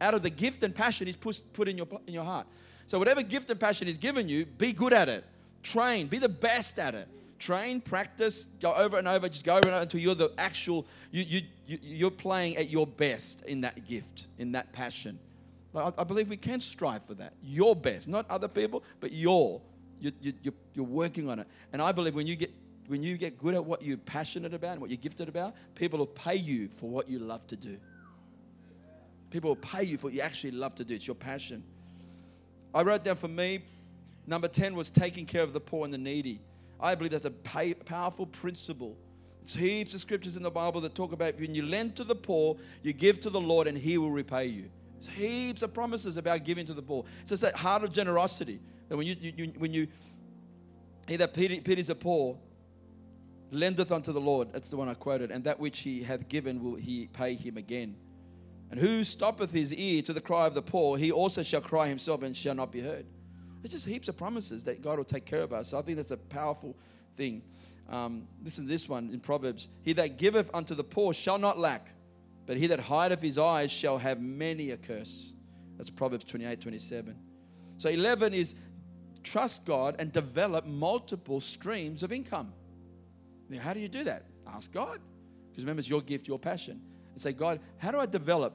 out 0.00 0.14
of 0.14 0.22
the 0.22 0.30
gift 0.30 0.62
and 0.62 0.74
passion 0.74 1.06
He's 1.06 1.16
put, 1.16 1.42
put 1.52 1.68
in, 1.68 1.76
your, 1.76 1.88
in 2.06 2.14
your 2.14 2.24
heart. 2.24 2.46
So, 2.86 2.98
whatever 2.98 3.22
gift 3.22 3.50
and 3.50 3.58
passion 3.58 3.86
He's 3.86 3.98
given 3.98 4.28
you, 4.28 4.44
be 4.44 4.72
good 4.72 4.92
at 4.92 5.08
it. 5.08 5.24
Train, 5.62 6.06
be 6.06 6.18
the 6.18 6.28
best 6.28 6.78
at 6.78 6.94
it. 6.94 7.08
Train, 7.38 7.80
practice, 7.80 8.44
go 8.60 8.72
over 8.74 8.96
and 8.96 9.08
over, 9.08 9.28
just 9.28 9.44
go 9.44 9.56
over 9.56 9.66
and 9.66 9.74
over 9.74 9.82
until 9.82 10.00
you're 10.00 10.14
the 10.14 10.32
actual, 10.38 10.86
you, 11.10 11.22
you, 11.22 11.42
you, 11.66 11.78
you're 11.82 12.10
playing 12.10 12.56
at 12.56 12.70
your 12.70 12.86
best 12.86 13.42
in 13.44 13.62
that 13.62 13.86
gift, 13.86 14.26
in 14.38 14.52
that 14.52 14.72
passion. 14.72 15.18
Like, 15.74 15.92
I, 15.98 16.02
I 16.02 16.04
believe 16.04 16.30
we 16.30 16.38
can 16.38 16.60
strive 16.60 17.02
for 17.02 17.14
that. 17.14 17.34
Your 17.42 17.76
best, 17.76 18.08
not 18.08 18.30
other 18.30 18.48
people, 18.48 18.82
but 19.00 19.12
your. 19.12 19.60
You, 20.00 20.12
you, 20.20 20.32
you're, 20.42 20.54
you're 20.74 20.86
working 20.86 21.28
on 21.28 21.38
it. 21.38 21.46
And 21.72 21.82
I 21.82 21.92
believe 21.92 22.14
when 22.14 22.26
you 22.26 22.36
get 22.36 22.50
when 22.86 23.02
you 23.02 23.16
get 23.16 23.38
good 23.38 23.54
at 23.54 23.64
what 23.64 23.80
you're 23.82 23.96
passionate 23.96 24.52
about 24.52 24.72
and 24.72 24.80
what 24.80 24.90
you're 24.90 24.98
gifted 24.98 25.28
about, 25.28 25.54
people 25.74 25.98
will 25.98 26.06
pay 26.06 26.34
you 26.34 26.68
for 26.68 26.90
what 26.90 27.08
you 27.08 27.18
love 27.18 27.46
to 27.46 27.56
do. 27.56 27.78
People 29.30 29.50
will 29.50 29.56
pay 29.56 29.82
you 29.82 29.96
for 29.96 30.08
what 30.08 30.12
you 30.12 30.20
actually 30.20 30.50
love 30.50 30.74
to 30.74 30.84
do. 30.84 30.94
It's 30.94 31.06
your 31.06 31.16
passion. 31.16 31.64
I 32.74 32.82
wrote 32.82 33.02
down 33.02 33.16
for 33.16 33.28
me, 33.28 33.64
number 34.26 34.48
10 34.48 34.74
was 34.74 34.90
taking 34.90 35.24
care 35.24 35.42
of 35.42 35.54
the 35.54 35.60
poor 35.60 35.86
and 35.86 35.94
the 35.94 35.98
needy. 35.98 36.40
I 36.78 36.94
believe 36.94 37.12
that's 37.12 37.24
a 37.24 37.30
pay, 37.30 37.72
powerful 37.72 38.26
principle. 38.26 38.98
There's 39.40 39.54
heaps 39.54 39.94
of 39.94 40.00
scriptures 40.00 40.36
in 40.36 40.42
the 40.42 40.50
Bible 40.50 40.82
that 40.82 40.94
talk 40.94 41.12
about 41.12 41.38
when 41.38 41.54
you 41.54 41.64
lend 41.64 41.96
to 41.96 42.04
the 42.04 42.14
poor, 42.14 42.58
you 42.82 42.92
give 42.92 43.18
to 43.20 43.30
the 43.30 43.40
Lord, 43.40 43.66
and 43.66 43.78
He 43.78 43.96
will 43.96 44.10
repay 44.10 44.46
you. 44.46 44.70
There's 44.94 45.08
heaps 45.08 45.62
of 45.62 45.74
promises 45.74 46.16
about 46.16 46.44
giving 46.44 46.66
to 46.66 46.74
the 46.74 46.82
poor. 46.82 47.04
It's 47.20 47.30
just 47.30 47.42
that 47.42 47.54
heart 47.54 47.84
of 47.84 47.92
generosity 47.92 48.60
that 48.88 48.96
when 48.96 49.06
you, 49.06 49.16
you, 49.20 49.32
you 49.36 49.52
when 49.58 49.72
you 49.72 49.88
he 51.06 51.16
that 51.16 51.34
pities 51.34 51.88
the 51.88 51.94
poor 51.94 52.38
lendeth 53.50 53.92
unto 53.92 54.12
the 54.12 54.20
Lord. 54.20 54.52
That's 54.52 54.70
the 54.70 54.76
one 54.76 54.88
I 54.88 54.94
quoted. 54.94 55.30
And 55.30 55.44
that 55.44 55.60
which 55.60 55.80
he 55.80 56.02
hath 56.02 56.28
given 56.28 56.62
will 56.62 56.76
he 56.76 57.08
pay 57.08 57.34
him 57.34 57.56
again. 57.56 57.96
And 58.70 58.80
who 58.80 59.04
stoppeth 59.04 59.52
his 59.52 59.72
ear 59.74 60.02
to 60.02 60.12
the 60.12 60.20
cry 60.20 60.46
of 60.46 60.54
the 60.54 60.62
poor, 60.62 60.96
he 60.96 61.12
also 61.12 61.42
shall 61.42 61.60
cry 61.60 61.86
himself 61.86 62.22
and 62.22 62.36
shall 62.36 62.54
not 62.54 62.72
be 62.72 62.80
heard. 62.80 63.06
There's 63.62 63.72
just 63.72 63.86
heaps 63.86 64.08
of 64.08 64.16
promises 64.16 64.64
that 64.64 64.82
God 64.82 64.98
will 64.98 65.04
take 65.04 65.24
care 65.24 65.42
of 65.42 65.52
us. 65.52 65.68
So 65.68 65.78
I 65.78 65.82
think 65.82 65.96
that's 65.96 66.10
a 66.10 66.16
powerful 66.16 66.76
thing. 67.14 67.42
Um, 67.88 68.26
listen 68.42 68.64
to 68.64 68.70
this 68.70 68.88
one 68.88 69.10
in 69.12 69.20
Proverbs 69.20 69.68
He 69.82 69.92
that 69.94 70.16
giveth 70.16 70.50
unto 70.54 70.74
the 70.74 70.84
poor 70.84 71.12
shall 71.12 71.38
not 71.38 71.58
lack, 71.58 71.90
but 72.46 72.56
he 72.56 72.66
that 72.68 72.80
hideth 72.80 73.22
his 73.22 73.38
eyes 73.38 73.70
shall 73.70 73.98
have 73.98 74.20
many 74.20 74.70
a 74.70 74.76
curse. 74.76 75.32
That's 75.76 75.90
Proverbs 75.90 76.24
28 76.24 76.60
27. 76.60 77.16
So 77.78 77.88
11 77.88 78.34
is 78.34 78.54
trust 79.22 79.64
God 79.64 79.96
and 79.98 80.12
develop 80.12 80.66
multiple 80.66 81.40
streams 81.40 82.02
of 82.02 82.12
income. 82.12 82.52
Now, 83.48 83.60
how 83.60 83.74
do 83.74 83.80
you 83.80 83.88
do 83.88 84.04
that? 84.04 84.24
Ask 84.46 84.72
God. 84.72 85.00
Because 85.50 85.64
remember, 85.64 85.80
it's 85.80 85.88
your 85.88 86.02
gift, 86.02 86.28
your 86.28 86.38
passion. 86.38 86.80
And 87.12 87.20
say, 87.20 87.32
God, 87.32 87.60
how 87.78 87.90
do 87.90 87.98
I 87.98 88.06
develop 88.06 88.54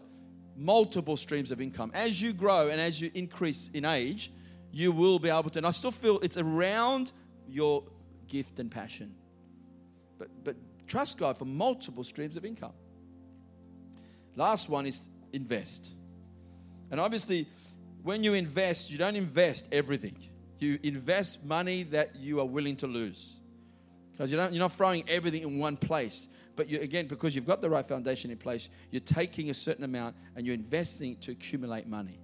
multiple 0.56 1.18
streams 1.18 1.52
of 1.52 1.62
income? 1.62 1.92
As 1.94 2.22
you 2.22 2.34
grow 2.34 2.70
and 2.70 2.80
as 2.80 3.02
you 3.02 3.10
increase 3.14 3.70
in 3.74 3.86
age, 3.86 4.32
you 4.72 4.92
will 4.92 5.20
be 5.20 5.30
able 5.30 5.50
to. 5.50 5.60
And 5.60 5.68
I 5.68 5.72
still 5.72 5.92
feel 5.92 6.20
it's 6.20 6.38
around 6.38 7.12
your 7.48 7.84
gift 8.28 8.60
and 8.60 8.70
passion. 8.70 9.16
But, 10.18 10.30
but 10.44 10.56
trust 10.88 11.18
God 11.18 11.38
for 11.38 11.46
multiple 11.46 12.04
streams 12.04 12.38
of 12.38 12.46
income. 12.46 12.74
Last 14.40 14.70
one 14.70 14.86
is 14.86 15.06
invest. 15.34 15.92
And 16.92 16.98
obviously, 16.98 17.46
when 18.04 18.24
you 18.24 18.36
invest, 18.36 18.90
you 18.90 18.98
don't 18.98 19.18
invest 19.18 19.68
everything. 19.74 20.16
You 20.60 20.80
invest 20.82 21.44
money 21.44 21.84
that 21.84 22.16
you 22.16 22.40
are 22.40 22.46
willing 22.46 22.78
to 22.78 22.88
lose. 22.88 23.38
Because 24.14 24.32
you 24.32 24.38
you're 24.38 24.52
not 24.52 24.72
throwing 24.72 25.04
everything 25.10 25.42
in 25.42 25.60
one 25.60 25.76
place. 25.76 26.30
But 26.56 26.70
you, 26.70 26.80
again, 26.80 27.08
because 27.08 27.36
you've 27.36 27.46
got 27.46 27.62
the 27.62 27.70
right 27.70 27.86
foundation 27.86 28.32
in 28.32 28.38
place, 28.38 28.70
you're 28.92 29.02
taking 29.02 29.50
a 29.50 29.54
certain 29.54 29.84
amount 29.84 30.16
and 30.38 30.46
you're 30.48 30.56
investing 30.56 31.18
to 31.18 31.32
accumulate 31.32 31.86
money. 31.86 32.22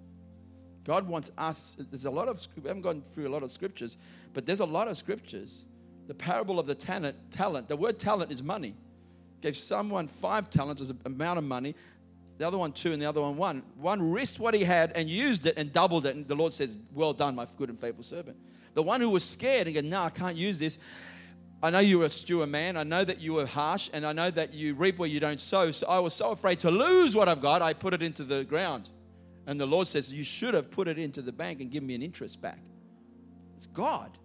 God 0.86 1.06
wants 1.10 1.32
us, 1.38 1.76
there's 1.92 2.06
a 2.06 2.12
lot 2.12 2.30
of, 2.30 2.48
we 2.62 2.70
haven't 2.70 2.84
gone 2.84 3.02
through 3.02 3.28
a 3.28 3.34
lot 3.34 3.44
of 3.44 3.52
scriptures, 3.52 3.98
but 4.34 4.46
there's 4.46 4.62
a 4.62 4.66
lot 4.66 4.88
of 4.88 4.98
scriptures. 4.98 5.66
The 6.08 6.14
parable 6.14 6.62
of 6.62 6.66
the 6.66 6.76
talent, 6.76 7.18
talent 7.30 7.68
the 7.68 7.76
word 7.76 8.00
talent 8.00 8.32
is 8.32 8.42
money. 8.42 8.74
Gave 9.42 9.58
someone 9.58 10.08
five 10.08 10.50
talents 10.50 10.82
as 10.82 10.92
an 10.92 11.00
amount 11.06 11.38
of 11.40 11.44
money, 11.44 11.76
the 12.38 12.48
other 12.48 12.58
one 12.58 12.72
two, 12.72 12.94
and 12.94 13.02
the 13.02 13.06
other 13.06 13.22
one 13.22 13.38
one. 13.38 13.64
One 13.78 14.12
risked 14.12 14.40
what 14.40 14.54
he 14.54 14.64
had 14.64 14.92
and 14.94 15.10
used 15.10 15.46
it 15.46 15.58
and 15.58 15.72
doubled 15.72 16.06
it. 16.06 16.16
And 16.16 16.28
the 16.28 16.36
Lord 16.36 16.54
says, 16.54 16.78
Well 16.94 17.14
done, 17.14 17.36
my 17.36 17.48
good 17.58 17.70
and 17.70 17.80
faithful 17.80 18.04
servant. 18.04 18.38
The 18.74 18.84
one 18.84 19.00
who 19.00 19.10
was 19.10 19.24
scared 19.24 19.68
and 19.68 19.76
go, 19.76 19.82
No, 19.82 20.02
I 20.02 20.10
can't 20.10 20.36
use 20.36 20.60
this, 20.60 20.78
I 21.66 21.72
know 21.72 21.80
you 21.80 22.00
were 22.00 22.06
a 22.06 22.10
steward 22.10 22.50
man. 22.50 22.78
I 22.78 22.84
know 22.84 23.04
that 23.04 23.22
you 23.22 23.34
were 23.34 23.46
harsh, 23.46 23.90
and 23.94 24.06
I 24.06 24.14
know 24.14 24.30
that 24.30 24.54
you 24.54 24.76
reap 24.76 25.00
where 25.00 25.10
you 25.10 25.20
don't 25.20 25.40
sow. 25.40 25.72
So 25.72 25.88
I 25.88 25.98
was 26.00 26.14
so 26.14 26.32
afraid 26.32 26.60
to 26.60 26.70
lose 26.70 27.16
what 27.16 27.28
I've 27.28 27.42
got, 27.42 27.62
I 27.64 27.74
put 27.74 27.94
it 27.94 28.04
into 28.04 28.24
the 28.24 28.44
ground. 28.44 28.90
And 29.48 29.60
the 29.60 29.66
Lord 29.66 29.88
says, 29.88 30.14
You 30.14 30.24
should 30.24 30.54
have 30.54 30.70
put 30.70 30.88
it 30.88 31.00
into 31.00 31.22
the 31.22 31.32
bank 31.32 31.62
and 31.62 31.72
given 31.72 31.88
me 31.88 31.96
an 31.96 32.04
interest 32.04 32.42
back. 32.42 32.60
It's 33.56 33.68
God. 33.68 34.16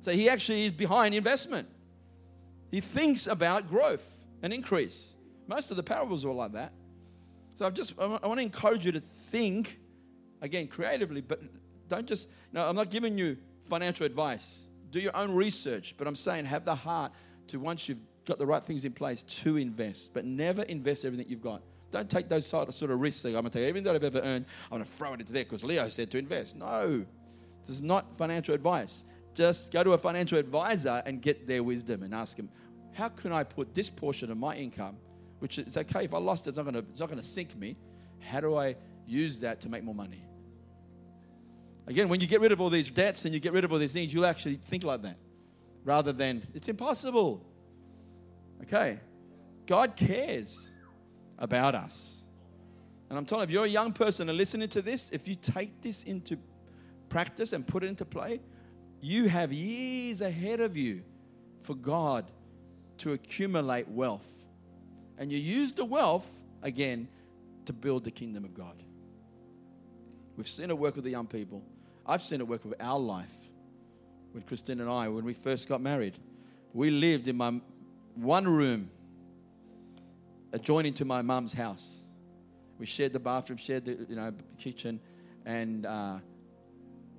So 0.00 0.12
He 0.12 0.28
actually 0.28 0.64
is 0.64 0.72
behind 0.72 1.14
investment. 1.14 1.68
He 2.70 2.80
thinks 2.80 3.26
about 3.26 3.68
growth 3.68 4.24
and 4.42 4.52
increase. 4.52 5.14
Most 5.46 5.70
of 5.70 5.76
the 5.76 5.82
parables 5.82 6.24
are 6.24 6.32
like 6.32 6.52
that. 6.52 6.72
So 7.58 7.66
I've 7.66 7.74
just, 7.74 7.98
I 7.98 8.06
want 8.06 8.38
to 8.38 8.40
encourage 8.40 8.86
you 8.86 8.92
to 8.92 9.00
think, 9.00 9.80
again, 10.40 10.68
creatively, 10.68 11.20
but 11.20 11.40
don't 11.88 12.06
just, 12.06 12.28
no, 12.52 12.64
I'm 12.64 12.76
not 12.76 12.88
giving 12.88 13.18
you 13.18 13.36
financial 13.64 14.06
advice 14.06 14.60
do 14.92 15.00
your 15.00 15.14
own 15.16 15.34
research, 15.34 15.96
but 15.98 16.06
I'm 16.06 16.14
saying 16.14 16.44
have 16.44 16.64
the 16.64 16.76
heart 16.76 17.10
to 17.48 17.58
once 17.58 17.88
you've 17.88 17.98
got 18.26 18.38
the 18.38 18.46
right 18.46 18.62
things 18.62 18.84
in 18.84 18.92
place 18.92 19.24
to 19.24 19.56
invest, 19.56 20.14
but 20.14 20.24
never 20.24 20.62
invest 20.62 21.04
everything 21.04 21.26
you've 21.28 21.42
got. 21.42 21.62
Don't 21.90 22.08
take 22.08 22.28
those 22.28 22.46
sort 22.46 22.68
of 22.68 23.00
risks. 23.00 23.24
I'm 23.24 23.32
going 23.32 23.46
to 23.46 23.50
take 23.50 23.68
everything 23.68 23.86
that 23.86 23.96
I've 23.96 24.04
ever 24.04 24.20
earned, 24.20 24.46
I'm 24.70 24.78
going 24.78 24.84
to 24.84 24.88
throw 24.88 25.14
it 25.14 25.20
into 25.20 25.32
there 25.32 25.42
because 25.42 25.64
Leo 25.64 25.88
said 25.88 26.12
to 26.12 26.18
invest. 26.18 26.54
No, 26.54 27.04
this 27.62 27.70
is 27.70 27.82
not 27.82 28.16
financial 28.16 28.54
advice. 28.54 29.04
Just 29.34 29.72
go 29.72 29.82
to 29.82 29.94
a 29.94 29.98
financial 29.98 30.38
advisor 30.38 31.02
and 31.04 31.20
get 31.20 31.48
their 31.48 31.64
wisdom 31.64 32.04
and 32.04 32.14
ask 32.14 32.36
them, 32.36 32.50
how 32.92 33.08
can 33.08 33.32
I 33.32 33.42
put 33.42 33.74
this 33.74 33.90
portion 33.90 34.30
of 34.30 34.38
my 34.38 34.54
income, 34.54 34.96
which 35.38 35.58
is 35.58 35.76
okay 35.76 36.04
if 36.04 36.14
I 36.14 36.18
lost 36.18 36.46
it, 36.46 36.50
it's 36.50 36.58
not 36.58 36.64
going 36.64 36.74
to, 36.74 36.90
it's 36.90 37.00
not 37.00 37.10
to 37.10 37.22
sink 37.22 37.56
me. 37.56 37.76
How 38.20 38.40
do 38.40 38.56
I 38.56 38.76
use 39.06 39.40
that 39.40 39.60
to 39.62 39.68
make 39.68 39.84
more 39.84 39.94
money? 39.94 40.24
Again, 41.86 42.08
when 42.08 42.20
you 42.20 42.26
get 42.26 42.40
rid 42.40 42.52
of 42.52 42.60
all 42.60 42.68
these 42.68 42.90
debts 42.90 43.24
and 43.24 43.32
you 43.32 43.40
get 43.40 43.52
rid 43.52 43.64
of 43.64 43.72
all 43.72 43.78
these 43.78 43.92
things, 43.92 44.12
you'll 44.12 44.26
actually 44.26 44.56
think 44.56 44.84
like 44.84 45.02
that 45.02 45.16
rather 45.84 46.12
than 46.12 46.46
it's 46.54 46.68
impossible. 46.68 47.46
Okay. 48.62 49.00
God 49.66 49.96
cares 49.96 50.70
about 51.38 51.74
us. 51.74 52.24
And 53.08 53.18
I'm 53.18 53.24
telling 53.24 53.42
you, 53.42 53.44
if 53.44 53.50
you're 53.50 53.64
a 53.64 53.68
young 53.68 53.92
person 53.92 54.28
and 54.28 54.36
listening 54.36 54.68
to 54.68 54.82
this, 54.82 55.10
if 55.10 55.26
you 55.26 55.34
take 55.34 55.80
this 55.80 56.02
into 56.02 56.36
practice 57.08 57.54
and 57.54 57.66
put 57.66 57.82
it 57.82 57.86
into 57.86 58.04
play, 58.04 58.40
you 59.00 59.28
have 59.28 59.52
years 59.52 60.20
ahead 60.20 60.60
of 60.60 60.76
you 60.76 61.02
for 61.60 61.74
God 61.74 62.30
to 62.98 63.12
accumulate 63.12 63.88
wealth. 63.88 64.37
And 65.18 65.32
you 65.32 65.38
use 65.38 65.72
the 65.72 65.84
wealth, 65.84 66.30
again, 66.62 67.08
to 67.64 67.72
build 67.72 68.04
the 68.04 68.10
kingdom 68.10 68.44
of 68.44 68.54
God. 68.54 68.82
We've 70.36 70.48
seen 70.48 70.70
it 70.70 70.78
work 70.78 70.94
with 70.94 71.04
the 71.04 71.10
young 71.10 71.26
people. 71.26 71.62
I've 72.06 72.22
seen 72.22 72.40
it 72.40 72.46
work 72.46 72.64
with 72.64 72.80
our 72.80 72.98
life. 72.98 73.34
When 74.32 74.44
Christine 74.44 74.80
and 74.80 74.88
I, 74.88 75.08
when 75.08 75.24
we 75.24 75.34
first 75.34 75.68
got 75.68 75.80
married, 75.80 76.18
we 76.72 76.90
lived 76.90 77.28
in 77.28 77.36
my 77.36 77.60
one 78.14 78.46
room 78.46 78.90
adjoining 80.52 80.94
to 80.94 81.04
my 81.04 81.22
mum's 81.22 81.52
house. 81.52 82.04
We 82.78 82.86
shared 82.86 83.12
the 83.12 83.20
bathroom, 83.20 83.56
shared 83.56 83.84
the 83.84 84.06
you 84.08 84.16
know 84.16 84.32
kitchen, 84.56 85.00
and 85.44 85.84
uh, 85.84 86.18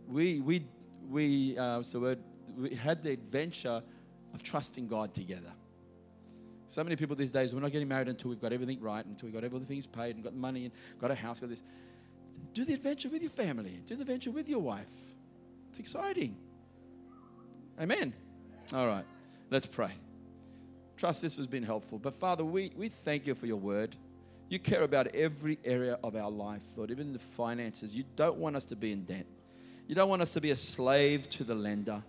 we 0.07 0.39
we 0.39 0.65
we 1.09 1.57
uh, 1.57 1.77
what's 1.77 1.91
the 1.91 1.99
word? 1.99 2.19
We 2.57 2.75
had 2.75 3.03
the 3.03 3.11
adventure 3.11 3.83
of 4.33 4.43
trusting 4.43 4.87
God 4.87 5.13
together. 5.13 5.51
So 6.69 6.83
many 6.83 6.95
people 6.95 7.15
these 7.15 7.31
days, 7.31 7.51
we're 7.51 7.61
not 7.61 7.71
getting 7.71 7.87
married 7.87 8.09
until 8.09 8.29
we've 8.29 8.39
got 8.39 8.53
everything 8.53 8.79
right, 8.79 9.03
until 9.03 9.25
we've 9.25 9.33
got 9.33 9.43
everything 9.43 9.81
paid 9.91 10.15
and 10.15 10.23
got 10.23 10.35
money 10.35 10.65
and 10.65 10.73
got 10.99 11.09
a 11.09 11.15
house, 11.15 11.39
got 11.39 11.49
this 11.49 11.63
Do 12.53 12.63
the 12.63 12.75
adventure 12.75 13.09
with 13.09 13.23
your 13.23 13.31
family. 13.31 13.81
Do 13.87 13.95
the 13.95 14.03
adventure 14.03 14.29
with 14.29 14.47
your 14.47 14.59
wife. 14.59 14.93
It's 15.69 15.79
exciting. 15.79 16.37
Amen. 17.81 18.13
All 18.71 18.85
right, 18.85 19.03
let's 19.49 19.65
pray. 19.65 19.91
Trust 20.95 21.23
this 21.23 21.37
has 21.37 21.47
been 21.47 21.63
helpful. 21.63 21.97
But 21.97 22.13
Father, 22.13 22.45
we, 22.45 22.71
we 22.75 22.87
thank 22.87 23.25
you 23.25 23.33
for 23.33 23.47
your 23.47 23.57
word. 23.57 23.95
You 24.47 24.59
care 24.59 24.83
about 24.83 25.07
every 25.15 25.57
area 25.65 25.97
of 26.03 26.15
our 26.15 26.29
life, 26.29 26.63
Lord, 26.77 26.91
even 26.91 27.13
the 27.13 27.19
finances. 27.19 27.95
You 27.95 28.03
don't 28.15 28.37
want 28.37 28.55
us 28.55 28.65
to 28.65 28.75
be 28.75 28.91
in 28.91 29.05
debt. 29.05 29.25
You 29.87 29.95
don't 29.95 30.09
want 30.09 30.21
us 30.21 30.33
to 30.33 30.41
be 30.41 30.51
a 30.51 30.55
slave 30.55 31.29
to 31.29 31.43
the 31.43 31.55
lender 31.55 32.03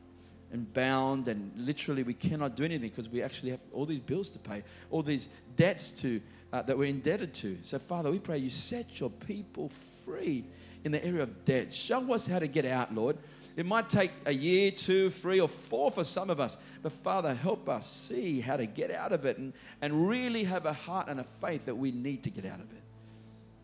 and 0.53 0.72
bound, 0.72 1.28
and 1.28 1.53
literally 1.57 2.03
we 2.03 2.14
cannot 2.14 2.57
do 2.57 2.64
anything 2.64 2.88
because 2.88 3.09
we 3.09 3.22
actually 3.22 3.51
have 3.51 3.61
all 3.72 3.86
these 3.86 4.01
bills 4.01 4.30
to 4.30 4.38
pay, 4.38 4.62
all 4.90 5.03
these 5.03 5.28
debts 5.57 5.92
to 5.92 6.20
uh, 6.53 6.62
that 6.62 6.76
we're 6.76 6.88
indebted 6.88 7.32
to. 7.34 7.59
So, 7.62 7.78
Father, 7.78 8.11
we 8.11 8.18
pray 8.18 8.38
you 8.38 8.51
set 8.51 8.98
your 9.01 9.11
people 9.11 9.68
free 9.68 10.44
in 10.84 10.92
the 10.92 11.05
area 11.05 11.22
of 11.22 11.44
debt. 11.44 11.72
Show 11.72 12.12
us 12.12 12.26
how 12.26 12.38
to 12.38 12.48
get 12.48 12.64
out, 12.64 12.94
Lord. 12.94 13.16
It 13.57 13.66
might 13.66 13.90
take 13.90 14.11
a 14.26 14.32
year, 14.32 14.70
two, 14.70 15.11
three, 15.11 15.40
or 15.40 15.48
four 15.48 15.90
for 15.90 16.05
some 16.05 16.30
of 16.30 16.40
us. 16.40 16.57
But 16.82 16.92
Father, 16.92 17.34
help 17.34 17.68
us 17.68 17.86
see 17.86 18.40
how 18.40 18.57
to 18.57 18.66
get 18.66 18.90
out 18.90 19.12
of 19.12 19.24
it 19.24 19.38
and, 19.38 19.53
and 19.82 20.09
really 20.09 20.44
have 20.44 20.66
a 20.66 20.72
heart 20.72 21.09
and 21.09 21.20
a 21.20 21.24
faith 21.24 21.66
that 21.66 21.74
we 21.74 21.90
need 21.90 22.22
to 22.24 22.30
get 22.30 22.46
out 22.46 22.61
of 22.61 22.72
it. 22.72 22.82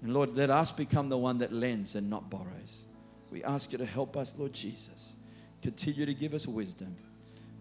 And 0.02 0.12
Lord, 0.12 0.36
let 0.36 0.50
us 0.50 0.72
become 0.72 1.08
the 1.08 1.16
one 1.16 1.38
that 1.38 1.52
lends 1.52 1.94
and 1.94 2.10
not 2.10 2.30
borrows. 2.30 2.84
We 3.30 3.42
ask 3.42 3.72
you 3.72 3.78
to 3.78 3.86
help 3.86 4.16
us, 4.16 4.38
Lord 4.38 4.52
Jesus. 4.52 5.14
Continue 5.62 6.06
to 6.06 6.14
give 6.14 6.34
us 6.34 6.46
wisdom. 6.46 6.96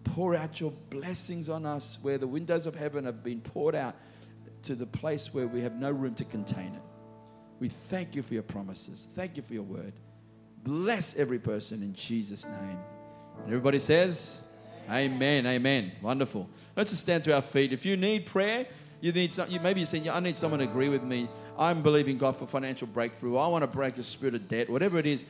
Pour 0.03 0.35
out 0.35 0.59
your 0.59 0.71
blessings 0.89 1.49
on 1.49 1.65
us 1.65 1.97
where 2.01 2.17
the 2.17 2.27
windows 2.27 2.67
of 2.67 2.75
heaven 2.75 3.05
have 3.05 3.23
been 3.23 3.41
poured 3.41 3.75
out 3.75 3.95
to 4.63 4.75
the 4.75 4.85
place 4.85 5.33
where 5.33 5.47
we 5.47 5.61
have 5.61 5.75
no 5.75 5.91
room 5.91 6.13
to 6.15 6.25
contain 6.25 6.67
it. 6.67 6.81
We 7.59 7.69
thank 7.69 8.15
you 8.15 8.21
for 8.21 8.33
your 8.33 8.43
promises. 8.43 9.07
Thank 9.11 9.37
you 9.37 9.43
for 9.43 9.53
your 9.53 9.63
word. 9.63 9.93
Bless 10.63 11.15
every 11.17 11.39
person 11.39 11.81
in 11.81 11.93
Jesus' 11.93 12.45
name. 12.45 12.79
And 13.37 13.47
everybody 13.47 13.79
says, 13.79 14.41
Amen. 14.89 15.47
Amen. 15.47 15.91
Wonderful. 16.01 16.47
Let's 16.75 16.91
just 16.91 17.01
stand 17.01 17.23
to 17.23 17.33
our 17.33 17.41
feet. 17.41 17.73
If 17.73 17.85
you 17.85 17.97
need 17.97 18.25
prayer, 18.27 18.67
you 19.01 19.11
need 19.11 19.33
some, 19.33 19.49
you, 19.49 19.59
maybe 19.59 19.79
you're 19.79 19.87
saying, 19.87 20.09
I 20.09 20.19
need 20.19 20.37
someone 20.37 20.59
to 20.59 20.65
agree 20.65 20.89
with 20.89 21.03
me. 21.03 21.27
I'm 21.57 21.81
believing 21.81 22.17
God 22.17 22.35
for 22.35 22.45
financial 22.45 22.87
breakthrough. 22.87 23.37
I 23.37 23.47
want 23.47 23.63
to 23.63 23.67
break 23.67 23.95
the 23.95 24.03
spirit 24.03 24.35
of 24.35 24.47
debt, 24.47 24.69
whatever 24.69 24.99
it 24.99 25.05
is. 25.05 25.25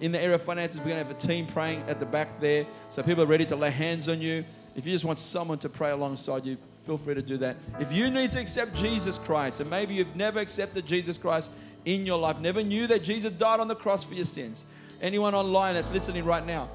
In 0.00 0.12
the 0.12 0.20
area 0.20 0.34
of 0.34 0.42
finances, 0.42 0.80
we're 0.80 0.88
going 0.90 0.98
to 1.00 1.06
have 1.06 1.16
a 1.16 1.18
team 1.18 1.46
praying 1.46 1.84
at 1.88 2.00
the 2.00 2.06
back 2.06 2.40
there. 2.40 2.66
So 2.90 3.02
people 3.02 3.22
are 3.22 3.26
ready 3.26 3.44
to 3.46 3.56
lay 3.56 3.70
hands 3.70 4.08
on 4.08 4.20
you. 4.20 4.44
If 4.74 4.86
you 4.86 4.92
just 4.92 5.04
want 5.04 5.18
someone 5.18 5.58
to 5.58 5.68
pray 5.68 5.90
alongside 5.90 6.44
you, 6.44 6.56
feel 6.76 6.98
free 6.98 7.14
to 7.14 7.22
do 7.22 7.36
that. 7.38 7.56
If 7.78 7.92
you 7.92 8.10
need 8.10 8.32
to 8.32 8.40
accept 8.40 8.74
Jesus 8.74 9.18
Christ, 9.18 9.60
and 9.60 9.70
maybe 9.70 9.94
you've 9.94 10.16
never 10.16 10.40
accepted 10.40 10.86
Jesus 10.86 11.18
Christ 11.18 11.52
in 11.84 12.06
your 12.06 12.18
life, 12.18 12.38
never 12.40 12.62
knew 12.62 12.86
that 12.88 13.02
Jesus 13.02 13.30
died 13.32 13.60
on 13.60 13.68
the 13.68 13.74
cross 13.74 14.04
for 14.04 14.14
your 14.14 14.24
sins, 14.24 14.66
anyone 15.00 15.34
online 15.34 15.74
that's 15.74 15.92
listening 15.92 16.24
right 16.24 16.44
now, 16.44 16.68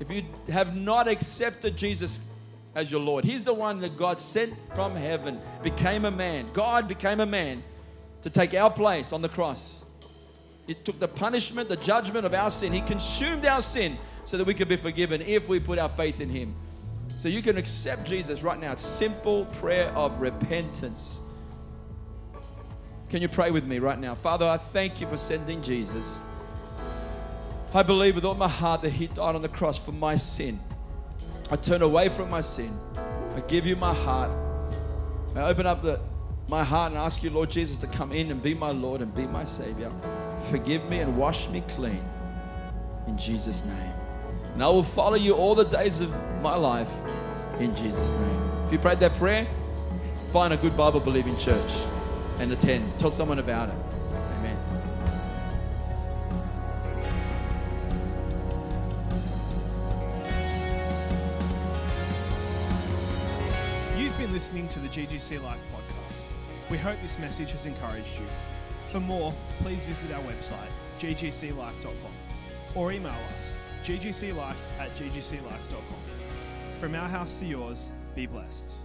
if 0.00 0.10
you 0.10 0.24
have 0.48 0.74
not 0.74 1.08
accepted 1.08 1.76
Jesus 1.76 2.20
as 2.74 2.90
your 2.90 3.00
Lord, 3.00 3.24
He's 3.24 3.44
the 3.44 3.54
one 3.54 3.80
that 3.80 3.96
God 3.96 4.18
sent 4.18 4.54
from 4.74 4.94
heaven, 4.94 5.38
became 5.62 6.06
a 6.06 6.10
man. 6.10 6.46
God 6.54 6.88
became 6.88 7.20
a 7.20 7.26
man 7.26 7.62
to 8.22 8.30
take 8.30 8.54
our 8.54 8.70
place 8.70 9.12
on 9.12 9.22
the 9.22 9.28
cross. 9.28 9.84
It 10.70 10.84
took 10.84 11.00
the 11.00 11.08
punishment, 11.08 11.68
the 11.68 11.76
judgment 11.76 12.24
of 12.24 12.32
our 12.32 12.48
sin. 12.48 12.72
He 12.72 12.80
consumed 12.80 13.44
our 13.44 13.60
sin 13.60 13.98
so 14.22 14.36
that 14.36 14.46
we 14.46 14.54
could 14.54 14.68
be 14.68 14.76
forgiven 14.76 15.20
if 15.20 15.48
we 15.48 15.58
put 15.58 15.80
our 15.80 15.88
faith 15.88 16.20
in 16.20 16.28
Him. 16.28 16.54
So 17.18 17.28
you 17.28 17.42
can 17.42 17.58
accept 17.58 18.04
Jesus 18.04 18.44
right 18.44 18.58
now. 18.58 18.70
It's 18.70 18.86
simple 18.86 19.46
prayer 19.46 19.90
of 19.96 20.20
repentance. 20.20 21.22
Can 23.08 23.20
you 23.20 23.28
pray 23.28 23.50
with 23.50 23.66
me 23.66 23.80
right 23.80 23.98
now? 23.98 24.14
Father, 24.14 24.46
I 24.46 24.58
thank 24.58 25.00
you 25.00 25.08
for 25.08 25.16
sending 25.16 25.60
Jesus. 25.60 26.20
I 27.74 27.82
believe 27.82 28.14
with 28.14 28.24
all 28.24 28.36
my 28.36 28.46
heart 28.46 28.82
that 28.82 28.90
He 28.92 29.08
died 29.08 29.34
on 29.34 29.42
the 29.42 29.48
cross 29.48 29.76
for 29.76 29.90
my 29.90 30.14
sin. 30.14 30.60
I 31.50 31.56
turn 31.56 31.82
away 31.82 32.10
from 32.10 32.30
my 32.30 32.42
sin. 32.42 32.78
I 33.34 33.40
give 33.48 33.66
you 33.66 33.74
my 33.74 33.92
heart. 33.92 34.30
I 35.34 35.42
open 35.42 35.66
up 35.66 35.82
the, 35.82 35.98
my 36.48 36.62
heart 36.62 36.92
and 36.92 37.00
ask 37.00 37.24
you, 37.24 37.30
Lord 37.30 37.50
Jesus, 37.50 37.76
to 37.78 37.88
come 37.88 38.12
in 38.12 38.30
and 38.30 38.40
be 38.40 38.54
my 38.54 38.70
Lord 38.70 39.00
and 39.00 39.12
be 39.12 39.26
my 39.26 39.42
Savior. 39.42 39.90
Forgive 40.48 40.84
me 40.88 41.00
and 41.00 41.16
wash 41.16 41.48
me 41.48 41.62
clean. 41.68 42.02
In 43.06 43.16
Jesus' 43.16 43.64
name. 43.64 43.94
And 44.54 44.62
I 44.62 44.68
will 44.68 44.82
follow 44.82 45.16
you 45.16 45.34
all 45.34 45.54
the 45.54 45.64
days 45.64 46.00
of 46.00 46.10
my 46.42 46.56
life 46.56 46.92
in 47.60 47.74
Jesus' 47.76 48.10
name. 48.12 48.50
If 48.64 48.72
you 48.72 48.78
prayed 48.78 48.98
that 48.98 49.12
prayer, 49.12 49.46
find 50.32 50.52
a 50.52 50.56
good 50.56 50.76
Bible 50.76 51.00
believing 51.00 51.36
church 51.36 51.72
and 52.38 52.52
attend. 52.52 52.98
Tell 52.98 53.10
someone 53.10 53.38
about 53.38 53.68
it. 53.68 53.74
Amen. 54.38 54.56
You've 63.96 64.16
been 64.18 64.32
listening 64.32 64.68
to 64.68 64.78
the 64.78 64.88
GGC 64.88 65.42
Life 65.42 65.60
podcast. 65.74 66.70
We 66.70 66.78
hope 66.78 67.00
this 67.02 67.18
message 67.18 67.52
has 67.52 67.66
encouraged 67.66 68.18
you. 68.18 68.26
For 68.90 68.98
more, 68.98 69.32
please 69.60 69.84
visit 69.84 70.10
our 70.12 70.22
website, 70.22 70.72
ggclife.com, 70.98 72.12
or 72.74 72.90
email 72.90 73.14
us, 73.28 73.56
ggclife 73.84 74.56
at 74.80 74.90
ggclife.com. 74.96 76.00
From 76.80 76.94
our 76.96 77.08
house 77.08 77.38
to 77.38 77.46
yours, 77.46 77.90
be 78.16 78.26
blessed. 78.26 78.79